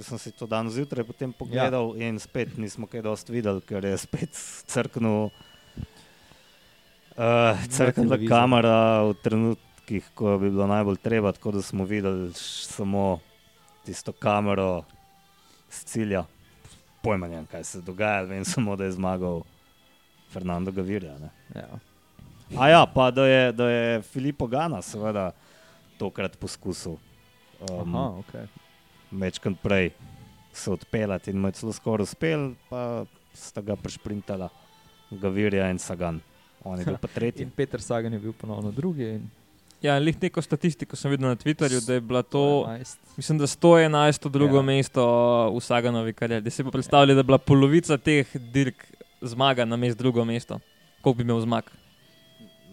sem 0.00 0.18
si 0.18 0.32
to 0.32 0.48
dan 0.48 0.70
zjutraj 0.72 1.04
potem 1.04 1.28
pogledal 1.28 1.92
ja. 1.92 2.08
in 2.08 2.16
spet 2.16 2.56
nismo 2.56 2.88
kaj 2.88 3.04
dosti 3.04 3.36
videli, 3.36 3.60
ker 3.60 3.84
je 3.84 3.92
spet 4.00 4.32
crknil, 4.72 5.28
uh, 7.20 7.66
crknila 7.68 8.16
kamera 8.24 8.78
v 9.04 9.12
trenutkih, 9.20 10.08
ko 10.16 10.38
bi 10.40 10.48
bilo 10.48 10.64
najbolj 10.72 10.96
treba, 11.04 11.36
tako 11.36 11.58
da 11.58 11.62
smo 11.62 11.84
videli 11.84 12.32
samo 12.32 13.20
tisto 13.84 14.16
kamero 14.16 14.80
z 15.68 15.84
cilja. 15.84 16.24
pojma, 17.04 17.28
ne, 17.28 17.44
kaj 17.52 17.64
se 17.64 17.84
dogaja, 17.84 18.24
vem 18.24 18.44
samo, 18.44 18.72
da 18.76 18.88
je 18.88 18.96
zmagal 18.96 19.44
Fernando 20.36 20.72
Gavirja. 20.72 21.16
Ne. 21.18 21.30
Ja. 21.54 21.78
A 22.60 22.68
ja, 22.68 22.82
pa 22.86 23.10
da 23.10 23.26
je, 23.26 23.52
da 23.52 23.68
je 23.70 24.02
Filipo 24.02 24.46
Gana, 24.46 24.82
seveda, 24.82 25.30
tokrat 25.98 26.36
poskusil. 26.38 26.98
Um, 27.70 27.94
Aha, 27.94 28.04
okay. 28.20 28.46
Večkrat 29.10 29.56
prej 29.62 29.90
se 30.52 30.70
odpeljati 30.72 31.30
in 31.30 31.40
mu 31.40 31.48
je 31.48 31.52
celo 31.60 31.72
skoraj 31.72 32.04
uspel, 32.04 32.50
pa 32.68 33.04
sta 33.32 33.64
ga 33.64 33.76
prešprintala 33.76 34.48
Gavirja 35.10 35.70
in 35.70 35.78
Sagan. 35.78 36.20
On 36.64 36.78
je 36.78 36.84
bil 36.84 36.98
pa 37.00 37.08
tretji. 37.08 37.44
In 37.46 37.50
Peter 37.50 37.80
Sagan 37.80 38.12
je 38.12 38.18
bil 38.18 38.32
ponovno 38.32 38.70
drugi. 38.70 39.08
in 39.14 39.28
Ja, 39.82 39.98
lih 39.98 40.16
neko 40.22 40.42
statistiko 40.42 40.96
sem 40.96 41.12
videl 41.12 41.28
na 41.28 41.36
Twitterju, 41.36 41.82
da 41.86 41.94
je 41.94 42.00
bila 42.00 42.22
to, 42.22 42.64
11. 42.68 42.96
mislim, 43.16 43.38
da 43.38 43.46
111. 43.46 44.28
drugo 44.28 44.56
Ja. 44.56 44.60
ja. 44.60 44.62
mesto 44.62 45.04
v 45.54 45.60
Saganovi 45.60 46.12
karieri. 46.12 46.44
Da 46.44 46.50
si 46.50 46.64
pa 46.64 46.70
predstavljali, 46.70 47.14
da 47.14 47.20
je 47.20 47.28
bila 47.28 47.38
polovica 47.38 47.98
teh 47.98 48.36
dirk 48.52 48.86
zmaga 49.20 49.64
na 49.64 49.76
mestu 49.76 49.98
drugo 50.02 50.24
mesto. 50.24 50.60
Koliko 51.00 51.16
bi 51.16 51.22
imel 51.22 51.40
zmag? 51.40 51.70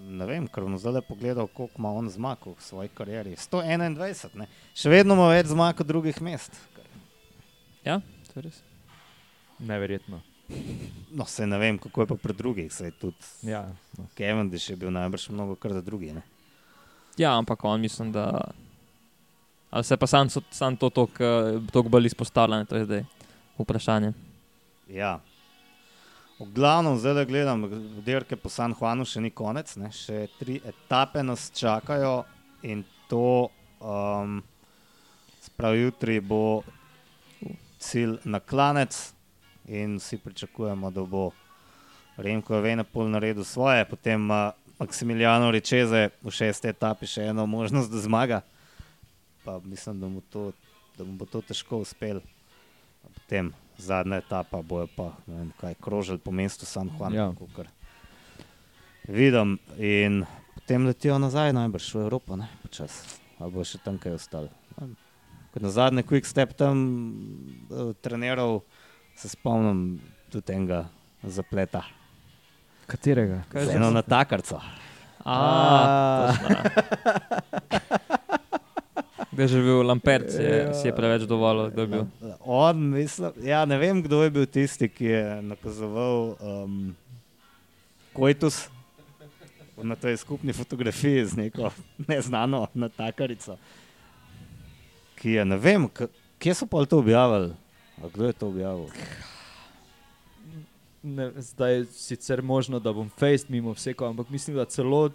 Ne 0.04 0.26
vem, 0.26 0.48
ker 0.48 0.64
bom 0.64 0.76
zdaj 0.78 1.02
pogledal, 1.08 1.48
koliko 1.48 1.80
ima 1.80 1.92
on 1.94 2.10
zmag 2.10 2.38
v 2.46 2.56
svoji 2.60 2.90
karieri. 2.90 3.36
121, 3.40 4.36
ne. 4.36 4.48
še 4.76 4.90
vedno 4.92 5.16
ima 5.16 5.30
več 5.32 5.48
zmag 5.48 5.80
od 5.80 5.88
drugih 5.88 6.22
mest. 6.22 6.52
Ja, 7.86 8.02
to 8.34 8.40
je 8.40 8.50
res. 8.50 8.60
Neverjetno. 9.60 10.22
No, 11.12 11.26
se 11.26 11.48
ne 11.48 11.58
vem, 11.58 11.78
kako 11.80 12.04
je 12.04 12.08
pa 12.08 12.16
pri 12.20 12.34
drugih. 12.34 12.72
Tudi 13.00 13.16
Ja, 13.48 13.64
no. 13.98 14.08
Cavendish 14.18 14.70
je 14.70 14.76
bil 14.76 14.92
najbrž 14.92 15.30
mnogo 15.32 15.56
kar 15.56 15.74
za 15.74 15.82
drugi. 15.82 16.12
Ne? 16.14 16.22
Ja, 17.18 17.38
ampak 17.38 17.64
on 17.64 17.82
mislim, 17.82 18.12
da. 18.12 18.52
Ali 19.72 19.84
se 19.84 19.98
pa 19.98 20.08
sam, 20.08 20.30
so- 20.30 20.44
sam 20.52 20.78
to 20.78 20.90
tako 20.90 21.90
bolj 21.90 22.06
izpostavlja, 22.06 22.66
to 22.66 22.76
je 22.76 22.86
zdaj 22.86 23.04
vprašanje. 23.58 24.14
Ja. 24.90 25.20
V 26.40 26.48
glavnem, 26.54 26.98
zdaj 26.98 27.14
da 27.14 27.24
gledam, 27.26 27.68
dirke 28.06 28.36
po 28.36 28.50
San 28.50 28.74
Juanu 28.74 29.06
še 29.06 29.22
ni 29.22 29.30
konec, 29.30 29.76
ne? 29.78 29.92
še 29.94 30.28
tri 30.40 30.58
etape 30.66 31.22
nas 31.24 31.52
čakajo 31.54 32.24
in 32.66 32.82
to, 33.10 33.52
um, 33.78 34.42
sprav 35.46 35.78
jutri 35.78 36.18
bo 36.20 36.64
cilj 37.78 38.18
na 38.26 38.40
klanec 38.40 38.98
in 39.70 40.00
vsi 40.02 40.18
pričakujemo, 40.18 40.92
da 40.92 41.06
bo 41.06 41.30
Remko 42.18 42.62
Venepol 42.62 43.14
naredil 43.14 43.46
svoje, 43.46 43.86
potem 43.86 44.22
ima 44.26 44.54
Maximiliano 44.80 45.52
Rečeze 45.52 46.10
v 46.22 46.34
šesti 46.34 46.74
etapi 46.74 47.08
še 47.08 47.30
eno 47.30 47.46
možnost, 47.46 47.92
da 47.94 48.02
zmaga. 48.02 48.42
Pa 49.46 49.60
mislim, 49.64 50.00
da 50.00 50.10
mu, 50.10 50.22
to, 50.34 50.52
da 50.98 51.06
mu 51.06 51.14
bo 51.20 51.30
to 51.30 51.42
težko 51.46 51.84
uspelo. 51.86 52.26
Zadnja 53.78 54.18
etapa 54.18 54.62
bojo 54.62 54.88
pa 54.96 55.12
ne 55.28 55.36
vem, 55.36 55.52
kaj, 55.60 55.76
krožili 55.82 56.18
po 56.20 56.32
mestu 56.32 56.66
San 56.66 56.90
Juan. 56.98 57.14
Ja. 57.14 57.32
kakor 57.34 57.68
Vidim 59.08 59.58
in 59.78 60.26
potem 60.56 60.86
letijo 60.88 61.18
nazaj, 61.20 61.54
najbrž 61.54 61.94
v 61.96 62.00
Evropo, 62.06 62.36
ne 62.36 62.48
počas. 62.62 63.20
Ali 63.40 63.52
bo 63.52 63.64
še 63.64 63.82
tam 63.84 63.98
kaj 64.00 64.16
ostalo. 64.16 64.48
Ne 64.78 64.88
vem. 64.88 64.94
Ko 65.52 65.60
je 65.60 65.64
Na 65.64 65.70
zadnje 65.70 66.04
quick 66.04 66.26
step 66.26 66.54
tam 66.58 66.78
uh, 67.70 67.92
treniral, 68.02 68.62
se 69.16 69.30
spomnim 69.30 70.00
tudi 70.32 70.54
enega 70.56 70.86
zapleta. 71.22 71.84
Katerega? 72.88 73.44
Kaj 73.52 73.66
Z 73.70 73.76
eno 73.78 73.92
natakarco. 73.92 74.58
A, 75.24 75.36
A. 75.36 76.34
točno. 76.34 76.58
Kde 79.32 79.44
je 79.46 79.48
že 79.48 79.60
bil 79.62 79.84
Lampert, 79.88 80.32
si 80.32 80.42
je, 80.42 80.58
Ja. 80.64 80.74
si 80.74 80.88
je 80.88 80.94
preveč 80.96 81.24
dovolil, 81.30 81.70
da 81.72 81.82
je 81.82 81.88
bil. 81.88 82.04
On, 82.56 82.90
mislim, 82.90 83.32
ja, 83.42 83.66
ne 83.66 83.78
vem, 83.78 84.02
kdo 84.04 84.24
je 84.24 84.30
bil 84.30 84.46
tisti, 84.46 84.86
ki 84.90 85.06
je 85.06 85.42
nakazoval 85.42 86.36
um, 86.38 86.96
Kojtus 88.14 88.68
na 89.82 89.96
tej 89.98 90.20
skupni 90.22 90.54
fotografiji 90.54 91.26
z 91.26 91.38
neko 91.38 91.72
neznano 92.08 92.68
natakarico. 92.74 93.58
Ki 95.18 95.34
je, 95.40 95.46
ne 95.46 95.58
vem, 95.58 95.90
kje 96.38 96.54
so 96.54 96.70
pa 96.70 96.86
to 96.86 97.02
objavili? 97.02 97.56
A 97.98 98.14
kdo 98.14 98.30
je 98.30 98.34
to 98.38 98.48
objavil? 98.54 98.86
Ne, 101.02 101.32
zdaj 101.42 101.74
je 101.74 101.86
sicer 101.86 102.46
možno, 102.46 102.78
da 102.78 102.94
bom 102.94 103.10
fejst 103.18 103.50
mimo 103.50 103.74
vsega, 103.74 104.14
ampak 104.14 104.30
mislim, 104.30 104.62
da 104.62 104.70
celo 104.70 105.10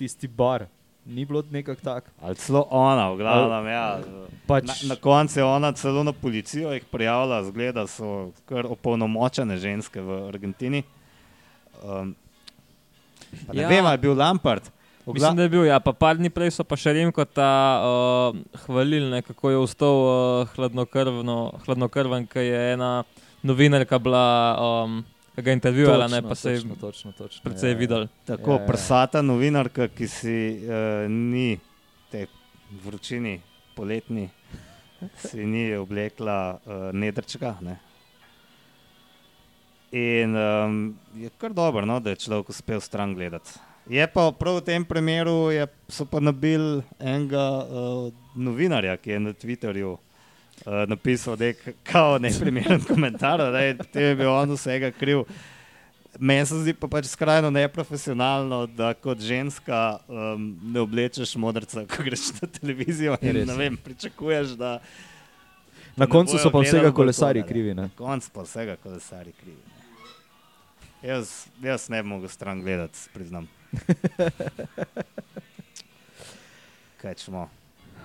tisti 0.00 0.28
bar 0.28 0.70
ni 1.08 1.24
bilo 1.24 1.42
nekako 1.50 1.80
tako. 1.80 2.10
Ali 2.20 2.36
celo 2.36 2.66
ona, 2.70 3.08
v 3.10 3.16
glavnem, 3.16 3.66
ja. 3.72 3.98
Pač, 4.46 4.68
Na, 4.68 4.74
na 4.94 4.96
koncu 4.96 5.40
je 5.40 5.44
ona 5.44 5.72
celo 5.72 6.04
na 6.04 6.12
policijo 6.12 6.72
jih 6.72 6.84
prijavila, 6.84 7.42
zgleda, 7.48 7.86
so 7.88 8.30
kar 8.48 8.68
opolnomočene 8.68 9.56
ženske 9.56 10.04
v 10.04 10.28
Argentini. 10.28 10.82
Um, 11.82 12.14
pa 13.46 13.56
ne 13.56 13.62
ja. 13.64 13.68
Vem, 13.68 13.86
ali 13.86 13.96
je 13.96 14.04
bil 14.04 14.14
Lampard. 14.18 14.68
V 15.08 15.14
Mislim, 15.16 15.36
da 15.36 15.42
je 15.42 15.48
bil, 15.48 15.64
ja, 15.64 15.80
pa 15.80 15.94
par 15.96 16.18
dni 16.20 16.28
prej 16.28 16.52
so 16.52 16.64
pa 16.68 16.76
še 16.76 16.92
Remko 16.92 17.24
ta 17.24 17.52
uh, 17.80 18.58
hvalili, 18.66 19.08
ne, 19.08 19.22
kako 19.24 19.54
je 19.54 19.62
vstal 19.64 20.00
uh, 20.04 20.50
hladnokrvno, 20.52 21.36
hladnokrven, 21.64 22.26
ki 22.28 22.44
je 22.44 22.58
ena 22.74 22.90
novinarka 23.40 23.96
bila, 23.96 24.26
um, 24.60 25.00
ga 25.42 25.50
je 25.50 25.54
intervjuvala, 25.54 26.08
ne, 26.08 26.22
pa 26.22 26.34
se 26.34 26.52
je 26.52 26.60
točno, 26.60 26.76
točno, 26.80 27.12
točno. 27.12 27.42
precej 27.44 27.70
ja, 27.70 27.72
ja. 27.72 27.78
videl. 27.78 28.06
Tako 28.26 28.50
Ja, 28.50 28.60
ja, 28.60 28.66
prsata 28.66 29.22
novinarka, 29.22 29.88
ki 29.88 30.08
si 30.08 30.38
uh, 30.62 31.10
ni 31.10 31.58
te 32.10 32.26
vročini 32.84 33.40
poletni, 33.76 34.28
si 35.16 35.46
ni 35.46 35.76
oblekla 35.76 36.58
uh, 36.58 36.72
nedrčka. 36.92 37.54
Ne? 37.60 37.78
In 39.92 40.36
um, 40.36 40.98
je 41.16 41.30
kar 41.38 41.52
dobro, 41.52 41.86
no, 41.86 42.00
da 42.00 42.10
je 42.10 42.16
človek 42.16 42.48
uspel 42.48 42.80
stran 42.80 43.14
gledati. 43.14 43.50
Je 43.88 44.04
pa 44.12 44.26
prav 44.36 44.58
v 44.58 44.64
tem 44.66 44.84
primeru, 44.84 45.48
je, 45.48 45.64
so 45.88 46.04
pa 46.04 46.20
nabili 46.20 46.82
enega 47.00 47.64
uh, 47.64 48.10
novinarja, 48.36 48.98
ki 49.00 49.10
je 49.10 49.20
na 49.20 49.32
Twitterju 49.32 49.96
uh, 50.66 50.88
napisal, 50.88 51.36
da 51.36 51.44
je 51.44 51.54
kao 51.82 52.18
neprimeren 52.18 52.80
komentar, 52.84 53.38
da 53.38 53.60
je, 53.60 53.78
je 53.94 54.16
bil 54.16 54.30
on 54.30 54.52
vsega 54.52 54.90
kriv. 54.90 55.22
Meni 56.18 56.46
se 56.46 56.56
zdi 56.62 56.72
pa 56.74 56.88
pač 56.88 57.06
skrajno 57.06 57.50
neprofesionalno, 57.50 58.66
da 58.66 58.94
kot 58.94 59.20
ženska 59.20 59.98
um, 60.08 60.48
ne 60.72 60.80
oblečeš 60.80 61.36
modrca, 61.36 61.84
ko 61.86 62.02
greš 62.02 62.32
na 62.40 62.48
televizijo 62.48 63.16
in 63.20 63.36
res. 63.36 63.46
ne 63.46 63.54
vem, 63.54 63.76
pričakuješ, 63.76 64.56
da 64.58 64.78
Na 65.98 66.06
koncu 66.06 66.38
so 66.38 66.50
pa 66.50 66.60
vsega 66.62 66.92
kolesari 66.94 67.42
krivi. 67.42 67.74
Ne? 67.74 67.82
Na 67.82 67.90
koncu 67.96 68.30
pa 68.32 68.42
vsega 68.42 68.76
kolesari 68.76 69.32
krivi. 69.32 69.58
ne. 69.66 69.78
Jaz, 71.08 71.46
jaz 71.62 71.88
ne 71.88 72.02
bi 72.02 72.08
mogel 72.08 72.28
stran 72.28 72.62
gledati, 72.62 72.98
priznam. 73.14 73.48
Kaj 77.02 77.14
čemo? 77.14 77.48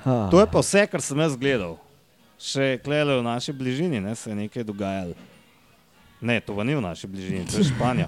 Ha. 0.04 0.28
To 0.32 0.40
je 0.40 0.48
pa 0.52 0.60
vse, 0.60 0.88
kar 0.88 1.02
sem 1.02 1.20
jaz 1.20 1.38
gledal. 1.38 1.78
Še 2.36 2.80
klele 2.80 3.16
v 3.16 3.24
naši 3.24 3.52
bližini 3.52 3.98
ne, 3.98 4.14
se 4.14 4.30
je 4.30 4.36
nekaj 4.38 4.64
dogajalo. 4.64 5.16
Ne, 6.20 6.40
to 6.40 6.56
pa 6.56 6.64
ni 6.64 6.72
v 6.72 6.80
naši 6.80 7.04
bližini, 7.04 7.44
to 7.44 7.58
je 7.58 7.68
Španija. 7.68 8.08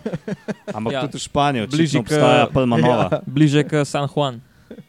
Ampak 0.69 0.89
ja. 0.89 0.97
Ja. 0.97 1.01
tudi 1.03 1.15
v 1.15 1.23
Španiji 1.23 1.61
Bližje 1.67 1.99
očitno 1.99 2.01
k- 2.01 2.15
obstaja 2.15 2.43
Palma 2.47 2.75
Nova. 2.77 3.05
Ja. 3.05 3.19
Bliže 3.35 3.61
k 3.61 3.83
San 3.83 4.07
Juan. 4.07 4.39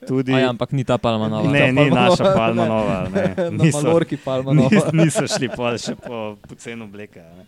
Tudi, 0.02 0.30
A 0.30 0.38
ja, 0.38 0.48
ampak 0.48 0.70
ni 0.70 0.82
ta 0.82 0.94
Palma 0.96 1.26
Nova. 1.26 1.46
Ne, 1.46 1.68
ni 1.68 1.84
Palma 1.84 2.06
naša 2.06 2.22
Nova, 2.22 2.34
Palma 2.34 2.54
ne. 2.56 2.68
Nova. 2.68 2.96
Ne. 3.08 3.24
Na 3.50 3.60
Niso, 3.60 3.76
Malorki 3.76 4.16
Palma 4.16 4.50
nis- 4.52 4.70
Nova. 4.72 4.90
niso 5.00 5.24
šli 5.26 5.48
pol 5.48 5.74
še 5.76 5.94
po, 5.96 6.38
po 6.38 6.54
cenu 6.54 6.86
obleke. 6.86 7.18
a 7.18 7.30
Ne. 7.34 7.44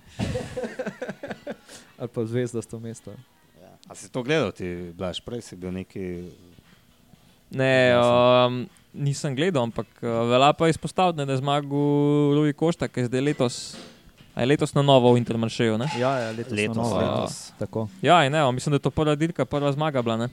Ali 1.97 2.09
pa 2.09 2.21
zvezdasto 2.23 2.77
mesto. 2.77 3.11
Ja. 3.57 3.71
A 3.85 3.95
si 3.95 4.07
to 4.07 4.21
gledal, 4.21 4.51
ti 4.51 4.67
Blaž, 4.93 5.19
prej 5.19 5.43
si 5.43 5.55
bil 5.55 5.71
neki. 5.73 6.31
Ne, 7.51 7.97
um, 7.97 8.67
nisem 8.99 9.33
gledal, 9.33 9.63
ampak 9.63 9.87
uh, 9.99 10.09
velja 10.29 10.51
pa 10.53 10.69
izpostaviti, 10.69 11.19
ne, 11.19 11.25
da 11.25 11.33
je 11.33 11.39
zmagal 11.39 11.79
Louis 12.35 12.53
Košta, 12.53 12.89
ki 12.89 13.01
je 13.01 13.07
zdaj 13.07 13.23
letos, 13.23 13.57
a 14.35 14.41
je 14.41 14.47
letos 14.47 14.75
na 14.75 14.83
novo 14.83 15.13
v 15.13 15.19
Intermaršeju. 15.19 15.79
ne? 15.79 15.87
Ja, 15.97 16.13
ja 16.19 16.31
letos, 16.31 16.53
Letos, 16.53 16.77
na 16.77 16.83
novo, 16.83 17.01
ja. 17.01 17.09
letos. 17.15 17.53
Tako. 17.59 17.89
Ja, 18.03 18.25
in 18.25 18.33
ne, 18.33 18.43
mislim, 18.53 18.73
da 18.73 18.77
je 18.77 18.85
to 18.85 18.91
prva 18.93 19.15
dirka, 19.15 19.45
prva 19.45 19.73
zmaga 19.73 20.03
bila. 20.03 20.17
ne. 20.17 20.29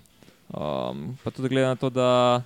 Um, 0.47 1.17
pa 1.23 1.31
tudi 1.31 1.49
glede 1.49 1.67
na 1.67 1.75
to, 1.75 1.89
da 1.89 2.41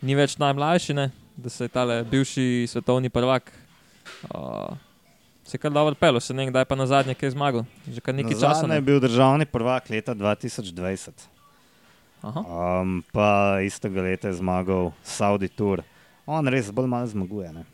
ni 0.00 0.14
več 0.14 0.36
najmlajši, 0.36 0.94
ne, 0.94 1.10
da 1.36 1.50
se 1.50 1.64
je 1.64 1.68
tale 1.70 2.04
bivši 2.04 2.66
svetovni 2.68 3.10
prvak. 3.10 3.52
Uh, 4.28 4.74
Se 5.44 5.56
je 5.56 5.60
kar 5.60 5.72
dobro 5.72 5.94
pelo, 5.94 6.20
se 6.20 6.34
ne 6.34 6.44
vem, 6.44 6.50
kdaj 6.52 6.64
pa 6.64 6.76
na 6.76 6.84
zadnje 6.84 7.14
kaj 7.14 7.30
zmagal. 7.30 7.62
Že 7.86 8.00
kar 8.00 8.12
nekaj 8.12 8.34
časa. 8.34 8.60
Zadnji 8.60 8.68
je 8.68 8.74
Ne? 8.74 8.84
bil 8.84 9.00
državni 9.00 9.46
prvak 9.46 9.88
leta 9.88 10.12
2020. 10.12 11.08
Aha. 12.22 12.40
Um, 12.80 13.02
pa 13.12 13.58
istega 13.62 14.02
leta 14.02 14.28
je 14.28 14.34
zmagal 14.34 14.90
Saudi 15.02 15.48
Tour. 15.48 15.82
On 16.26 16.46
res 16.46 16.70
bolj 16.70 16.86
malo 16.86 17.06
zmaguje. 17.06 17.52
Ne? 17.52 17.64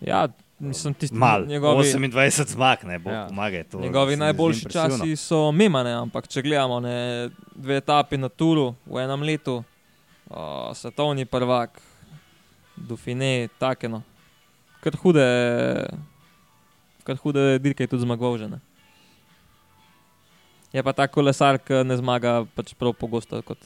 Ja, 0.00 0.28
mislim, 0.58 0.94
tisti 0.94 1.16
Mal, 1.16 1.46
njegovi, 1.46 1.84
28 1.84 2.48
zmag, 2.48 2.78
ne 2.84 2.98
bo 2.98 3.10
Ja. 3.10 3.26
pomaga. 3.28 3.64
to 3.64 3.80
njegovi 3.80 4.16
najboljši 4.16 4.70
časi 4.70 5.16
so 5.16 5.52
mimane, 5.52 5.92
ampak 5.92 6.28
če 6.28 6.42
gledamo 6.42 6.80
ne, 6.80 7.28
dve 7.54 7.76
etapi 7.76 8.16
na 8.16 8.28
Turu 8.28 8.74
v 8.86 8.98
enem 8.98 9.22
letu, 9.22 9.64
uh, 10.26 10.36
svetovni 10.74 11.24
prvak, 11.24 11.80
Dufine, 12.76 13.48
takeno. 13.58 14.02
Kar 14.80 14.96
hude, 14.96 15.24
kar 17.04 17.16
hude 17.16 17.58
dirke 17.58 17.84
je 17.84 17.88
tudi 17.88 18.02
zmagoval 18.02 18.38
že. 18.38 18.48
Ne? 18.48 18.58
Je 20.74 20.82
pa 20.82 20.90
ta 20.92 21.06
kolesar, 21.06 21.60
ki 21.62 21.84
ne 21.86 21.94
zmaga 22.00 22.40
pač 22.58 22.72
prav 22.74 22.96
pogosto. 22.98 23.38
Kot, 23.46 23.60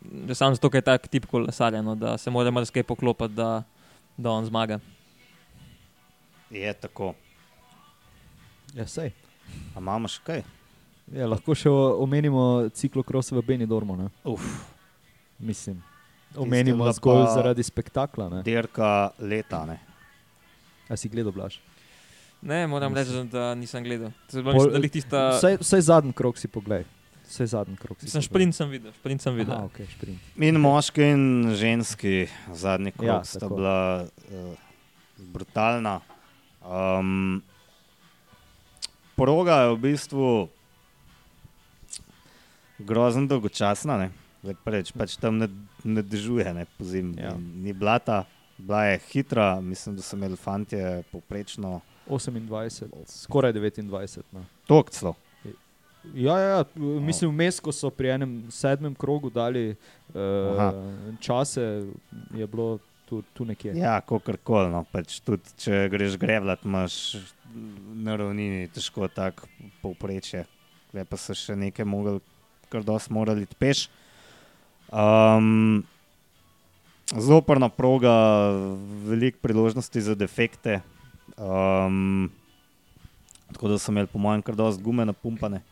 že 0.00 0.34
sam 0.38 0.54
zato, 0.56 0.70
ker 0.72 0.80
je 0.80 0.88
tak 0.88 1.08
tip 1.12 1.26
kolesarja, 1.28 1.82
no, 1.84 1.92
da 1.92 2.16
se 2.16 2.32
mora 2.32 2.48
marsikaj 2.54 2.86
poklopiti, 2.88 3.36
da, 3.36 3.60
da 4.16 4.32
on 4.32 4.48
zmaga. 4.48 4.80
Je 6.48 6.72
tako. 6.80 7.12
Ja, 8.72 8.86
sej. 8.88 9.12
A 9.76 9.84
imamo 9.84 10.08
še 10.08 10.24
kaj? 10.24 10.46
Ja, 11.12 11.28
lahko 11.28 11.54
še 11.54 11.68
omenimo 11.68 12.70
ciklokros 12.74 13.30
v 13.36 13.44
Benidormu. 13.44 13.98
Ne? 14.00 14.08
Uf, 14.24 14.48
Mislim, 15.38 15.82
je 16.32 16.40
omenimo 16.40 16.88
zgolj 16.96 17.28
zaradi 17.34 17.62
spektakla. 17.62 18.30
Ne? 18.32 18.42
dirka 18.42 19.12
leta. 19.20 19.66
Ne? 19.68 19.76
A 20.88 20.96
si 20.96 21.12
gledal, 21.12 21.36
Blaž? 21.36 21.60
Ne, 22.46 22.66
moram 22.70 22.94
reči, 22.94 23.10
da 23.30 23.54
nisem 23.58 23.82
gledal. 23.84 24.12
Pol- 24.30 24.70
tista. 24.86 25.32
Vsaj, 25.34 25.58
vsaj 25.64 25.80
zadnji 25.90 26.14
krok 26.14 26.38
si 26.38 26.48
pogled. 26.48 26.86
Vsaj 27.26 27.46
zadnji 27.46 27.74
krok 27.76 27.98
si 27.98 28.10
Sem 28.10 28.22
šprint 28.22 28.54
sem 28.54 28.70
videl, 28.70 28.94
šprint 28.94 29.22
sem 29.22 29.34
videl. 29.34 29.50
Aha, 29.56 29.66
okay, 29.66 29.88
šprint. 29.90 30.22
In 30.38 30.60
moški 30.62 31.08
in 31.10 31.24
ženski 31.58 32.28
zadnji 32.54 32.94
krok 32.94 33.08
Ja, 33.08 33.24
sta 33.26 33.42
tako. 33.42 33.58
bila 33.58 34.06
uh, 34.06 34.54
brutalna. 35.34 35.96
Um, 36.62 37.42
proga 39.18 39.66
je 39.66 39.74
v 39.74 39.82
bistvu 39.82 40.30
grozno 42.78 43.26
dolgočasna. 43.26 44.06
Preč, 44.62 44.94
pač 44.94 45.18
tam 45.18 45.42
ne, 45.42 45.50
ne 45.82 46.06
dežuje, 46.06 46.46
ne 46.54 46.70
po 46.78 46.86
zimi. 46.86 47.18
Ja. 47.18 47.34
Ja. 47.34 47.36
Ni 47.42 47.74
blata, 47.74 48.22
bila 48.54 48.84
je 48.86 49.02
hitra, 49.10 49.58
mislim, 49.60 49.98
da 49.98 50.06
so 50.06 50.14
imeli 50.14 50.38
fantje 50.38 51.02
poprečno 51.10 51.80
28, 52.08 52.90
skoraj 53.06 53.52
29. 53.52 54.22
No. 54.32 54.44
tok 54.66 54.90
celo. 54.90 55.14
Ja, 56.14 56.38
ja, 56.38 56.48
ja, 56.48 56.64
mislim, 57.02 57.30
vmes, 57.30 57.58
ko 57.60 57.72
so 57.74 57.90
pri 57.90 58.12
enem 58.14 58.34
sedmem 58.54 58.94
krogu 58.94 59.30
dali 59.30 59.74
Aha. 60.14 60.68
uh, 60.70 61.16
čase, 61.20 61.64
je 62.34 62.46
bilo 62.46 62.78
tu, 63.08 63.22
tu 63.34 63.44
nekje. 63.44 63.74
Ja, 63.78 64.00
kako 64.00 64.36
koli. 64.42 64.70
No. 64.70 64.84
Pač 64.92 65.18
tudi, 65.24 65.50
če 65.62 65.86
greš 65.90 66.18
grevlat, 66.20 66.62
imaš 66.66 67.16
na 67.96 68.16
ravnini 68.18 68.68
težko 68.74 69.08
tako 69.08 69.48
povprečje. 69.82 70.44
Le 70.94 71.04
pa 71.04 71.18
so 71.20 71.34
še 71.34 71.56
nekaj 71.58 71.86
mogli, 71.88 72.20
kar 72.70 72.86
dosti 72.86 73.14
morali 73.14 73.46
peš. 73.58 73.88
Um, 74.90 75.84
Zoprna 77.06 77.68
proga, 77.70 78.12
veliko 79.06 79.38
priložnosti 79.38 80.00
za 80.02 80.16
defekte. 80.18 80.80
Um, 81.36 82.30
tako 83.52 83.68
da 83.68 83.78
so 83.78 83.92
imeli, 83.92 84.06
po 84.06 84.18
mojem, 84.18 84.42
kar 84.42 84.54
dosti 84.54 84.82
gume 84.82 85.04
napumpane. 85.04 85.62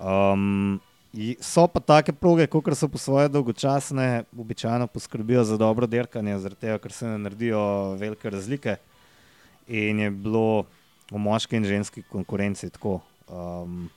Um, 0.00 0.80
i- 1.12 1.36
so 1.40 1.66
pa 1.66 1.80
take 1.80 2.12
proge, 2.12 2.46
kot 2.46 2.68
so 2.76 2.88
po 2.88 2.98
svoje 2.98 3.28
dolgočasne, 3.28 4.24
običajno 4.38 4.86
poskrbijo 4.86 5.44
za 5.44 5.56
dobro 5.56 5.86
dirkanje, 5.86 6.38
zaradi 6.38 6.60
tega, 6.60 6.78
ker 6.78 6.92
se 6.92 7.06
ne 7.06 7.18
naredijo 7.18 7.94
velike 7.98 8.30
razlike. 8.30 8.76
In 9.68 10.00
je 10.00 10.10
bilo 10.10 10.64
v 11.10 11.18
moški 11.18 11.56
in 11.56 11.64
ženski 11.64 12.02
konkurenci 12.02 12.70
tako. 12.70 13.00
Um, 13.28 13.90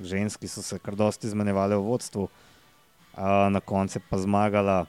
ženski 0.00 0.48
so 0.48 0.62
se 0.62 0.78
kar 0.78 0.94
dosti 0.96 1.26
izmenjevali 1.26 1.76
v 1.76 1.84
vodstvu, 1.86 2.22
uh, 2.24 3.22
na 3.50 3.60
koncu 3.60 4.00
pa 4.10 4.18
zmagala 4.18 4.86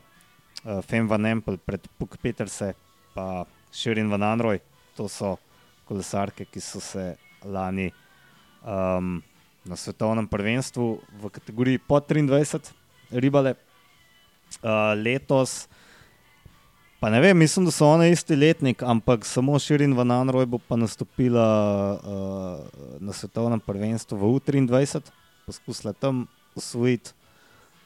uh, 0.65 0.81
Fem 0.81 1.07
van 1.07 1.25
Empel 1.25 1.57
pred 1.57 1.87
Puk 1.97 2.17
Peterse, 2.17 2.73
pa 3.13 3.45
Širin 3.71 4.09
van 4.09 4.23
Anroj. 4.23 4.59
To 4.97 5.07
so 5.09 5.37
kolesarke, 5.87 6.45
ki 6.45 6.61
so 6.61 6.79
se 6.79 7.15
lani 7.45 7.91
um, 8.63 9.21
na 9.65 9.75
svetovnem 9.75 10.27
prvenstvu 10.27 10.99
v 11.21 11.29
kategoriji 11.29 11.79
pod 11.87 12.07
23 12.07 12.71
ribale. 13.11 13.55
Uh, 14.61 14.93
letos, 14.93 15.65
pa 17.01 17.09
ne 17.09 17.17
vem, 17.21 17.37
mislim, 17.37 17.65
da 17.65 17.71
so 17.73 17.87
one 17.89 18.11
isti 18.11 18.35
letnik, 18.37 18.83
ampak 18.85 19.25
samo 19.25 19.57
Širin 19.59 19.95
van 19.97 20.11
Anroj 20.13 20.45
bo 20.45 20.59
pa 20.61 20.77
nastopila 20.77 21.47
uh, 21.97 22.85
na 23.01 23.15
svetovnem 23.17 23.59
prvenstvu 23.59 24.19
v 24.19 24.29
U23, 24.37 25.01
poskusila 25.47 25.95
tam 25.97 26.27
usvojiti 26.55 27.15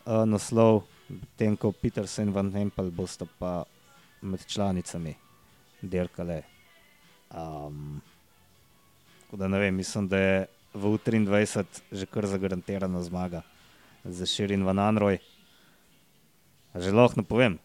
uh, 0.06 0.28
naslov, 0.28 0.84
medtem 1.08 1.56
ko 1.56 1.72
Petersen 1.72 2.28
in 2.28 2.36
Van 2.36 2.52
Hempel 2.52 2.92
bosta 2.92 3.24
pa 3.40 3.64
med 4.22 4.44
članicami 4.44 5.16
dirkale. 5.82 6.57
Um, 7.32 8.02
tako 9.26 9.38
da 9.38 9.48
ne 9.48 9.60
vem, 9.60 9.76
mislim, 9.76 10.08
da 10.08 10.18
je 10.18 10.46
v 10.74 10.84
U23 10.94 11.66
že 11.92 12.06
kar 12.06 12.26
zagarantirana 12.26 13.02
zmaga 13.04 13.42
za 14.04 14.26
Širin 14.26 14.64
Van 14.64 14.80
Anroj. 14.80 15.20
A 16.74 16.80
Že 16.80 16.92
lahko 16.92 17.22
ne 17.22 17.26
povem. 17.26 17.60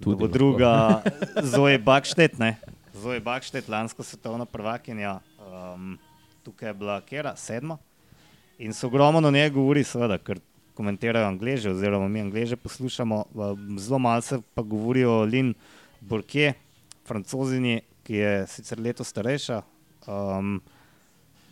Tudi 0.00 0.16
bo 0.16 0.24
lahko. 0.24 0.32
druga 0.32 1.02
Zoe 1.42 1.78
Bakštet, 1.78 2.38
ne? 2.38 2.56
Zoe 2.96 3.20
Bakštet, 3.20 3.68
lansko 3.68 4.02
svetovna 4.02 4.44
prvakinja. 4.48 5.20
Um, 5.38 5.98
tukaj 6.42 6.68
je 6.68 6.74
bila 6.74 7.00
Kera, 7.00 7.36
sedma. 7.36 7.78
In 8.58 8.72
se 8.72 8.86
ogromno 8.86 9.28
o 9.28 9.30
njej 9.30 9.50
govori, 9.50 9.84
seveda, 9.84 10.18
ker 10.18 10.40
komentirajo 10.74 11.28
angliži, 11.28 11.68
oziroma 11.68 12.08
mi 12.08 12.20
angliži 12.20 12.56
poslušamo. 12.56 13.24
Zelo 13.78 13.98
malo 13.98 14.20
se 14.20 14.40
pa 14.54 14.62
govori 14.62 15.04
o 15.04 15.22
Lin 15.24 15.54
Burke, 16.00 16.52
francozini, 17.10 17.80
ki 18.06 18.14
je 18.22 18.32
sicer 18.46 18.78
leto 18.78 19.04
starejša, 19.04 19.60
um, 20.06 20.60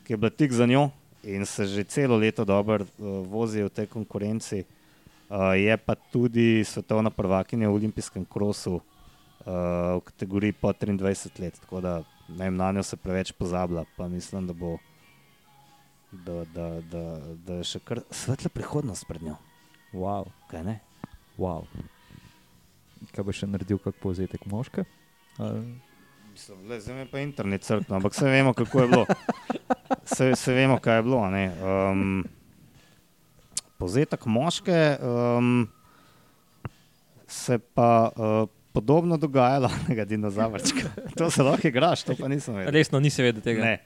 ki 0.06 0.14
je 0.14 0.16
bila 0.16 0.30
tik 0.30 0.54
za 0.54 0.66
njo 0.66 0.88
in 1.22 1.46
se 1.46 1.66
že 1.66 1.84
celo 1.84 2.16
leto 2.16 2.44
dobro 2.44 2.84
uh, 2.84 3.26
vozi 3.26 3.62
v 3.62 3.70
tej 3.70 3.86
konkurenci. 3.90 4.64
Uh, 5.28 5.52
je 5.58 5.76
pa 5.76 5.94
tudi 5.94 6.64
svetovna 6.64 7.10
prvakinja 7.10 7.68
v 7.68 7.74
olimpijskem 7.74 8.24
krosu 8.24 8.78
uh, 8.78 9.98
v 9.98 10.00
kategoriji 10.06 10.52
po 10.56 10.72
23 10.72 11.42
let. 11.42 11.58
Tako 11.60 11.80
da 11.80 12.02
vem, 12.28 12.56
na 12.56 12.72
njo 12.72 12.82
se 12.82 12.96
preveč 12.96 13.32
pozablja, 13.32 13.84
pa 13.96 14.08
mislim, 14.08 14.46
da 14.46 14.52
bo 14.52 14.78
da, 16.12 16.44
da, 16.54 16.80
da, 16.80 17.20
da 17.44 17.60
je 17.60 17.64
še 17.64 17.80
kar 17.84 18.00
svetla 18.10 18.48
prihodnost 18.54 19.04
pred 19.08 19.22
njo. 19.22 19.36
Wow, 19.92 20.30
Kaj 20.48 20.64
ne? 20.64 20.80
wow. 21.38 21.64
Kaj 23.14 23.24
bo 23.24 23.32
še 23.32 23.46
naredil, 23.46 23.78
kako 23.78 24.00
povzetek 24.02 24.46
moške? 24.50 24.84
Ali- 25.38 25.74
Mislim, 26.32 26.68
le, 26.68 26.80
zdaj 26.80 26.94
me 26.94 27.06
pa 27.06 27.18
internet 27.18 27.62
crkno, 27.62 27.96
ampak 27.96 28.12
vse 28.12 28.24
vemo, 28.24 28.52
kako 28.52 28.80
je 28.80 28.88
bilo. 28.88 29.06
Vse, 30.04 30.30
vse 30.30 30.52
vemo, 30.52 30.78
kaj 30.78 30.96
je 30.96 31.02
bilo. 31.02 31.18
a 31.18 31.30
ne. 31.30 31.46
Um, 31.58 32.24
povzetek 33.78 34.26
moške 34.26 34.96
um, 34.98 35.68
se 37.26 37.58
pa 37.58 38.10
uh, 38.10 38.48
podobno 38.72 39.16
dogajalo, 39.16 39.68
nekega 39.80 40.04
dinozavrčka. 40.04 40.88
To 41.16 41.30
se 41.30 41.42
lahko 41.42 41.68
igraš, 41.68 42.02
to 42.02 42.16
pa 42.16 42.28
nisem 42.28 42.54
vedel. 42.54 42.72
Resno, 42.72 43.00
nisi 43.00 43.22
vedel 43.22 43.42
tega. 43.42 43.64
Ne. 43.64 43.78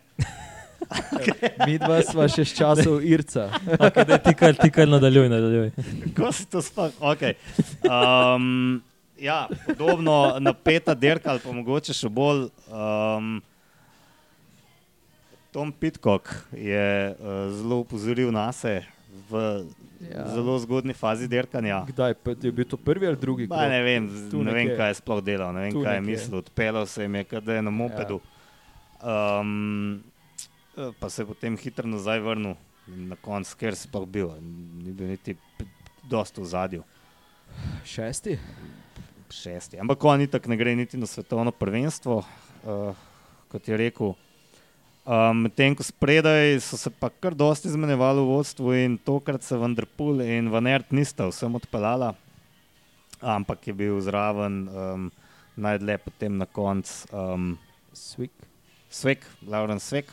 Mi 1.66 1.78
dva 1.78 2.02
sva 2.02 2.26
še 2.28 2.44
z 2.44 2.56
časov 2.58 3.04
Irca. 3.06 3.48
Okay, 3.78 4.04
daj, 4.04 4.18
ti 4.22 4.32
kar, 4.34 4.56
ti 4.58 4.70
kar 4.70 4.88
nadaljuj, 4.90 5.28
nadaljuj. 5.30 5.68
Kako 6.12 6.32
si 6.32 6.46
to 6.50 6.62
sploh? 6.62 6.90
Okay. 7.14 7.36
Um, 7.86 8.82
ja, 9.22 9.46
podobno 9.66 10.36
napeta 10.40 10.94
dirka, 10.94 11.30
ali 11.30 11.40
pa 11.44 11.54
mogoče 11.54 11.94
še 11.94 12.10
bolj. 12.10 12.48
Um, 12.68 13.38
Tom 15.52 15.72
Pitcock 15.72 16.28
je 16.56 17.12
uh, 17.12 17.52
zelo 17.52 17.82
upozoril 17.84 18.32
na 18.32 18.48
se 18.56 18.80
v 19.30 19.64
Ja. 20.10 20.18
ja. 20.18 20.28
zelo 20.34 20.58
zgodni 20.58 20.94
fazi 20.94 21.28
dirkanja. 21.28 21.84
Kdaj 21.86 22.14
pa 22.14 22.34
je 22.34 22.52
bil 22.52 22.66
to 22.66 22.76
prvi 22.76 23.06
ali 23.06 23.16
drugi? 23.16 23.46
Ba, 23.46 23.68
ne 23.70 23.82
vem, 23.82 24.08
ne 24.32 24.54
vem 24.54 24.72
kaj 24.74 24.90
je 24.90 24.98
sploh 24.98 25.20
delal, 25.22 25.54
ne 25.54 25.68
vem, 25.68 25.72
Tu 25.76 25.82
kaj 25.84 25.94
je 25.94 26.02
mislil. 26.02 26.38
Odpeljal 26.42 26.86
se 26.86 27.06
jim 27.06 27.14
je, 27.14 27.40
da 27.40 27.54
je 27.54 27.62
na 27.62 27.70
mopedu. 27.70 28.18
Um, 29.02 30.02
eh, 30.76 30.90
pa 30.98 31.10
se 31.10 31.22
je 31.22 31.26
potem 31.26 31.56
hitro 31.56 31.86
nazaj 31.88 32.20
vrnil 32.20 32.58
na 32.86 33.16
koncu, 33.16 33.54
ker 33.58 33.78
si 33.78 33.86
sploh 33.86 34.06
bil, 34.06 34.34
ni 34.82 34.90
bil 34.90 35.14
niti 35.14 35.36
dosti 36.02 36.42
v 36.42 36.50
zadju. 36.50 36.82
Šesti? 37.86 38.38
Šesti. 39.32 39.80
Ampak 39.80 40.04
on 40.04 40.20
itak 40.20 40.46
ne 40.46 40.56
gre 40.60 40.74
niti 40.76 41.00
na 41.00 41.08
svetovno 41.08 41.50
prvenstvo, 41.50 42.20
uh, 42.20 43.00
kot 43.52 43.68
je 43.68 43.76
rekel. 43.76 44.14
Um, 45.02 45.48
Medtem 45.48 45.74
ko 45.74 45.82
spredaj 45.82 46.60
so 46.62 46.78
se 46.78 46.90
pa 46.94 47.08
kar 47.10 47.34
dosti 47.34 47.66
izmenjevali 47.72 48.22
v 48.22 48.28
vodstvu 48.36 48.74
in 48.84 48.94
tokrat 49.02 49.42
se 49.42 49.58
Vanderpool 49.58 50.22
in 50.22 50.52
Van 50.52 50.68
Ert 50.70 50.92
nista 50.94 51.26
vsem 51.26 51.58
odpeljala, 51.58 52.12
ampak 53.18 53.66
je 53.66 53.74
bil 53.74 53.98
zraven 53.98 54.68
um, 54.70 55.10
najdlje 55.56 55.98
potem 56.04 56.38
na 56.38 56.46
koncu 56.46 57.10
um, 57.10 57.58
Svik. 57.92 58.30
Svek, 58.92 59.26
Lauren 59.48 59.80
Svek. 59.80 60.12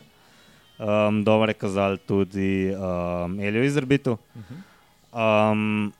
Um, 0.79 1.23
dobro 1.23 1.51
je 1.51 1.59
kazal 1.59 1.97
tudi 1.97 2.71
um, 2.71 3.39
Elijo 3.39 3.63
Izrbitu. 3.63 4.17
Um, 5.11 5.91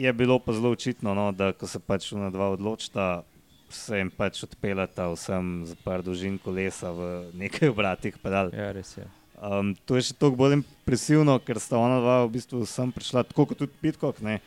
je 0.00 0.12
bilo 0.12 0.38
pa 0.38 0.52
zelo 0.52 0.70
očitno, 0.70 1.14
no, 1.14 1.32
da 1.32 1.52
ko 1.52 1.68
se 1.68 1.78
pač 1.78 2.12
na 2.16 2.30
dva 2.32 2.50
odločita, 2.56 3.22
se 3.70 4.00
jim 4.00 4.10
pač 4.10 4.42
odpeljata 4.46 5.10
vsem 5.12 5.50
za 5.68 5.76
par 5.84 6.02
dolžin 6.02 6.38
kolesa 6.42 6.90
v 6.96 7.10
nekaj 7.38 7.70
obratih 7.74 8.16
pedal. 8.22 8.50
Ja, 8.56 8.72
res 8.74 8.96
je. 8.96 9.06
Um, 9.40 9.74
to 9.88 9.96
je 9.96 10.10
še 10.10 10.16
toliko 10.20 10.42
bolj 10.42 10.58
impresivno, 10.58 11.38
ker 11.44 11.60
sta 11.62 11.78
ona 11.80 12.00
dva 12.02 12.16
v 12.26 12.34
bistvu 12.36 12.64
sem 12.68 12.90
prišla, 12.92 13.24
tako 13.28 13.46
kot 13.52 13.60
tudi 13.62 13.76
Pitkok, 13.80 14.20
ne, 14.24 14.40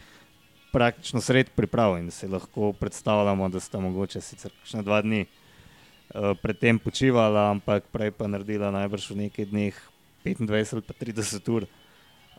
praktično 0.74 1.22
sred 1.22 1.50
priprav 1.54 1.98
in 2.02 2.12
si 2.14 2.30
lahko 2.30 2.74
predstavljamo, 2.78 3.50
da 3.54 3.62
sta 3.62 3.82
mogoče 3.82 4.22
sicer 4.22 4.54
kakšne 4.54 4.84
dva 4.86 5.02
dni 5.06 5.24
uh, 5.26 6.34
predtem 6.42 6.82
počivala, 6.82 7.50
ampak 7.54 7.90
prej 7.94 8.14
pa 8.18 8.30
naredila 8.30 8.74
najbrž 8.74 9.14
v 9.14 9.20
nekaj 9.26 9.50
dneh 9.54 9.78
25 10.26 10.78
ali 10.78 10.86
pa 10.86 10.94
30 10.98 11.54
ur, 11.54 11.70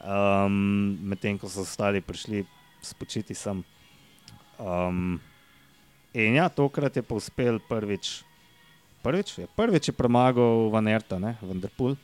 um, 0.02 0.60
medtem 1.10 1.38
ko 1.38 1.50
so 1.50 1.66
ostali 1.66 2.02
prišli 2.02 2.46
spočiti 2.85 3.35
sem. 3.35 3.64
Um, 4.59 5.18
in 6.14 6.37
ja, 6.39 6.49
tokrat 6.49 6.95
je 6.97 7.03
pa 7.03 7.16
uspel 7.16 7.59
prvič. 7.59 8.22
Prvič 9.03 9.39
je, 9.39 9.47
prvič 9.57 9.89
je 9.91 9.95
premagal 9.97 10.70
Van 10.72 10.87
Erta, 10.89 11.18
ne, 11.18 11.37
Vanderpool 11.43 11.97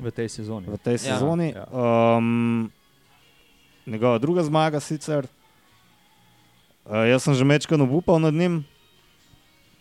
V 0.00 0.08
tej 0.10 0.28
sezoni. 0.32 0.66
v 0.66 0.78
tej 0.80 0.96
Ja. 0.96 1.14
sezoni. 1.14 1.52
Ja. 1.54 1.68
Um, 1.70 2.72
njegova 3.86 4.18
druga 4.18 4.42
zmaga 4.42 4.80
sicer. 4.80 5.28
Uh, 6.88 7.06
jaz 7.06 7.22
sem 7.22 7.34
že 7.34 7.44
večkrat 7.44 7.78
upal 7.84 8.18
nad 8.18 8.34
njim, 8.34 8.64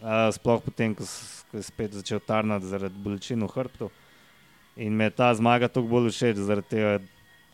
uh, 0.03 0.29
sploh 0.29 0.61
potem, 0.61 0.93
ko, 0.93 1.01
ko 1.49 1.57
je 1.57 1.63
spet 1.63 1.93
začel 1.95 2.19
tarnati 2.19 2.67
zaradi 2.67 2.93
bolečin 2.99 3.39
v 3.41 3.49
hrbtu. 3.49 3.89
In 4.77 4.93
me 4.93 5.07
je 5.09 5.15
ta 5.17 5.33
zmaga 5.33 5.67
toliko 5.71 5.89
bolj 5.89 6.11
všeč, 6.13 6.37
zaradi 6.37 6.67
tega, 6.69 6.99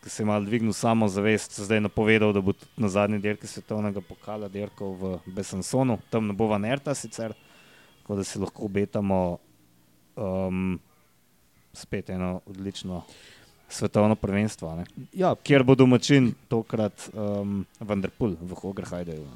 ker 0.06 0.12
se 0.12 0.22
je 0.22 0.26
malo 0.26 0.44
dvignil 0.44 0.72
samozavest, 0.72 1.60
zdaj 1.60 1.80
napovedal, 1.80 2.30
da 2.32 2.40
bo 2.40 2.52
tudi 2.52 2.70
na 2.78 2.88
zadnji 2.88 3.18
dirki 3.18 3.46
svetovnega 3.50 3.98
pokala 4.00 4.46
dirkal 4.48 4.92
v 4.94 5.16
Besansonu, 5.26 5.98
tam 6.10 6.28
ne 6.30 6.32
bo 6.32 6.46
Vanerta 6.46 6.94
sicer, 6.94 7.34
tako 8.02 8.14
da 8.14 8.24
si 8.24 8.38
lahko 8.38 8.68
obetamo 8.70 9.38
um, 10.14 10.78
spet 11.72 12.10
eno 12.14 12.40
odlično 12.46 13.02
svetovno 13.68 14.14
prvenstvo, 14.14 14.68
a 14.68 14.76
ne? 14.76 14.84
Ja, 15.12 15.34
kjer 15.34 15.66
bo 15.66 15.74
domačin 15.74 16.30
tokrat 16.48 17.08
um, 17.10 17.66
Vanderpool 17.80 18.36
v 18.40 18.60
Hogerhajdu. 18.62 19.26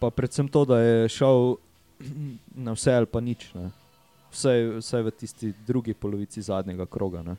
pa 0.00 0.10
predvsem 0.10 0.48
to, 0.48 0.64
da 0.64 0.80
je 0.80 1.08
šel 1.08 1.56
na 2.56 2.72
vse 2.72 2.96
ali 2.96 3.06
pa 3.06 3.20
nič. 3.20 3.52
Ne. 3.54 3.68
Vsaj, 4.32 4.80
vsaj 4.80 5.02
v 5.02 5.10
tisti 5.10 5.52
drugi 5.66 5.92
polovici 5.92 6.42
zadnjega 6.42 6.86
kroga. 6.86 7.22
Ne. 7.22 7.36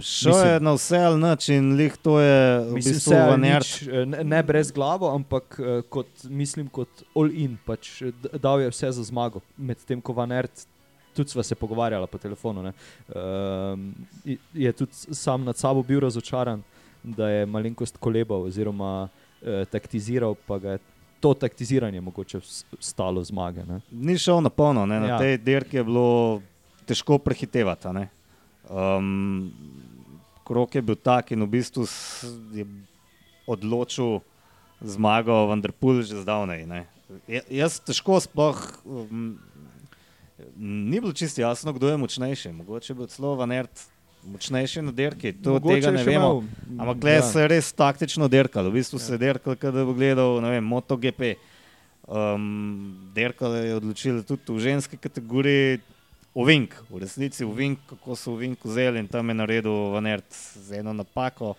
Šel 0.00 0.36
je 0.46 0.60
na 0.60 0.72
vse 0.76 0.98
ali 1.00 1.20
nič 1.20 1.48
in 1.48 1.72
lih 1.76 1.94
to 1.96 2.18
je 2.20 2.40
v 2.60 2.74
Mislim, 2.76 2.94
bistvu 2.94 3.36
nič, 3.40 3.68
eh, 3.82 4.04
ne, 4.06 4.24
ne 4.24 4.42
brez 4.42 4.72
glavo, 4.72 5.08
ampak 5.14 5.56
eh, 5.60 5.80
kot, 5.88 6.08
mislim, 6.28 6.68
kot 6.68 7.04
all-in. 7.16 7.56
Pač, 7.64 8.02
eh, 8.02 8.12
dal 8.36 8.60
je 8.60 8.68
vse 8.68 8.92
za 9.00 9.04
zmago. 9.08 9.40
Medtem 9.56 10.02
ko 10.04 10.12
Vanert, 10.12 10.66
tudi 11.16 11.32
sva 11.32 11.42
se 11.42 11.56
pogovarjala 11.56 12.06
po 12.06 12.18
telefonu, 12.18 12.62
ne, 12.62 12.72
um, 13.08 13.94
je 14.54 14.72
tudi 14.72 14.92
sam 15.16 15.44
nad 15.44 15.56
sabo 15.56 15.82
bil 15.82 16.00
razočaran, 16.00 16.62
da 17.02 17.28
je 17.28 17.46
malenkost 17.46 17.96
kolebal 17.96 18.46
oziroma 18.46 19.08
eh, 19.42 19.64
taktiziral, 19.70 20.36
pa 20.46 20.58
ga 20.58 20.76
je 20.76 20.84
to 21.20 21.34
taktiziranje 21.34 22.00
mogoče 22.00 22.40
stalo 22.80 23.24
zmage. 23.24 23.64
Ne. 23.66 23.80
Ni 23.90 24.18
šel 24.18 24.40
na 24.40 24.50
polno, 24.50 24.86
ne? 24.86 25.00
na 25.00 25.08
ja. 25.16 25.18
tej 25.18 25.38
dirki 25.38 25.80
je 25.80 25.84
bilo 25.84 26.42
težko 26.86 27.18
prehitevati. 27.18 27.88
Um, 28.68 29.52
krok 30.44 30.74
je 30.74 30.82
bil 30.82 30.96
tak 30.96 31.32
in 31.32 31.40
v 31.42 31.48
bistvu 31.48 31.84
je 32.52 32.64
odločil 33.46 34.20
zmago 34.80 35.46
Vanderpool 35.48 36.02
že 36.02 36.20
zdavnaj. 36.20 36.66
ne. 36.66 36.86
Ja- 37.26 37.48
Jaz 37.64 37.80
težko 37.80 38.20
sploh. 38.20 38.56
Um, 38.84 39.38
ni 40.56 41.00
bilo 41.00 41.12
čisto 41.12 41.40
jasno, 41.40 41.72
kdo 41.72 41.88
je 41.88 41.96
močnejši. 41.96 42.52
Mogoče 42.52 42.94
bil 42.94 43.06
celo 43.06 43.34
Vanert 43.34 43.72
močnejši 44.28 44.82
na 44.82 44.92
dirki, 44.92 45.32
to 45.32 45.56
Mogoče 45.56 45.74
tega 45.74 45.90
ne 45.90 46.04
vemo. 46.04 46.44
Ampak 46.78 47.04
le 47.04 47.12
ja. 47.12 47.22
se 47.22 47.40
je 47.40 47.48
res 47.48 47.72
taktično 47.72 48.28
derkal, 48.28 48.68
v 48.68 48.76
bistvu 48.76 48.98
se 48.98 49.12
Ja. 49.12 49.14
je 49.14 49.18
derkal, 49.18 49.56
kot 49.56 49.72
da 49.72 49.84
bi 49.84 49.94
gledal 49.94 50.40
vem, 50.40 50.64
MotoGP. 50.64 51.36
Um, 52.04 52.96
derkal 53.14 53.52
je 53.56 53.74
odločil 53.76 54.22
tudi 54.22 54.48
v 54.48 54.58
ženski 54.60 54.96
kategoriji. 54.96 55.80
Ovink, 56.38 56.76
v 56.86 57.02
resnici 57.02 57.42
ovink, 57.44 57.80
kako 57.90 58.14
so 58.14 58.32
ovink 58.36 58.62
vzeli 58.62 59.02
in 59.02 59.08
tam 59.10 59.28
je 59.28 59.34
naredil 59.34 59.90
Vanert 59.90 60.28
z 60.54 60.78
eno 60.78 60.92
napako. 60.94 61.56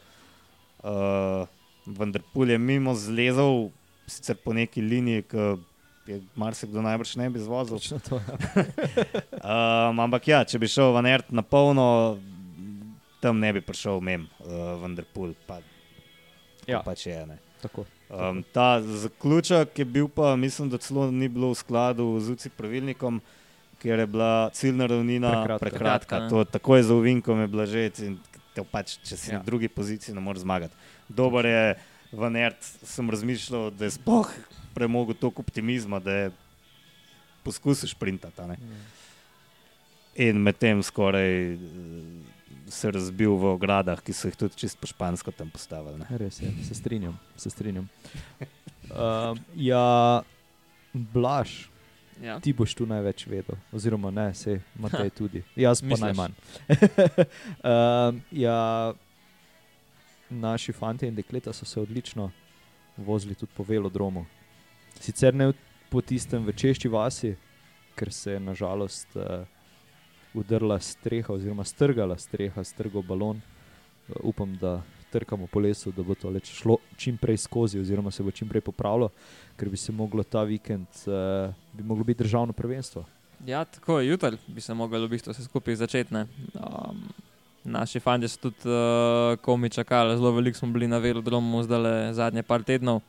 Uh, 0.80 1.44
Vanderpool 1.86 2.54
je 2.54 2.58
mimo 2.58 2.94
zlezel, 2.96 3.70
sicer 4.08 4.38
po 4.40 4.54
neki 4.56 4.82
liniji, 4.82 5.26
ki 5.28 5.48
je 6.08 6.22
marsikdo 6.40 6.82
najbrž 6.82 7.16
ne 7.20 7.28
bi 7.30 7.40
zvozil. 7.44 7.82
To, 8.08 8.22
ja. 8.24 8.38
Um, 9.40 10.00
ampak 10.04 10.28
ja, 10.28 10.44
če 10.48 10.60
bi 10.60 10.68
šel 10.68 10.94
Vanert 10.96 11.32
na 11.32 11.42
polno, 11.42 12.20
tam 13.24 13.40
ne 13.40 13.52
bi 13.56 13.62
prišel 13.64 14.00
mem, 14.04 14.28
uh, 14.44 14.80
Vanderpool. 14.82 15.36
Pa, 15.48 15.60
Ja. 16.70 16.84
pač 16.86 17.08
je. 17.08 17.18
Ne. 17.26 17.40
Tako. 17.62 17.86
Um, 18.10 18.44
ta 18.54 18.82
zaključek 18.82 19.80
je 19.80 19.86
bil 19.86 20.08
pa, 20.08 20.36
mislim, 20.36 20.70
da 20.70 20.78
celo 20.78 21.12
ni 21.12 21.28
bilo 21.28 21.50
v 21.50 21.58
skladu 21.58 22.20
z 22.22 22.32
UCI 22.32 22.50
pravilnikom, 22.54 23.22
ker 23.80 24.00
je 24.00 24.08
bila 24.08 24.50
ciljna 24.54 24.86
ravnina 24.86 25.32
Prekratka. 25.32 25.60
prekratka. 25.60 26.20
Ne. 26.20 26.30
To, 26.30 26.44
takoj 26.44 26.84
za 26.84 26.94
uvinkom 26.94 27.40
je 27.42 27.48
bila 27.48 27.66
že, 27.66 27.92
in 28.04 28.20
te 28.54 28.64
pač, 28.64 28.98
če 29.04 29.16
si 29.18 29.30
Ja. 29.30 29.34
ja. 29.34 29.40
na 29.40 29.46
drugi 29.46 29.68
poziciji, 29.68 30.16
ne 30.16 30.22
moreš 30.22 30.42
zmagati. 30.44 30.76
Dober 31.10 31.46
je 31.46 31.76
Vanert, 32.12 32.58
sem 32.84 33.10
razmišljal, 33.10 33.70
da 33.72 33.86
je 33.86 33.92
sploh 33.92 34.30
premogel 34.74 35.14
toliko 35.16 35.42
optimizma, 35.42 36.00
da 36.00 36.12
je 36.12 36.32
poskusil 37.44 37.90
sprintati. 37.90 38.42
a 38.42 38.48
ne. 38.48 38.58
In 40.16 40.42
medtem 40.42 40.84
skoraj 40.84 41.54
eh, 41.54 41.58
se 42.68 42.92
razbil 42.92 43.32
v 43.32 43.54
ogradah, 43.56 44.02
ki 44.02 44.14
so 44.14 44.28
jih 44.28 44.36
tudi 44.36 44.56
čist 44.58 44.78
po 44.78 44.88
špansko 44.88 45.32
tam 45.32 45.50
postavili. 45.50 46.00
Ne. 46.00 46.06
Res 46.18 46.42
je, 46.42 46.52
se 46.68 46.76
strinjam. 46.76 47.16
Se 47.38 47.50
strinjam. 47.50 47.88
Uh, 48.90 49.38
ja, 49.72 50.22
Blaž, 50.94 51.69
Ja. 52.22 52.40
ti 52.40 52.54
boš 52.54 52.74
tu 52.76 52.86
največ 52.86 53.28
vedel, 53.28 53.56
oziroma 53.72 54.12
ne, 54.12 54.34
se 54.34 54.60
Matej 54.76 55.10
tudi. 55.10 55.44
Jaz 55.56 55.82
pa 55.82 55.96
najmanj. 56.00 56.34
um, 57.64 58.22
ja, 58.46 58.94
naši 60.30 60.74
fanti 60.74 61.08
in 61.08 61.16
dekleta 61.16 61.54
so 61.54 61.66
se 61.66 61.80
odlično 61.82 62.32
vozili 62.98 63.36
tudi 63.36 63.52
po 63.56 63.64
velodromu. 63.64 64.26
Sicer 65.00 65.34
ne 65.36 65.54
po 65.90 66.02
tistem 66.02 66.46
v 66.46 66.54
Češči 66.54 66.90
vasi, 66.90 67.36
ker 67.96 68.12
se 68.14 68.32
je 68.32 68.40
nažalost 68.40 69.16
uh, 69.16 69.48
udrla 70.34 70.80
streha, 70.80 71.34
oziroma 71.34 71.64
strgala 71.64 72.18
streha, 72.18 72.64
strgal 72.64 73.02
balon. 73.04 73.42
Uh, 74.08 74.16
upam, 74.24 74.58
da 74.58 74.82
trkamo 75.12 75.48
po 75.48 75.60
lesu, 75.60 75.92
da 75.92 76.04
bo 76.04 76.16
to 76.16 76.30
leč 76.30 76.52
šlo 76.62 76.78
čim 76.98 77.18
prej 77.18 77.38
skozi, 77.38 77.80
oziroma 77.80 78.12
se 78.12 78.24
bo 78.24 78.32
čim 78.32 78.50
prej 78.50 78.62
popravilo, 78.62 79.10
ker 79.58 79.70
bi 79.70 79.78
se 79.78 79.92
moglo 79.92 80.24
ta 80.24 80.44
vikend, 80.44 80.88
uh, 81.08 81.54
bi 81.74 81.84
moglo 81.84 82.04
biti 82.04 82.24
državno 82.24 82.54
prvenstvo. 82.54 83.06
Ja, 83.46 83.64
tako 83.66 84.00
je, 84.00 84.10
jutri 84.10 84.38
bi 84.48 84.62
se 84.62 84.74
mogli 84.74 85.00
v 85.00 85.10
bistvu 85.10 85.32
vse 85.32 85.44
skupaj 85.44 85.76
začeti. 85.76 86.14
ne. 86.14 86.28
Um, 86.54 87.04
naši 87.64 88.00
fandi 88.00 88.28
so 88.28 88.38
tudi 88.50 88.70
uh, 88.70 89.38
komi 89.42 89.70
čakali, 89.70 90.18
zelo 90.18 90.32
veliko 90.32 90.58
smo 90.58 90.72
bili 90.72 90.88
na 90.88 90.98
velodromu 90.98 91.64
zdaj 91.64 91.80
le 91.80 92.14
zadnje 92.14 92.44
par 92.44 92.64
tednov. 92.64 93.02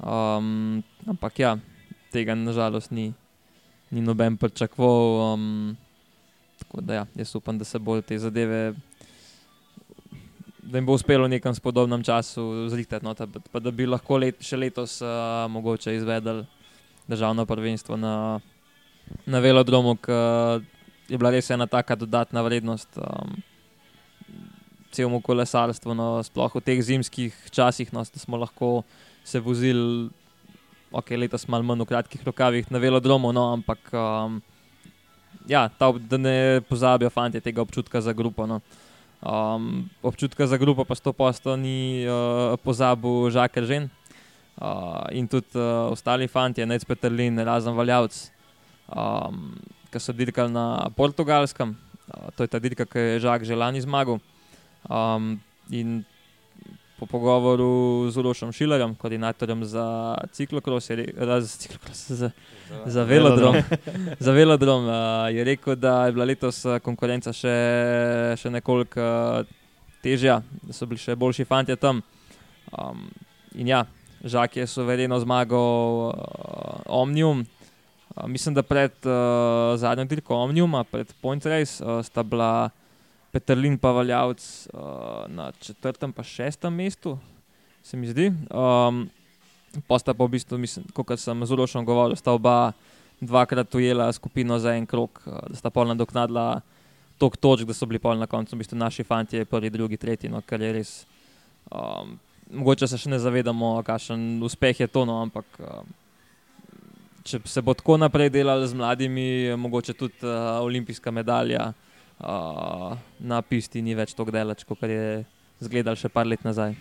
Um, 0.00 0.82
ampak 1.06 1.38
ja, 1.38 1.58
tega 2.12 2.34
nažalost 2.34 2.90
ni, 2.90 3.12
ni 3.90 4.00
noben 4.00 4.36
pričakoval. 4.36 5.34
Um, 5.34 5.76
tako 6.58 6.80
da 6.80 6.94
ja, 6.94 7.06
jaz 7.14 7.34
upam, 7.34 7.58
da 7.58 7.64
se 7.64 7.78
bodo 7.78 8.02
te 8.02 8.18
zadeve. 8.18 8.74
Da 10.70 10.78
jim 10.78 10.86
bo 10.86 10.94
uspelo 10.94 11.26
v 11.26 11.34
nekem 11.34 11.54
spodobnem 11.54 12.02
času 12.06 12.68
zrihtati, 12.70 13.02
no, 13.02 13.10
ta- 13.18 13.26
pa 13.26 13.58
da 13.58 13.72
bi 13.74 13.88
lahko 13.90 14.20
let, 14.22 14.38
še 14.38 14.54
letos 14.54 15.00
uh, 15.02 15.50
mogoče 15.50 15.96
izvedeli 15.96 16.44
državno 17.10 17.42
prvenstvo 17.42 17.96
na, 17.98 18.38
na 19.26 19.38
velodromu, 19.42 19.96
ki 19.98 20.14
je 21.10 21.18
bila 21.18 21.32
res 21.34 21.50
ena 21.50 21.66
taka 21.66 21.96
dodatna 21.98 22.44
vrednost 22.46 23.00
um, 23.02 23.34
celemu 24.94 25.18
kolesarstvu, 25.26 25.96
no, 25.98 26.22
sploh 26.22 26.54
v 26.54 26.62
teh 26.62 26.78
zimskih 26.78 27.34
časih, 27.50 27.90
no, 27.90 28.04
da 28.06 28.22
smo 28.22 28.38
lahko 28.38 28.84
se 29.26 29.42
vozili, 29.42 30.06
ok, 30.94 31.10
letos 31.18 31.48
malo 31.50 31.66
manj 31.66 31.82
v 31.82 31.90
kratkih 31.90 32.22
rokavih 32.30 32.70
na 32.70 32.78
velodromu, 32.78 33.34
no, 33.34 33.48
ampak 33.58 33.90
um, 33.90 34.38
ja, 35.50 35.66
ta, 35.66 35.90
da 35.98 36.14
ne 36.14 36.62
pozabijo 36.70 37.10
fanti 37.10 37.42
tega 37.42 37.58
občutka 37.58 37.98
za 37.98 38.14
grupo. 38.14 38.46
No. 38.46 38.60
Um, 39.20 39.84
občutka 40.00 40.48
za 40.48 40.56
grupo 40.56 40.80
pa 40.88 40.96
sto 40.96 41.12
posto 41.12 41.52
ni 41.52 42.08
uh, 42.08 42.56
pozabil 42.56 43.28
Žaker 43.28 43.64
Žen. 43.68 43.84
Uh, 44.56 45.04
in 45.12 45.28
tudi 45.28 45.56
uh, 45.56 45.92
ostali 45.92 46.28
fanti, 46.28 46.64
Nec 46.64 46.84
Petrlin, 46.84 47.36
razen 47.40 47.72
Valjavc, 47.76 48.12
um, 48.92 49.56
ki 49.88 49.98
so 50.00 50.12
dirkali 50.12 50.52
na 50.52 50.88
portugalskem. 50.96 51.76
Uh, 52.08 52.28
to 52.36 52.44
je 52.44 52.48
ta 52.48 52.60
dirka, 52.60 52.84
ki 52.84 53.16
je 53.16 53.24
Žak 53.24 53.44
že 53.44 53.56
lani 53.56 53.80
zmagal. 53.80 54.20
Um, 54.88 55.40
in 55.68 56.04
po 57.00 57.06
pogovoru 57.06 58.10
z 58.12 58.16
Urošem 58.20 58.52
Šilerjem, 58.52 58.92
koordinatorjem 58.94 59.64
za 59.64 60.14
ciklokros, 60.36 60.90
je 60.90 60.96
rekel, 60.96 61.40
ciklokros, 61.40 62.02
za, 62.10 62.30
za 62.86 63.04
velodrom, 63.08 63.56
za 64.26 64.32
velodrom 64.32 64.84
uh, 64.84 64.94
je 65.32 65.44
rekel, 65.44 65.76
da 65.80 66.06
je 66.06 66.12
bila 66.12 66.26
letos 66.28 66.60
konkurenca 66.84 67.32
še, 67.32 67.54
še 68.36 68.52
nekoliko 68.52 69.00
uh, 69.00 69.48
težja, 70.04 70.42
da 70.60 70.76
so 70.76 70.88
bili 70.90 71.00
še 71.00 71.16
boljši 71.16 71.48
fanti 71.48 71.76
tam. 71.80 72.02
Um, 72.68 73.08
in 73.56 73.72
ja, 73.72 73.86
Žak 74.20 74.60
je 74.60 74.66
suvereno 74.68 75.16
zmagal 75.24 76.12
uh, 76.12 76.84
Omnium. 76.84 77.46
Uh, 78.12 78.26
mislim, 78.28 78.52
da 78.54 78.60
pred 78.62 78.92
uh, 79.08 79.72
zadnjo 79.80 80.04
dirko 80.04 80.36
Omniuma, 80.36 80.84
pred 80.84 81.08
Point 81.24 81.48
Race, 81.48 81.80
uh, 81.80 82.04
sta 82.04 82.22
bila. 82.22 82.68
Petrlin 83.30 83.78
pa 83.78 83.92
valjavc 83.94 84.42
uh, 84.74 84.80
na 85.30 85.52
četrtem, 85.60 86.12
pa 86.12 86.22
šestem 86.22 86.74
mestu, 86.74 87.18
se 87.82 87.96
mi 87.96 88.06
zdi. 88.10 88.32
Um, 88.50 89.08
Posta 89.86 90.10
pa 90.18 90.26
v 90.26 90.34
bistvu, 90.34 90.58
kot 90.90 91.12
sem 91.22 91.44
zelo 91.46 91.62
šel 91.70 91.84
govoril, 91.86 92.16
sta 92.18 92.32
oba 92.34 92.72
dvakrat 93.22 93.74
ujela 93.78 94.08
skupino 94.12 94.58
za 94.58 94.74
en 94.74 94.86
krok, 94.86 95.22
uh, 95.26 95.44
da 95.46 95.58
sta 95.60 95.70
polna 95.70 95.94
doknadla 95.94 96.60
tok 97.20 97.36
točk, 97.36 97.68
da 97.68 97.76
so 97.76 97.86
bili 97.86 98.00
polna 98.02 98.24
na 98.24 98.26
koncu, 98.26 98.56
v 98.56 98.64
bistvu 98.64 98.78
naši 98.80 99.04
fanti, 99.06 99.44
prvi, 99.44 99.70
drugi, 99.70 99.96
tretji, 100.00 100.30
no, 100.32 100.40
kar 100.42 100.62
je 100.62 100.72
res. 100.74 100.94
Um, 101.70 102.16
mogoče 102.50 102.88
se 102.90 102.98
še 102.98 103.12
ne 103.12 103.20
zavedamo, 103.22 103.76
kakšen 103.86 104.40
uspeh 104.42 104.80
je 104.80 104.88
to, 104.90 105.04
no, 105.06 105.20
ampak. 105.22 105.46
Um, 105.60 105.96
Če 107.20 107.36
se 107.44 107.60
bo 107.60 107.74
tako 107.76 107.98
naprej 108.00 108.30
delalo 108.32 108.64
z 108.66 108.74
mladimi, 108.74 109.52
mogoče 109.60 109.92
tudi 109.92 110.24
uh, 110.24 110.56
olimpijska 110.64 111.12
medalja 111.12 111.68
uh, 112.20 112.96
na 113.18 113.42
pisti 113.42 113.82
ni 113.82 113.94
več 113.94 114.14
tako 114.14 114.32
daleč, 114.34 114.64
kot 114.68 114.82
je 114.88 115.24
izgledal 115.60 115.98
še 115.98 116.08
par 116.08 116.28
let 116.28 116.44
nazaj. 116.44 116.76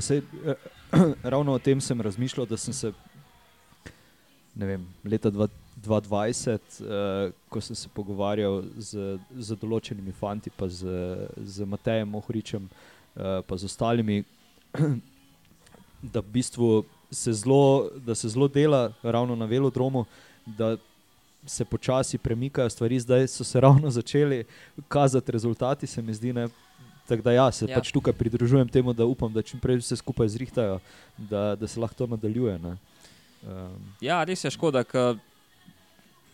Se, 0.00 0.22
eh, 0.22 0.68
ravno 1.34 1.52
o 1.52 1.60
tem 1.60 1.80
sem 1.80 2.00
razmišljal, 2.00 2.46
da 2.48 2.56
sem 2.56 2.72
se 2.72 2.92
vem, 4.54 4.86
leta 5.04 5.30
2020, 5.30 6.80
eh, 6.80 7.32
ko 7.48 7.60
sem 7.60 7.76
se 7.76 7.88
pogovarjal 7.94 8.62
z, 8.76 9.18
z 9.36 9.56
določenimi 9.60 10.12
fanti, 10.12 10.50
pa 10.50 10.68
z, 10.68 10.88
z 11.36 11.68
Matejem 11.68 12.14
Ohričem, 12.14 12.68
eh, 13.16 13.40
pa 13.46 13.56
z 13.56 13.68
ostalimi, 13.68 14.22
da, 16.14 16.20
v 16.20 16.28
bistvu 16.32 16.70
se 17.10 17.32
zelo, 17.34 17.90
da 18.06 18.14
se 18.14 18.28
zelo 18.28 18.48
dela 18.48 18.92
ravno 19.02 19.36
na 19.36 19.48
velodromu. 19.50 20.06
Da 20.46 20.76
se 21.46 21.64
počasi 21.64 22.18
premikajo 22.18 22.70
stvari, 22.70 23.00
zdaj 23.00 23.28
so 23.28 23.44
se 23.44 23.60
ravno 23.60 23.90
začeli 23.90 24.44
kazati 24.88 25.32
rezultati, 25.32 25.86
se 25.86 26.02
mi 26.02 26.14
zdi. 26.14 26.32
Ne? 26.32 26.48
Tako 27.08 27.22
da 27.22 27.32
ja, 27.32 27.52
se 27.52 27.66
ja. 27.68 27.74
pač 27.74 27.90
tukaj 27.92 28.12
pridružujem 28.12 28.68
temu, 28.68 28.92
da 28.92 29.04
upam, 29.04 29.32
da 29.32 29.42
čim 29.42 29.60
prej 29.60 29.80
vse 29.80 29.96
skupaj 29.96 30.28
zrihtajajo, 30.28 30.78
da, 31.18 31.56
da 31.56 31.66
se 31.66 31.80
lahko 31.80 31.94
to 31.94 32.06
nadaljuje. 32.06 32.58
Um. 32.62 32.76
Ja, 34.00 34.22
res 34.24 34.44
je 34.44 34.52
škoda, 34.54 34.84
ker 34.86 35.18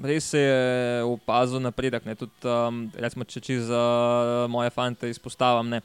res 0.03 0.29
se 0.35 0.43
je 0.43 1.05
opazil 1.09 1.63
napredek. 1.65 2.05
Tudi, 2.19 2.35
um, 2.45 2.83
recimo, 2.93 3.25
če 3.25 3.41
čez 3.41 3.71
uh, 3.73 4.45
moje 4.53 4.75
fante 4.75 5.09
izpostavim, 5.09 5.79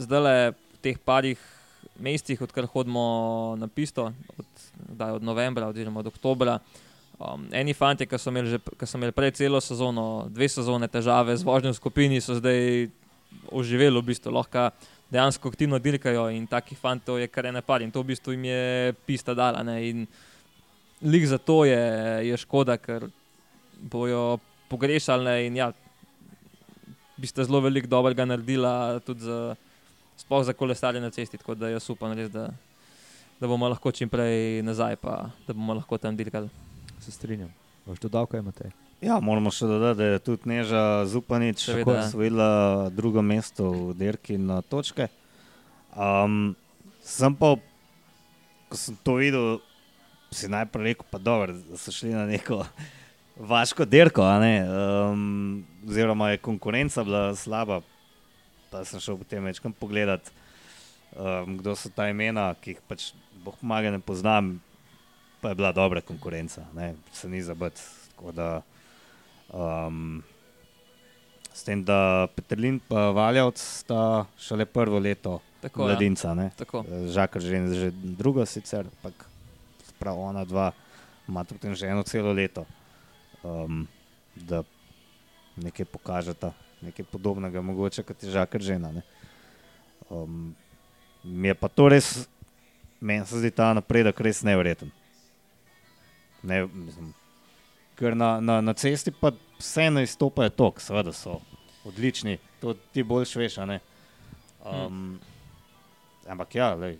zdaj 0.00 0.24
le 0.24 0.36
v 0.54 0.80
teh 0.80 0.96
parih 0.96 1.42
mestih, 2.00 2.40
odkar 2.40 2.68
hodimo 2.70 3.56
na 3.60 3.68
pisto, 3.68 4.12
od, 4.36 4.64
od 4.98 5.22
novembra 5.22 5.68
oziroma 5.68 6.00
od 6.00 6.12
oktobra. 6.12 6.58
Um, 7.16 7.46
eni 7.56 7.72
fanti, 7.72 8.04
ki 8.04 8.18
so, 8.20 8.28
so 8.28 8.98
imeli 8.98 9.12
prej 9.16 9.30
celo 9.38 9.60
sezono, 9.64 10.26
dve 10.28 10.50
sezone 10.52 10.84
težave 10.88 11.32
z 11.32 11.46
vožnjo 11.48 11.72
v 11.72 11.76
skupini, 11.78 12.18
so 12.20 12.36
zdaj 12.36 12.90
oživeli, 13.48 13.96
v 13.96 14.04
bistvu 14.04 14.34
lahko 14.36 14.68
dejansko 15.08 15.48
aktivno 15.48 15.78
dirkajo 15.80 16.26
in 16.34 16.44
takih 16.50 16.76
fantov 16.76 17.16
je 17.16 17.28
kar 17.32 17.48
ene 17.48 17.62
par 17.62 17.80
in 17.80 17.92
to 17.94 18.02
v 18.02 18.10
bistvu 18.12 18.34
jim 18.34 18.44
je 18.50 18.92
pista 19.08 19.32
dala. 19.32 19.62
Ne? 19.64 19.78
In 19.88 20.04
lik 21.00 21.24
za 21.24 21.38
to 21.38 21.64
je, 21.64 21.80
je 22.28 22.36
škoda, 22.36 22.76
ker 22.76 23.08
bojo 23.80 24.36
pogrešali 24.68 25.46
in 25.46 25.56
ja, 25.56 25.70
bi 27.16 27.32
ste 27.32 27.48
zelo 27.48 27.62
veliko 27.64 27.88
dobrega 27.88 28.28
naredila 28.28 29.00
tudi 29.00 29.24
za, 29.24 29.56
sploh 30.20 30.44
za 30.44 30.52
kolesarje 30.52 31.00
na 31.00 31.08
cesti, 31.08 31.40
tako 31.40 31.56
da 31.56 31.72
jaz 31.72 31.88
upam 31.88 32.12
res, 32.12 32.28
da, 32.28 32.50
da 33.40 33.48
bomo 33.48 33.72
lahko 33.72 33.88
čim 33.88 34.12
prej 34.12 34.60
nazaj, 34.68 35.00
pa 35.00 35.30
da 35.48 35.56
bomo 35.56 35.80
lahko 35.80 35.96
tam 35.96 36.12
dirkali 36.12 36.65
se 37.00 37.12
strinjam. 37.12 37.52
Vaš 37.86 37.98
dodal, 37.98 38.26
kaj 38.26 38.40
imate? 38.40 38.70
Ja, 39.04 39.18
moramo 39.20 39.50
še 39.52 39.68
dodati, 39.68 39.98
da 40.00 40.06
je 40.08 40.20
tudi 40.24 40.48
Neža 40.48 41.04
Zupanič 41.06 41.68
osvojila 41.68 42.88
drugo 42.96 43.22
mesto 43.22 43.68
v 43.70 43.94
Derki 43.98 44.38
na 44.40 44.62
točke. 44.64 45.10
Um, 45.92 46.56
sem 47.04 47.36
pa, 47.36 47.54
ko 48.72 48.78
sem 48.80 48.96
to 49.04 49.18
videl, 49.20 49.58
si 50.32 50.48
najprej 50.48 50.90
rekel, 50.90 51.08
pa 51.12 51.20
dobro, 51.20 51.54
da 51.54 51.78
so 51.80 51.92
šli 51.92 52.14
na 52.16 52.24
neko 52.26 52.64
vaško 53.52 53.84
derko, 53.84 54.24
um, 54.24 55.60
oziroma 55.86 56.32
je 56.32 56.42
konkurenca 56.42 57.04
bila 57.04 57.28
slaba. 57.36 57.82
Pa 58.72 58.82
sem 58.88 59.00
šel 59.00 59.20
potem 59.20 59.44
večkrat 59.44 59.76
pogledat, 59.78 60.32
um, 61.12 61.60
kdo 61.60 61.76
so 61.76 61.92
ta 61.92 62.08
imena, 62.08 62.54
ki 62.60 62.74
jih 62.74 62.80
pač, 62.88 63.12
boh 63.44 63.54
pomaga, 63.60 63.92
ne 63.92 64.00
poznam 64.00 64.56
pa 65.46 65.50
je 65.50 65.54
bila 65.54 65.72
dobra 65.72 66.00
konkurenca, 66.00 66.64
ne, 66.74 66.94
se 67.12 67.28
ni 67.28 67.42
zabiti. 67.42 67.80
Um, 69.54 70.22
s 71.54 71.62
tem, 71.62 71.84
da 71.84 72.26
Petrlin 72.34 72.74
in 72.74 72.80
Valjavc 73.14 73.62
sta 73.62 74.24
šele 74.38 74.66
prvo 74.66 74.98
leto 74.98 75.38
tako, 75.60 75.82
ja. 75.82 75.86
mladinca, 75.86 76.34
ja. 76.34 76.50
žakar 77.06 77.42
že, 77.42 77.62
že 77.74 77.92
drugo 77.94 78.42
sicer, 78.46 78.90
ampak 78.90 79.28
prav 80.02 80.18
ona 80.18 80.44
dva 80.44 80.72
ima 81.28 81.44
tudi 81.44 81.74
že 81.74 81.86
eno 81.86 82.02
celo 82.02 82.32
leto, 82.32 82.66
um, 83.46 83.86
da 84.34 84.64
nekaj 85.56 85.86
pokažeta, 85.86 86.50
nekaj 86.82 87.06
podobnega, 87.06 87.62
mogoče 87.62 88.02
kot 88.02 88.22
je 88.22 88.34
žakar 88.34 88.60
žena. 88.60 88.90
Um, 90.10 90.56
mi 91.22 91.48
je 91.48 91.54
pa 91.54 91.68
to 91.68 91.88
res, 91.88 92.26
meni 93.00 93.22
se 93.26 93.38
zdi 93.38 93.54
ta 93.54 93.70
napredek 93.78 94.20
res 94.20 94.42
nevreten. 94.42 94.90
Ne, 96.46 96.66
mislim, 96.66 97.10
ker 97.98 98.16
na, 98.16 98.36
na, 98.40 98.60
na 98.60 98.74
cesti 98.78 99.10
pa 99.10 99.32
vseeno 99.58 100.02
izstopajo 100.04 100.52
tok, 100.54 100.80
seveda 100.80 101.12
so 101.16 101.40
odlični, 101.86 102.38
to 102.60 102.74
ti 102.94 103.02
bolj 103.02 103.26
šveš. 103.32 103.58
Um, 103.58 103.78
hmm. 104.64 105.18
Ampak 106.30 106.54
ja, 106.54 106.74
lej. 106.74 106.98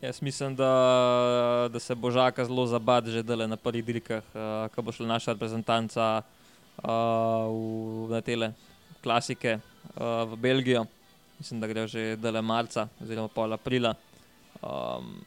Jaz 0.00 0.22
mislim, 0.22 0.56
da, 0.56 1.68
da 1.72 1.80
se 1.80 1.94
bo 1.94 2.10
žaka 2.10 2.44
zelo 2.44 2.66
zabavati 2.66 3.10
že 3.10 3.22
na 3.22 3.56
prvih 3.56 3.84
dirkah, 3.84 4.24
uh, 4.34 4.68
ko 4.74 4.82
bo 4.82 4.92
šla 4.92 5.06
naša 5.06 5.32
reprezentanca 5.32 6.22
uh, 6.22 6.88
v, 7.48 8.10
na 8.10 8.20
tele 8.20 8.52
klasike 9.02 9.58
uh, 9.58 10.28
v 10.28 10.36
Belgijo. 10.36 10.86
Mislim, 11.38 11.60
da 11.60 11.66
gre 11.66 11.86
že 11.86 12.16
dele 12.16 12.42
marca 12.42 12.88
oziroma 13.00 13.28
pol 13.28 13.52
aprila. 13.52 13.94
Um, 14.62 15.20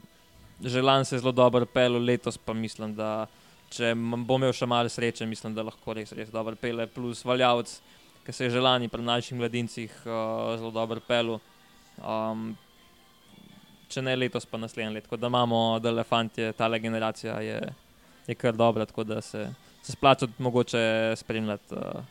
že 0.63 0.81
lani 0.81 1.05
se 1.05 1.15
je 1.15 1.19
zelo 1.19 1.31
dobro 1.31 1.65
pel, 1.65 1.97
letos 2.03 2.37
pa 2.37 2.53
mislim, 2.53 2.95
da 2.95 3.27
če 3.69 3.93
bom 3.95 4.41
imel 4.41 4.53
še 4.55 4.67
malo 4.69 4.89
sreče, 4.89 5.27
mislim, 5.29 5.53
da 5.55 5.65
lahko 5.67 5.93
res, 5.93 6.11
res 6.17 6.31
dobro 6.33 6.57
pele. 6.59 6.87
Plus 6.91 7.21
valjavc, 7.25 7.71
ki 8.25 8.33
se 8.33 8.47
je 8.47 8.55
že 8.57 8.63
lani 8.63 8.89
pri 8.89 9.05
naših 9.05 9.37
mladincih 9.37 9.93
uh, 10.05 10.55
zelo 10.59 10.71
dobro 10.75 11.03
pel. 11.05 11.37
Um, 11.99 12.51
če 13.89 14.03
ne 14.05 14.15
letos, 14.17 14.45
pa 14.45 14.59
naslednje 14.61 14.97
leto. 14.97 15.09
Tako 15.09 15.21
da 15.21 15.31
imamo, 15.31 15.61
da 15.81 15.89
elefantje, 15.93 16.51
ta 16.57 16.69
generacija 16.77 17.39
je, 17.41 17.59
je 18.27 18.35
kar 18.35 18.57
dobra, 18.57 18.85
tako 18.85 19.03
da 19.03 19.21
se, 19.21 19.47
se 19.81 19.91
splača 19.91 20.27
tudi 20.27 20.43
mogoče 20.43 21.13
spremljati 21.17 21.75
uh, 21.75 22.03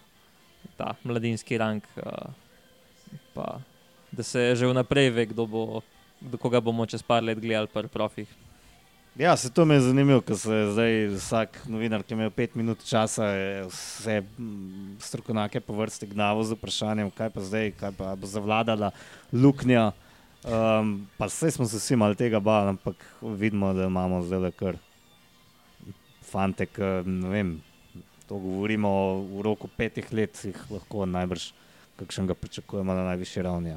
ta 0.77 0.95
mladinski 1.05 1.59
rang. 1.59 1.83
Uh, 1.97 2.33
pa, 3.35 3.59
da 4.11 4.23
se 4.23 4.55
že 4.57 4.67
vnaprej 4.67 5.11
ve, 5.11 5.27
kdo 5.27 5.47
bo 5.47 5.81
do 6.21 6.39
koga 6.39 6.61
bomo 6.61 6.87
čez 6.87 7.03
par 7.03 7.23
let 7.23 7.39
gledali 7.39 7.71
pri 7.73 7.89
profih. 7.89 8.29
Ja, 9.19 9.37
se 9.37 9.51
to 9.51 9.65
mi 9.65 9.75
je 9.75 9.81
zanimivo, 9.81 10.21
ker 10.23 10.39
se 10.39 10.57
zdaj 10.73 10.93
vsak 11.17 11.57
novinar, 11.67 12.05
ki 12.07 12.15
ima 12.15 12.29
pet 12.31 12.55
minut 12.55 12.85
časa, 12.87 13.27
vse 13.67 14.21
mm, 14.23 14.99
strokovnjake 15.03 15.61
po 15.61 15.75
vrsti 15.75 16.07
gnavo 16.13 16.45
z 16.47 16.55
vprašanjem, 16.55 17.11
kaj 17.11 17.33
pa 17.35 17.43
zdaj, 17.43 17.73
kaj 17.81 17.97
pa 17.99 18.13
bo 18.15 18.31
zavladala 18.31 18.93
luknja. 19.33 19.91
Um, 20.47 21.09
pa 21.19 21.27
vse 21.27 21.51
smo 21.51 21.67
se 21.67 21.83
vsi 21.83 21.99
malo 21.99 22.15
tega 22.15 22.39
bali, 22.41 22.77
ampak 22.77 23.03
vidimo, 23.23 23.73
da 23.75 23.91
imamo 23.91 24.23
zdaj 24.23 24.39
le 24.39 24.53
kar 24.55 24.79
fante, 26.23 26.69
ki 26.71 26.93
ne 27.11 27.33
vem. 27.35 27.57
To 28.31 28.39
govorimo 28.39 28.91
v 29.35 29.43
roku 29.43 29.67
petih 29.67 30.13
let, 30.13 30.39
jih 30.45 30.63
lahko 30.71 31.09
najbrž 31.11 31.51
kakšnega 31.99 32.39
pričakujemo 32.39 32.95
na 32.95 33.05
najvišji 33.11 33.43
ravni. 33.43 33.75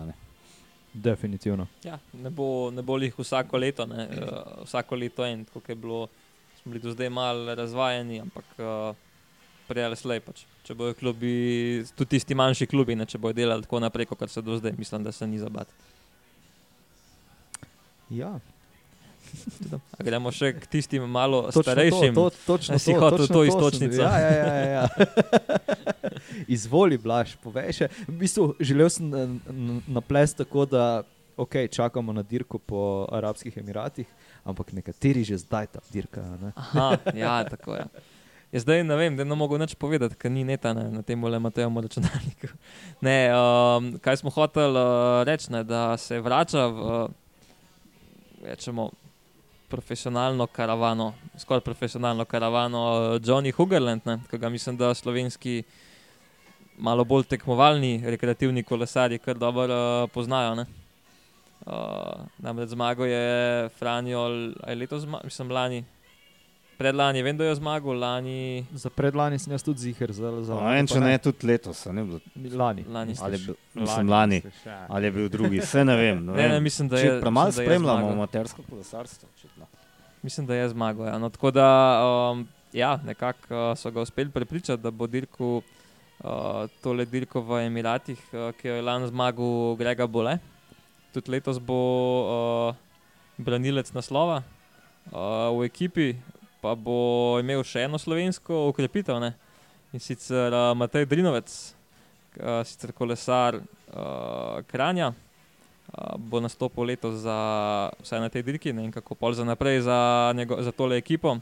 Definitivno. 0.94 1.68
Ja, 1.84 2.00
ne 2.14 2.30
bo, 2.30 2.72
ne 2.72 2.84
bo 2.84 2.98
jih 3.00 3.16
vsako 3.18 3.58
leto, 3.58 3.86
ne, 3.88 4.08
uh, 4.12 4.66
vsako 4.66 4.96
leto 5.00 5.26
en, 5.26 5.46
kot 5.54 5.70
je 5.70 5.76
bilo, 5.76 6.08
smo 6.62 6.72
bili 6.72 6.84
do 6.84 6.92
zdaj 6.92 7.10
malo 7.10 7.56
razvajeni, 7.56 8.20
ampak 8.22 8.46
uh, 8.60 8.96
prej 9.68 9.88
ali 9.88 9.96
slej. 9.96 10.20
Pač. 10.26 10.44
Če 10.68 10.76
bojo 10.78 10.94
klubi, 11.00 11.32
tudi 11.96 12.18
tisti 12.18 12.36
manjši 12.38 12.68
klubi, 12.70 12.96
ne, 13.00 13.08
če 13.08 13.22
bojo 13.22 13.34
delali 13.38 13.64
tako 13.66 13.80
naprej, 13.82 14.10
kot 14.12 14.28
se 14.30 14.44
do 14.44 14.60
zdaj, 14.60 14.76
mislim, 14.78 15.08
da 15.08 15.16
se 15.16 15.28
ni 15.28 15.40
zabati. 15.40 15.74
Ja, 18.12 18.36
A 19.98 20.04
gremo 20.04 20.32
še 20.32 20.54
k 20.54 20.66
tistim 20.68 21.04
malo 21.06 21.44
točno 21.48 21.64
starejšim. 21.64 22.14
To, 22.16 22.30
to, 22.30 22.38
točno 22.48 22.80
si 22.80 22.94
to, 22.94 23.00
hotel 23.00 23.26
to 23.26 23.42
sem- 23.42 23.48
iztočnico. 23.48 24.02
Ja, 24.02 24.14
ja, 24.18 24.32
ja, 24.32 24.56
ja. 24.68 24.84
Izvoli, 26.56 26.98
Blaž, 26.98 27.36
povej 27.44 27.74
še. 27.74 27.86
V 28.08 28.16
bistvu, 28.18 28.46
želel 28.60 28.90
sem 28.90 29.08
n- 29.08 29.40
n- 29.48 29.82
naplesti 29.88 30.44
tako, 30.44 30.66
da 30.66 31.04
okay, 31.38 31.68
čakamo 31.68 32.14
na 32.14 32.24
dirko 32.24 32.58
po 32.58 32.82
Arabskih 33.10 33.58
Emiratih, 33.58 34.08
ampak 34.44 34.74
nekateri 34.74 35.24
že 35.24 35.38
zdaj 35.38 35.68
ta 35.72 35.80
dirka. 35.90 36.22
Ne? 36.42 36.52
Aha, 36.56 36.98
ja, 37.16 37.36
tako 37.54 37.76
je. 37.76 37.86
Ja, 38.52 38.60
zdaj 38.60 38.84
ne 38.84 38.96
vem, 39.00 39.16
da 39.16 39.24
ne 39.24 39.32
mogo 39.32 39.56
nič 39.56 39.78
povedati, 39.80 40.18
ker 40.20 40.28
ni 40.28 40.44
neta 40.44 40.74
ne, 40.76 40.90
na 40.92 41.02
tem 41.02 41.16
le 41.16 41.40
Matejem 41.40 41.72
računalniku. 41.72 42.52
Ne, 43.00 43.32
um, 43.32 43.96
kaj 44.04 44.20
smo 44.20 44.30
hoteli 44.30 44.76
uh, 44.76 45.24
reči, 45.24 45.48
ne, 45.56 45.64
da 45.64 45.96
se 45.96 46.20
vrača 46.20 46.68
v 46.68 46.82
rečemo, 48.44 48.90
profesionalno 49.72 50.48
karavano, 50.48 51.14
skoraj 51.38 51.64
profesionalno 51.64 52.26
karavano 52.26 52.82
uh, 52.84 53.22
Johnny 53.22 53.54
Hugerland, 53.56 54.04
ki 54.30 54.38
ga 54.38 54.50
mislim, 54.50 54.78
da 54.78 54.94
slovenski 54.94 55.64
malo 56.78 57.04
bolj 57.04 57.24
tekmovalni 57.32 58.02
rekreativni 58.06 58.64
kolesarji 58.64 59.20
kar 59.20 59.38
dobro 59.38 59.78
uh, 60.04 60.10
poznajo. 60.14 60.66
Uh, 61.66 62.26
namreč 62.38 62.70
zmagal 62.70 63.08
je 63.08 63.70
Franjo, 63.80 64.20
ali 64.20 64.54
je 64.68 64.76
letos, 64.76 65.06
mislim, 65.24 65.52
lani, 65.52 65.84
predlani, 66.82 67.22
vem, 67.22 67.38
da 67.38 67.46
je 67.46 67.56
zmagal, 67.56 67.94
lani, 67.96 68.66
Za 68.74 68.90
predlani 68.90 69.40
sem 69.40 69.54
jaz 69.54 69.64
tudi 69.64 69.80
ziger, 69.82 70.12
za, 70.12 70.32
za 70.42 70.54
No, 70.54 70.70
en, 70.70 70.88
če 70.88 71.00
ne, 71.00 71.18
tudi 71.18 71.48
letos. 71.48 71.86
a 71.86 71.92
Ne, 71.92 72.04
bilo, 72.04 72.20
lani. 72.58 72.86
lani. 72.88 73.16
ali 73.20 73.38
bil, 73.38 73.56
mislim, 73.76 74.10
lani. 74.10 74.42
Ali 74.88 75.06
je 75.06 75.12
bil 75.12 75.30
drugi, 75.30 75.60
vse 75.60 75.86
ne 75.86 75.96
vem. 75.96 76.26
Ne 76.26 76.34
Ne, 76.34 76.42
ne, 76.42 76.48
vem. 76.50 76.64
mislim, 76.64 76.90
da 76.90 76.98
je. 76.98 77.20
Premalo 77.22 77.52
spremljamo 77.52 78.10
amatersko 78.10 78.64
kolesarstvo. 78.64 79.30
očitno. 79.30 79.66
Mislim, 80.22 80.46
da 80.46 80.56
je 80.56 80.70
zmagal. 80.70 81.06
Ja. 81.08 81.18
No, 81.18 81.30
tako 81.30 81.52
da 81.52 81.68
um, 82.32 82.44
ja, 82.74 83.00
nekako 83.06 83.40
uh, 83.52 83.78
so 83.78 83.92
ga 83.92 84.02
uspeli 84.02 84.30
prepričati, 84.30 84.82
da 84.82 84.92
bo 84.92 85.08
dirkal 85.08 85.58
uh, 85.58 85.64
tole 86.82 87.06
dirko 87.06 87.42
v 87.42 87.66
Emiratih, 87.66 88.20
uh, 88.32 88.52
ki 88.52 88.68
jo 88.68 88.76
je 88.76 88.82
lani 88.82 89.08
zmagal 89.08 89.76
Grega 89.76 90.08
Bole. 90.08 90.38
Tudi 91.12 91.32
letos 91.32 91.60
bo 91.60 91.80
uh, 92.22 92.76
branilec 93.38 93.90
naslova 93.92 94.44
uh, 95.08 95.18
v 95.52 95.66
ekipi, 95.66 96.16
pa 96.62 96.76
bo 96.78 97.40
imel 97.42 97.64
še 97.66 97.88
eno 97.90 97.98
slovensko 97.98 98.68
ukrepitev. 98.70 99.18
Ne? 99.22 99.34
In 99.92 100.00
sicer 100.00 100.54
uh, 100.54 100.72
Matej 100.78 101.08
Drinovec, 101.10 101.50
uh, 102.40 102.62
sicer 102.64 102.94
kolesar 102.96 103.60
uh, 103.60 104.62
Kranja. 104.70 105.12
Uh, 105.92 106.16
bo 106.16 106.40
nastopil 106.40 106.88
letos 106.88 107.26
za 107.26 107.36
vse 108.00 108.22
na 108.22 108.30
tej 108.32 108.46
dirki, 108.48 108.72
ne 108.72 108.86
vem 108.86 108.94
kako 108.96 109.18
pol 109.18 109.36
za 109.36 109.44
naprej 109.44 109.82
za, 109.84 110.32
njego, 110.38 110.62
za 110.64 110.72
tole 110.72 110.96
ekipo, 110.96 111.36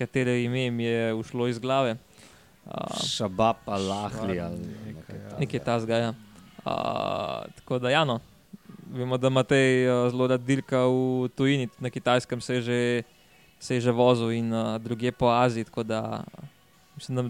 katere 0.00 0.38
ime 0.40 0.70
mi 0.72 0.86
je 0.88 1.12
ušlo 1.12 1.50
iz 1.50 1.58
glave. 1.60 1.98
Uh, 2.64 3.04
Šabab, 3.04 3.66
Alahli. 3.66 4.40
ali 4.40 4.64
Nekaj, 4.86 5.16
ja. 5.18 5.38
Nekaj 5.38 5.60
tasga. 5.60 5.96
Ja. 5.98 6.10
Uh, 6.64 7.44
tako 7.58 7.82
da, 7.82 7.90
ja, 7.90 8.04
no. 8.08 8.20
vemo, 8.92 9.18
da 9.18 9.28
ima 9.28 9.42
te 9.42 9.60
uh, 9.84 10.10
zelo 10.10 10.26
rad 10.26 10.40
dirka 10.40 10.86
v 10.86 11.28
tujini, 11.36 11.68
na 11.80 11.90
kitajskem 11.90 12.40
se 12.40 12.54
je 12.54 12.62
že, 12.62 13.02
se 13.62 13.74
je 13.74 13.80
že 13.80 13.92
vozil 13.92 14.32
in 14.32 14.50
uh, 14.50 14.74
druge 14.76 15.12
po 15.12 15.30
Aziji. 15.30 15.64
Tako 15.64 15.82
da 15.84 16.24
mislim, 16.96 17.14
da 17.14 17.22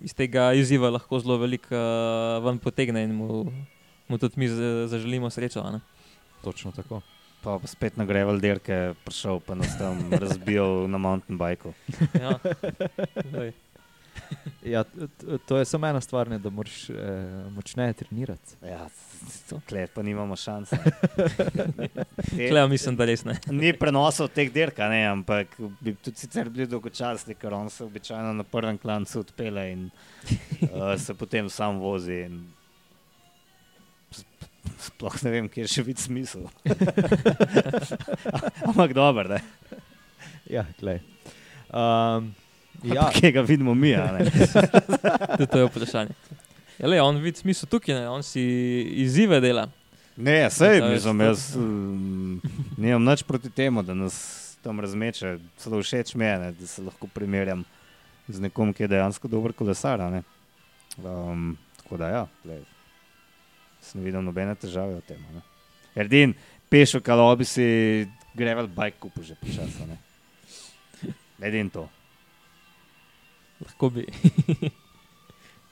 iz 0.00 0.14
tega 0.14 0.52
izziva 0.52 0.88
lahko 0.90 1.20
zelo 1.20 1.36
veliko 1.36 1.68
uh, 1.70 2.40
ven 2.40 2.56
potegne 2.58 3.04
in 3.04 3.12
mu, 3.12 3.44
mu 4.08 4.16
tudi 4.16 4.34
mi 4.36 4.48
za- 4.48 4.88
zaželimo 4.88 5.28
srečo. 5.28 5.60
a 5.60 5.70
ne. 5.70 5.80
Točno 6.40 6.72
tako. 6.72 7.00
Pa 7.38 7.60
spet 7.64 7.96
na 7.96 8.04
Gravel 8.04 8.40
dirke 8.40 8.94
prišel, 9.04 9.38
pa 9.38 9.54
nas 9.54 9.76
tam 9.78 10.08
razbijal 10.10 10.88
na 10.88 10.98
mountain 10.98 11.38
bikeu. 11.38 11.70
Ja. 12.14 12.34
Ja, 14.62 14.84
to 15.46 15.56
je 15.56 15.64
samo 15.64 15.86
ena 15.86 16.00
stvar, 16.00 16.28
ne, 16.28 16.38
da 16.38 16.50
moraš 16.50 16.90
eh, 16.90 16.94
močneje 17.50 17.92
trenirati. 17.92 18.56
Ja, 18.62 18.88
klet 19.68 19.94
pa 19.94 20.02
nimamo 20.02 20.36
šanse. 20.36 20.76
Kleo, 22.50 22.68
mislim, 22.68 22.96
da 22.96 23.06
res 23.08 23.24
ne. 23.24 23.38
Ni 23.60 23.72
prenosov 23.72 24.28
teh 24.34 24.52
dirk, 24.52 24.78
a 24.78 24.90
ne, 24.92 25.00
ampak 25.08 25.56
bi 25.80 25.94
tudi 25.94 26.20
sicer 26.20 26.50
bili 26.50 26.66
dolgočasni, 26.68 27.36
ker 27.38 27.54
on 27.54 27.70
se 27.70 27.84
običajno 27.84 28.32
na 28.32 28.44
prvem 28.44 28.78
klancu 28.78 29.22
odpele 29.24 29.70
in 29.72 29.88
uh, 30.68 30.94
se 31.00 31.14
potem 31.14 31.48
sam 31.50 31.80
vozi. 31.80 32.22
in 32.26 32.40
Sploh 34.78 35.14
ne 35.24 35.30
vem, 35.30 35.48
kje 35.48 35.64
je 35.64 35.70
še 35.72 35.82
vid 35.86 35.98
smisel. 35.98 36.44
Ampak 38.68 38.92
dober, 38.94 39.30
ne. 39.32 39.40
Ja, 40.48 40.66
glej. 40.78 41.00
Um, 41.68 42.30
ja, 42.82 42.94
Ja. 42.94 43.10
Kje 43.14 43.32
ga 43.32 43.42
vidimo 43.42 43.74
mi, 43.74 43.90
ne. 43.90 44.30
To 45.52 45.58
je 45.58 45.66
vprašanje. 45.66 46.14
Ja, 46.78 46.88
le, 46.88 47.00
on 47.02 47.16
vidi 47.18 47.38
smisel 47.42 47.68
tukaj, 47.68 47.94
ne? 47.94 48.08
on 48.08 48.22
si 48.22 48.42
izzive 49.02 49.40
dela. 49.40 49.66
Ne, 50.16 50.50
sej, 50.50 50.78
To 50.78 50.86
je 50.86 50.94
mislim, 50.94 51.20
jaz 51.20 51.56
um, 51.56 52.40
nimam 52.76 53.04
nič 53.04 53.22
proti 53.22 53.50
temu, 53.50 53.82
da 53.82 53.94
nas 53.94 54.16
tam 54.62 54.80
razmeče. 54.80 55.38
Celo 55.58 55.82
všeč 55.82 56.14
mi 56.14 56.24
je, 56.24 56.38
ne, 56.38 56.52
da 56.52 56.66
se 56.66 56.82
lahko 56.82 57.06
primerjam 57.06 57.64
z 58.28 58.40
nekom, 58.40 58.72
ki 58.74 58.82
je 58.86 58.88
dejansko 58.94 59.28
dober 59.28 59.52
kolesar. 59.52 60.00
a 60.00 60.10
ne. 60.10 60.22
Um, 61.02 61.56
tako 61.82 61.96
da, 61.96 62.08
ja, 62.08 62.24
glej, 62.44 62.62
sem 63.82 64.02
videl 64.02 64.22
nobene 64.22 64.54
težave 64.54 64.98
v 64.98 65.06
tem. 65.06 65.22
a 65.30 65.38
ne. 65.38 65.42
Erdin, 65.98 66.34
peš 66.70 66.98
v 66.98 67.02
kalobi 67.02 67.46
si 67.46 67.66
grevel 68.38 68.66
bike 68.70 68.98
kupu 69.02 69.22
že 69.22 69.34
počasno. 69.34 69.98
Edin 71.42 71.70
to. 71.70 71.88
Lahko 73.60 73.90
bi. 73.90 74.06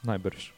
najbrž. 0.03 0.51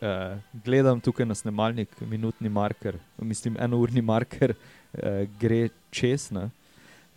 Uh, 0.00 0.38
gledam 0.54 1.00
tukaj 1.00 1.26
na 1.26 1.34
snemalnik, 1.34 1.88
minutni 2.00 2.48
marker, 2.48 2.96
mislim, 3.18 3.56
enourni 3.60 4.00
marker, 4.02 4.54
uh, 4.54 4.98
gre 5.36 5.68
čez. 5.90 6.30
ne. 6.30 6.48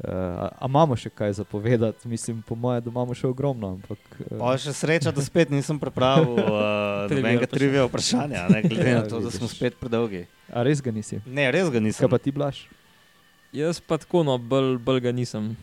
Uh, 0.04 0.10
a, 0.10 0.66
imamo 0.66 0.96
še 0.98 1.08
kaj 1.10 1.32
za 1.34 1.44
povedati? 1.46 2.08
Mislim, 2.08 2.42
po 2.42 2.56
mojem, 2.56 2.82
da 2.82 2.90
imamo 2.90 3.14
še 3.14 3.28
ogromno. 3.28 3.78
Ampak, 3.78 4.00
Pa 4.32 4.50
uh, 4.50 4.58
še 4.58 4.74
sreča, 4.74 5.14
da 5.14 5.22
spet 5.22 5.54
nisem 5.54 5.80
pripravil 5.80 6.34
uh, 6.34 7.06
vprašanja. 7.08 7.48
trivija 7.48 7.86
vprašanja, 7.88 8.42
ne, 8.50 8.62
glede 8.64 8.90
Ja, 8.90 9.00
na 9.00 9.08
to, 9.08 9.22
da 9.22 9.32
smo 9.32 9.46
vidiš. 9.46 9.56
spet 9.56 9.78
predolgi. 9.80 10.26
a 10.50 10.64
res 10.64 10.82
ga 10.82 10.92
nisi? 10.92 11.22
Ne, 11.24 11.48
res 11.52 11.70
ga 11.70 11.80
nisem. 11.80 12.04
Kaj 12.04 12.10
pa 12.10 12.20
ti 12.20 12.32
blaš? 12.32 12.66
Jaz 13.54 13.80
pa 13.80 13.96
tako, 13.96 14.26
no, 14.26 14.36
bolj 14.36 14.76
bol 14.82 15.00
ga 15.00 15.14
nisem. 15.14 15.54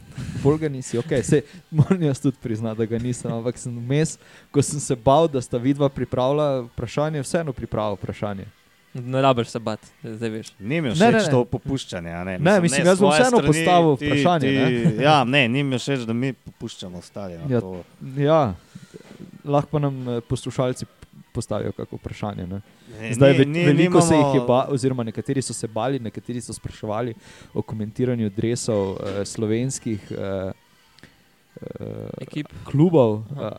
Bolj 0.43 0.59
ga 0.59 0.68
nisi, 0.68 0.99
ok, 0.99 1.12
se 1.22 1.43
moram 1.70 2.03
jaz 2.03 2.20
tudi 2.20 2.36
priznati, 2.43 2.78
da 2.78 2.86
ga 2.86 2.99
nisem, 2.99 3.32
ampak 3.32 3.59
sem 3.59 3.72
vmes, 3.74 4.18
ko 4.51 4.62
sem 4.62 4.80
se 4.80 4.97
bal, 4.97 5.28
da 5.28 5.41
sta 5.41 5.59
vidva 5.59 5.88
pripravila 5.88 6.61
vprašanje, 6.62 7.22
vseeno 7.22 7.53
pripravil 7.53 7.97
vprašanje. 7.97 8.47
Ne 8.95 9.22
rabiš 9.22 9.49
se 9.49 9.59
bati, 9.59 9.86
zdaj, 10.05 10.28
veš. 10.30 10.49
Ni 10.59 10.80
mi 10.80 10.88
Ne, 10.88 10.95
všeč 10.95 11.12
ne, 11.12 11.22
ne. 11.22 11.30
to 11.30 11.45
popuščanje. 11.47 12.11
a 12.11 12.24
Ne, 12.24 12.38
Ne, 12.38 12.61
mislim, 12.61 12.86
jaz 12.86 12.99
bom 12.99 13.12
vseeno 13.12 13.38
postavil 13.41 13.93
vprašanje, 13.95 14.49
Ti, 14.49 15.03
ja, 15.03 15.24
ne, 15.24 15.49
ni 15.49 15.62
mi 15.62 15.78
všeč, 15.78 16.01
da 16.01 16.12
mi 16.12 16.32
popuščamo 16.34 16.99
ostali. 16.99 17.34
Ja. 17.34 17.41
Ja. 17.49 17.61
To, 17.61 17.84
Ja, 18.16 18.41
lahko 19.45 19.70
pa 19.70 19.78
nam 19.78 20.09
eh, 20.09 20.20
poslušalci 20.20 20.86
postavijo 21.31 21.72
kako 21.72 21.97
vprašanje. 21.97 22.47
Ne? 22.47 22.61
ne, 22.93 23.12
Zdaj, 23.14 23.33
ve, 23.33 23.45
ni- 23.47 23.64
veliko 23.64 24.01
se 24.01 24.14
jih 24.14 24.26
je 24.26 24.33
nimamo- 24.33 24.47
bali, 24.47 24.68
oziroma 24.70 25.03
nekateri 25.05 25.43
so 25.43 25.53
se 25.53 25.66
bali, 25.68 25.99
nekateri 26.01 26.41
so 26.41 26.53
spraševali 26.53 27.14
o 27.55 27.62
komentiranju 27.62 28.31
dresov 28.31 28.97
eh, 28.97 29.24
slovenskih 29.24 30.12
eh, 30.12 30.53
eh, 31.62 32.09
Ekip. 32.20 32.47
klubov, 32.64 33.22
eh, 33.31 33.51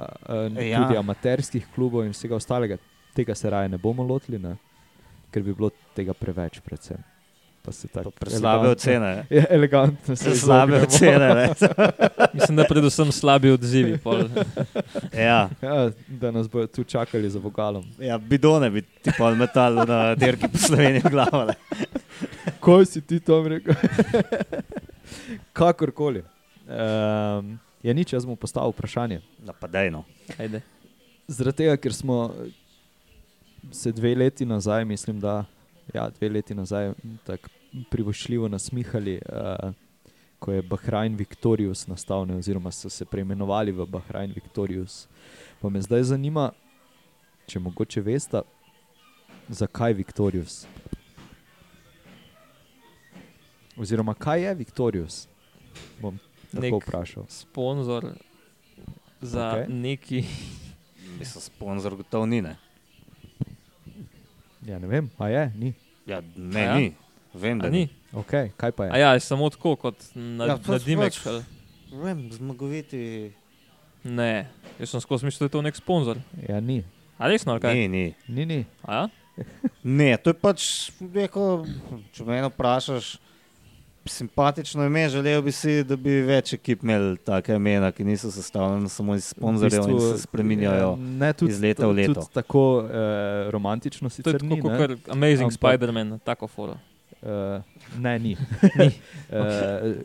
eh, 0.57 0.65
Ja. 0.65 0.81
tudi 0.81 0.97
amaterskih 0.97 1.67
klubov 1.75 2.05
in 2.05 2.11
vsega 2.11 2.35
ostalega. 2.35 2.77
Tega 3.13 3.35
se 3.35 3.49
raje 3.49 3.69
ne 3.69 3.77
bomo 3.77 4.03
lotili, 4.03 4.39
ne? 4.39 4.55
ker 5.31 5.43
bi 5.43 5.53
bilo 5.53 5.69
tega 5.95 6.13
preveč, 6.13 6.59
predvsem. 6.59 6.97
Elegantno- 7.63 8.69
ocene. 8.69 9.25
Ja, 9.29 9.43
elegantno 9.49 10.15
se 10.15 10.35
Slabe 10.35 10.75
ocene. 10.77 11.27
Ne. 11.29 11.49
Mislim, 12.33 12.57
da 12.57 12.63
predvsem 12.63 13.11
slabi 13.11 13.51
odzivi. 13.51 13.97
pol. 13.97 14.23
Ja, 15.15 15.49
Ja, 15.61 15.75
da 16.07 16.31
nas 16.31 16.49
bodo 16.49 16.67
tu 16.67 16.83
čakali 16.83 17.29
za 17.29 17.39
vogalom. 17.39 17.85
ja, 17.99 18.17
bidone 18.17 18.69
bi 18.69 18.81
ti 18.81 19.11
pa 19.17 19.29
metal 19.31 19.73
na 19.75 20.15
dirki 20.15 20.47
po 20.47 20.57
Sloveniji 20.57 21.01
v 21.03 21.09
glavo. 21.09 21.45
ne. 21.45 21.53
Kaj 22.59 22.85
si 22.85 23.01
ti 23.01 23.19
tam 23.19 23.47
rekel? 23.47 23.73
Kakorkoli. 25.53 26.23
Um, 26.63 27.59
je 27.83 27.93
nič, 27.93 28.13
jaz 28.13 28.25
bom 28.25 28.37
postavil 28.37 28.71
vprašanje. 28.71 29.21
Napadajno. 29.39 30.03
Ajde. 30.37 30.61
Zaradi 31.27 31.57
tega, 31.57 31.77
ker 31.77 31.93
smo 31.93 32.33
se 33.71 33.91
dve 33.91 34.15
leti 34.15 34.45
nazaj, 34.45 34.85
mislim, 34.85 35.19
da 35.19 35.45
ja, 35.93 36.09
dve 36.09 36.29
leti 36.29 36.55
nazaj 36.55 36.93
tako 37.23 37.49
privošljivo 37.89 38.47
nasmihali, 38.47 39.19
uh, 39.29 39.73
ko 40.39 40.51
je 40.51 40.61
Bahrajn 40.61 41.15
Victorious 41.15 41.87
nastal, 41.87 42.25
ne, 42.27 42.35
oziroma 42.35 42.71
so 42.71 42.89
se 42.89 43.05
preimenovali 43.05 43.71
v 43.71 43.85
Bahrajn 43.85 44.31
Victorious. 44.35 45.07
Pa 45.61 45.69
me 45.69 45.81
zdaj 45.81 46.03
zanima, 46.03 46.51
če 47.47 47.59
mogoče 47.59 48.01
veste, 48.01 48.41
zakaj 49.49 49.93
Victorious. 49.93 50.65
Oziroma, 53.77 54.13
kaj 54.13 54.43
je 54.43 54.55
Viktorius? 54.55 55.27
Bom 56.01 56.19
tako 56.51 56.61
Nek- 56.61 56.81
vprašal. 56.83 57.25
Sponzor 57.29 58.11
za 59.21 59.45
okay. 59.53 59.69
neki. 59.69 60.23
Mislim, 61.19 61.41
sponzor 61.41 61.95
gotovo 61.95 62.25
ni. 62.25 62.41
Ne, 62.41 62.57
Ja, 64.61 64.79
ne 64.79 64.87
vem, 64.87 65.09
a 65.17 65.27
je, 65.27 65.51
ni. 65.55 65.73
ja, 66.05 66.21
ne 66.35 66.61
ja? 66.61 66.75
ni. 66.75 66.93
Vem, 67.33 67.59
da 67.59 67.67
A 67.67 67.69
ni. 67.69 67.87
Okay, 68.13 68.49
kaj 68.51 68.71
pa 68.71 68.85
je? 68.85 68.91
A 68.91 68.97
ja, 68.97 69.13
je 69.13 69.19
samo 69.19 69.49
tako 69.49 69.75
kot 69.75 69.95
na, 70.13 70.45
Ja, 70.45 70.55
na 70.57 70.77
Dimek. 70.77 71.13
pač- 71.13 71.25
ali- 71.25 71.45
Vem, 71.93 72.31
zmagoviti. 72.31 73.31
Ne, 74.03 74.47
jaz 74.79 74.89
sem 74.89 75.01
skozi 75.01 75.25
mislil, 75.25 75.45
da 75.45 75.49
je 75.49 75.51
to 75.51 75.61
nek 75.61 75.75
sponzor. 75.75 76.17
Ja, 76.41 76.59
ni. 76.59 76.83
A 77.17 77.27
resno, 77.27 77.51
ali 77.51 77.61
kaj? 77.61 77.73
Ni, 77.75 77.87
ni. 77.87 78.05
Ni, 78.27 78.45
ni. 78.45 78.65
A 78.83 78.93
ja? 78.95 79.09
Ne, 79.83 80.17
to 80.17 80.29
je 80.29 80.33
pač, 80.35 80.91
rekel, 81.13 81.65
če 82.11 82.23
me 82.23 82.37
eno 82.37 82.49
vprašaš, 82.49 83.15
simpatično 84.05 84.85
ime, 84.85 85.09
želel 85.09 85.41
bi 85.41 85.51
si, 85.51 85.83
da 85.83 85.95
bi 85.95 86.09
več 86.21 86.53
ekip 86.53 86.83
imeli 86.83 87.17
take 87.17 87.55
imena, 87.55 87.91
ki 87.91 88.03
niso 88.03 88.31
sestavljene 88.31 88.89
samo 88.89 89.15
iz 89.15 89.25
sponzorjev 89.25 89.89
in 89.89 89.99
se 89.99 90.17
spreminjajo. 90.21 90.95
ne, 90.95 91.33
tudi, 91.33 91.51
iz 91.51 91.61
leta 91.61 91.87
v 91.87 91.91
leto. 91.91 92.13
Tudi 92.13 92.33
tako 92.33 92.63
eh, 92.85 93.51
romantično 93.51 94.09
sicer 94.09 94.39
tako 94.39 94.45
ni. 94.45 94.61
kot 94.61 94.77
kar 94.77 94.95
Amazing 95.09 95.51
Ampak- 95.51 95.57
Spider-Man, 95.57 96.19
tako 96.19 96.47
fora. 96.47 96.77
Uh, 97.21 97.61
ne, 97.99 98.19
ni. 98.19 98.37
Ni. 98.79 98.87
uh, 99.29 99.95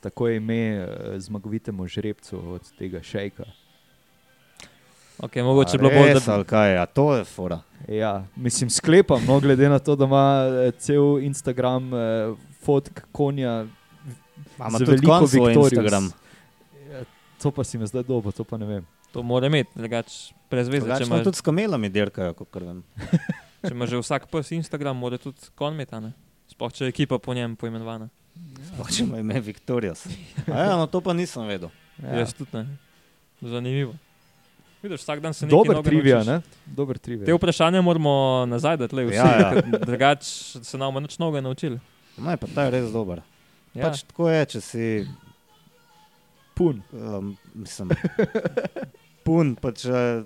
tako 0.00 0.28
je 0.28 0.36
ime 0.36 0.84
uh, 0.84 0.88
zmagovitemu 1.18 1.86
žrebcu 1.86 2.38
od 2.38 2.72
tega 2.78 3.02
šejka. 3.02 3.44
Okay, 5.18 5.42
mogoče 5.42 5.74
je 5.74 5.78
bilo 5.78 5.90
bolj, 5.90 6.12
Res, 6.12 6.24
da 6.26 6.44
kaj, 6.44 6.76
a 6.78 6.86
to 6.86 7.14
je 7.14 7.24
fora. 7.24 7.60
Ja, 7.88 8.24
mislim, 8.36 8.70
sklepam, 8.70 9.22
no, 9.26 9.40
glede 9.40 9.68
na 9.68 9.78
to, 9.78 9.96
da 9.96 10.04
ima 10.04 10.44
eh, 10.66 10.70
cel 10.70 11.18
Instagram 11.22 11.92
uh, 11.92 12.38
fotk 12.64 13.04
konja. 13.12 13.66
Ima 14.58 14.70
z 14.70 14.84
tudi 14.84 14.90
veliko 14.90 15.18
konj 15.18 15.30
Victorious. 15.32 15.72
Instagram. 15.72 16.10
Ja, 16.90 17.04
to 17.42 17.50
pa 17.50 17.64
si 17.64 17.78
me 17.78 17.86
zdaj 17.86 18.04
dobo, 18.08 18.32
to 18.32 18.44
pa 18.44 18.56
ne 18.56 18.66
vem. 18.66 18.84
to 19.14 19.22
mora 19.22 19.46
imeti, 19.46 19.70
drugače 19.78 20.34
brez 20.50 20.68
veze. 20.68 20.80
Če 20.80 20.90
Drugače 20.90 21.06
ima, 21.06 21.22
tudi 21.22 21.38
s 21.38 21.44
kamelami 21.46 21.88
dirkajo, 21.88 22.34
kot 22.34 22.56
vem. 22.62 22.82
če 23.62 23.70
ima 23.70 23.86
že 23.86 24.00
vsak 24.02 24.26
pes 24.32 24.50
Instagram, 24.56 24.98
mora 24.98 25.18
tudi 25.18 25.52
konj 25.54 25.78
imeti, 25.78 26.00
ne? 26.02 26.12
Sploh 26.50 26.72
če 26.74 26.88
je 26.88 26.94
ekipa 26.94 27.18
po 27.22 27.34
njem 27.34 27.54
poimenovana. 27.56 28.10
Sploh 28.72 28.90
če 28.90 29.04
ima 29.06 29.22
ime 29.22 29.40
Viktorijas. 29.40 30.06
Ja, 30.48 30.74
no 30.76 30.88
to 30.90 31.00
pa 31.00 31.14
nisem 31.14 31.46
vedel. 31.46 31.70
Ja. 32.02 32.08
Ja. 32.10 32.24
Jaz 32.24 32.34
tudi 32.34 32.50
ne. 32.58 32.66
Zanimivo. 33.44 33.94
Vidiš, 34.82 35.00
vsak 35.00 35.20
dan 35.24 35.32
se 35.32 35.46
nekaj 35.46 35.56
Dober 35.56 35.76
novega 35.78 35.88
trivia, 35.88 36.16
naučiš. 36.20 36.28
ne? 36.28 36.74
Dober 36.76 36.98
Te 36.98 37.32
vprašanja 37.32 37.80
moramo 37.80 38.44
nazaj, 38.50 38.76
da 38.76 38.88
tle 38.88 39.06
vsi. 39.08 39.16
Ja, 39.16 39.30
ja. 39.40 39.62
Drugače 39.88 40.64
se 40.64 40.78
nam 40.78 40.98
nič 41.00 41.16
novega 41.18 41.40
naučili. 41.40 41.78
No, 42.16 42.36
pa 42.36 42.46
ta 42.46 42.64
je 42.64 42.70
res 42.70 42.92
dober. 42.92 43.22
Ja. 43.74 43.88
Pač 43.88 44.04
tako 44.04 44.28
je, 44.30 44.44
če 44.46 44.60
si, 44.60 44.84
Pun. 46.54 46.82
um, 46.92 47.32
mislim, 47.52 47.90
pun, 49.26 49.56
pa 49.56 49.72
če 49.72 50.22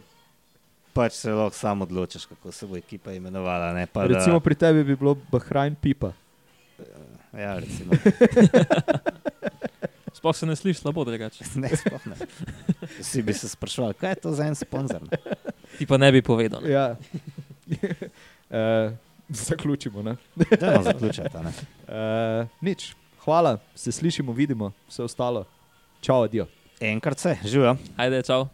pač 0.92 1.14
se 1.14 1.32
lahko 1.32 1.56
sam 1.56 1.82
odločiš, 1.82 2.26
kako 2.26 2.52
se 2.52 2.66
bo 2.66 2.76
ekipa 2.76 3.12
imenovala. 3.12 3.72
Ne, 3.72 3.86
pa 3.86 4.02
da- 4.02 4.12
Recimo 4.12 4.40
pri 4.40 4.54
tebi 4.54 4.84
bi 4.84 4.96
bilo 4.96 5.16
Bahrajn 5.32 5.76
Pipa. 5.76 6.12
Ja, 7.32 7.56
recimo. 7.56 7.92
Sploh 10.12 10.34
se 10.34 10.46
ne 10.46 10.56
sliši 10.56 10.80
slabo, 10.80 11.04
drugače. 11.04 11.44
Ne, 11.62 11.68
sploh 11.70 12.06
ne. 12.06 12.16
Vsi 12.98 13.22
bi 13.22 13.32
se 13.32 13.48
sprašvali, 13.48 13.94
kaj 13.94 14.10
je 14.10 14.14
to 14.16 14.32
za 14.32 14.46
en 14.46 14.54
sponzor. 14.54 15.02
ne? 15.02 15.18
Ti 15.78 15.86
pa 15.86 15.96
ne 15.96 16.12
bi 16.12 16.22
povedal. 16.22 16.60
ne. 16.60 16.70
Ja. 16.70 16.96
uh, 18.50 18.92
zaključimo. 19.48 20.02
Ne? 20.02 20.16
Dajmo 20.60 20.82
zaključiti. 20.82 21.28
ne. 21.34 21.52
Uh, 21.88 22.48
nič. 22.68 22.94
Hvala, 23.24 23.58
se 23.74 23.92
slišimo, 23.92 24.32
vidimo, 24.32 24.72
vse 24.88 25.02
ostalo. 25.02 25.44
Čau, 26.00 26.22
adijo. 26.22 26.46
Enkrat 26.80 27.18
se, 27.18 27.36
živijo. 27.44 27.76
Ajde, 27.96 28.22
čau. 28.22 28.46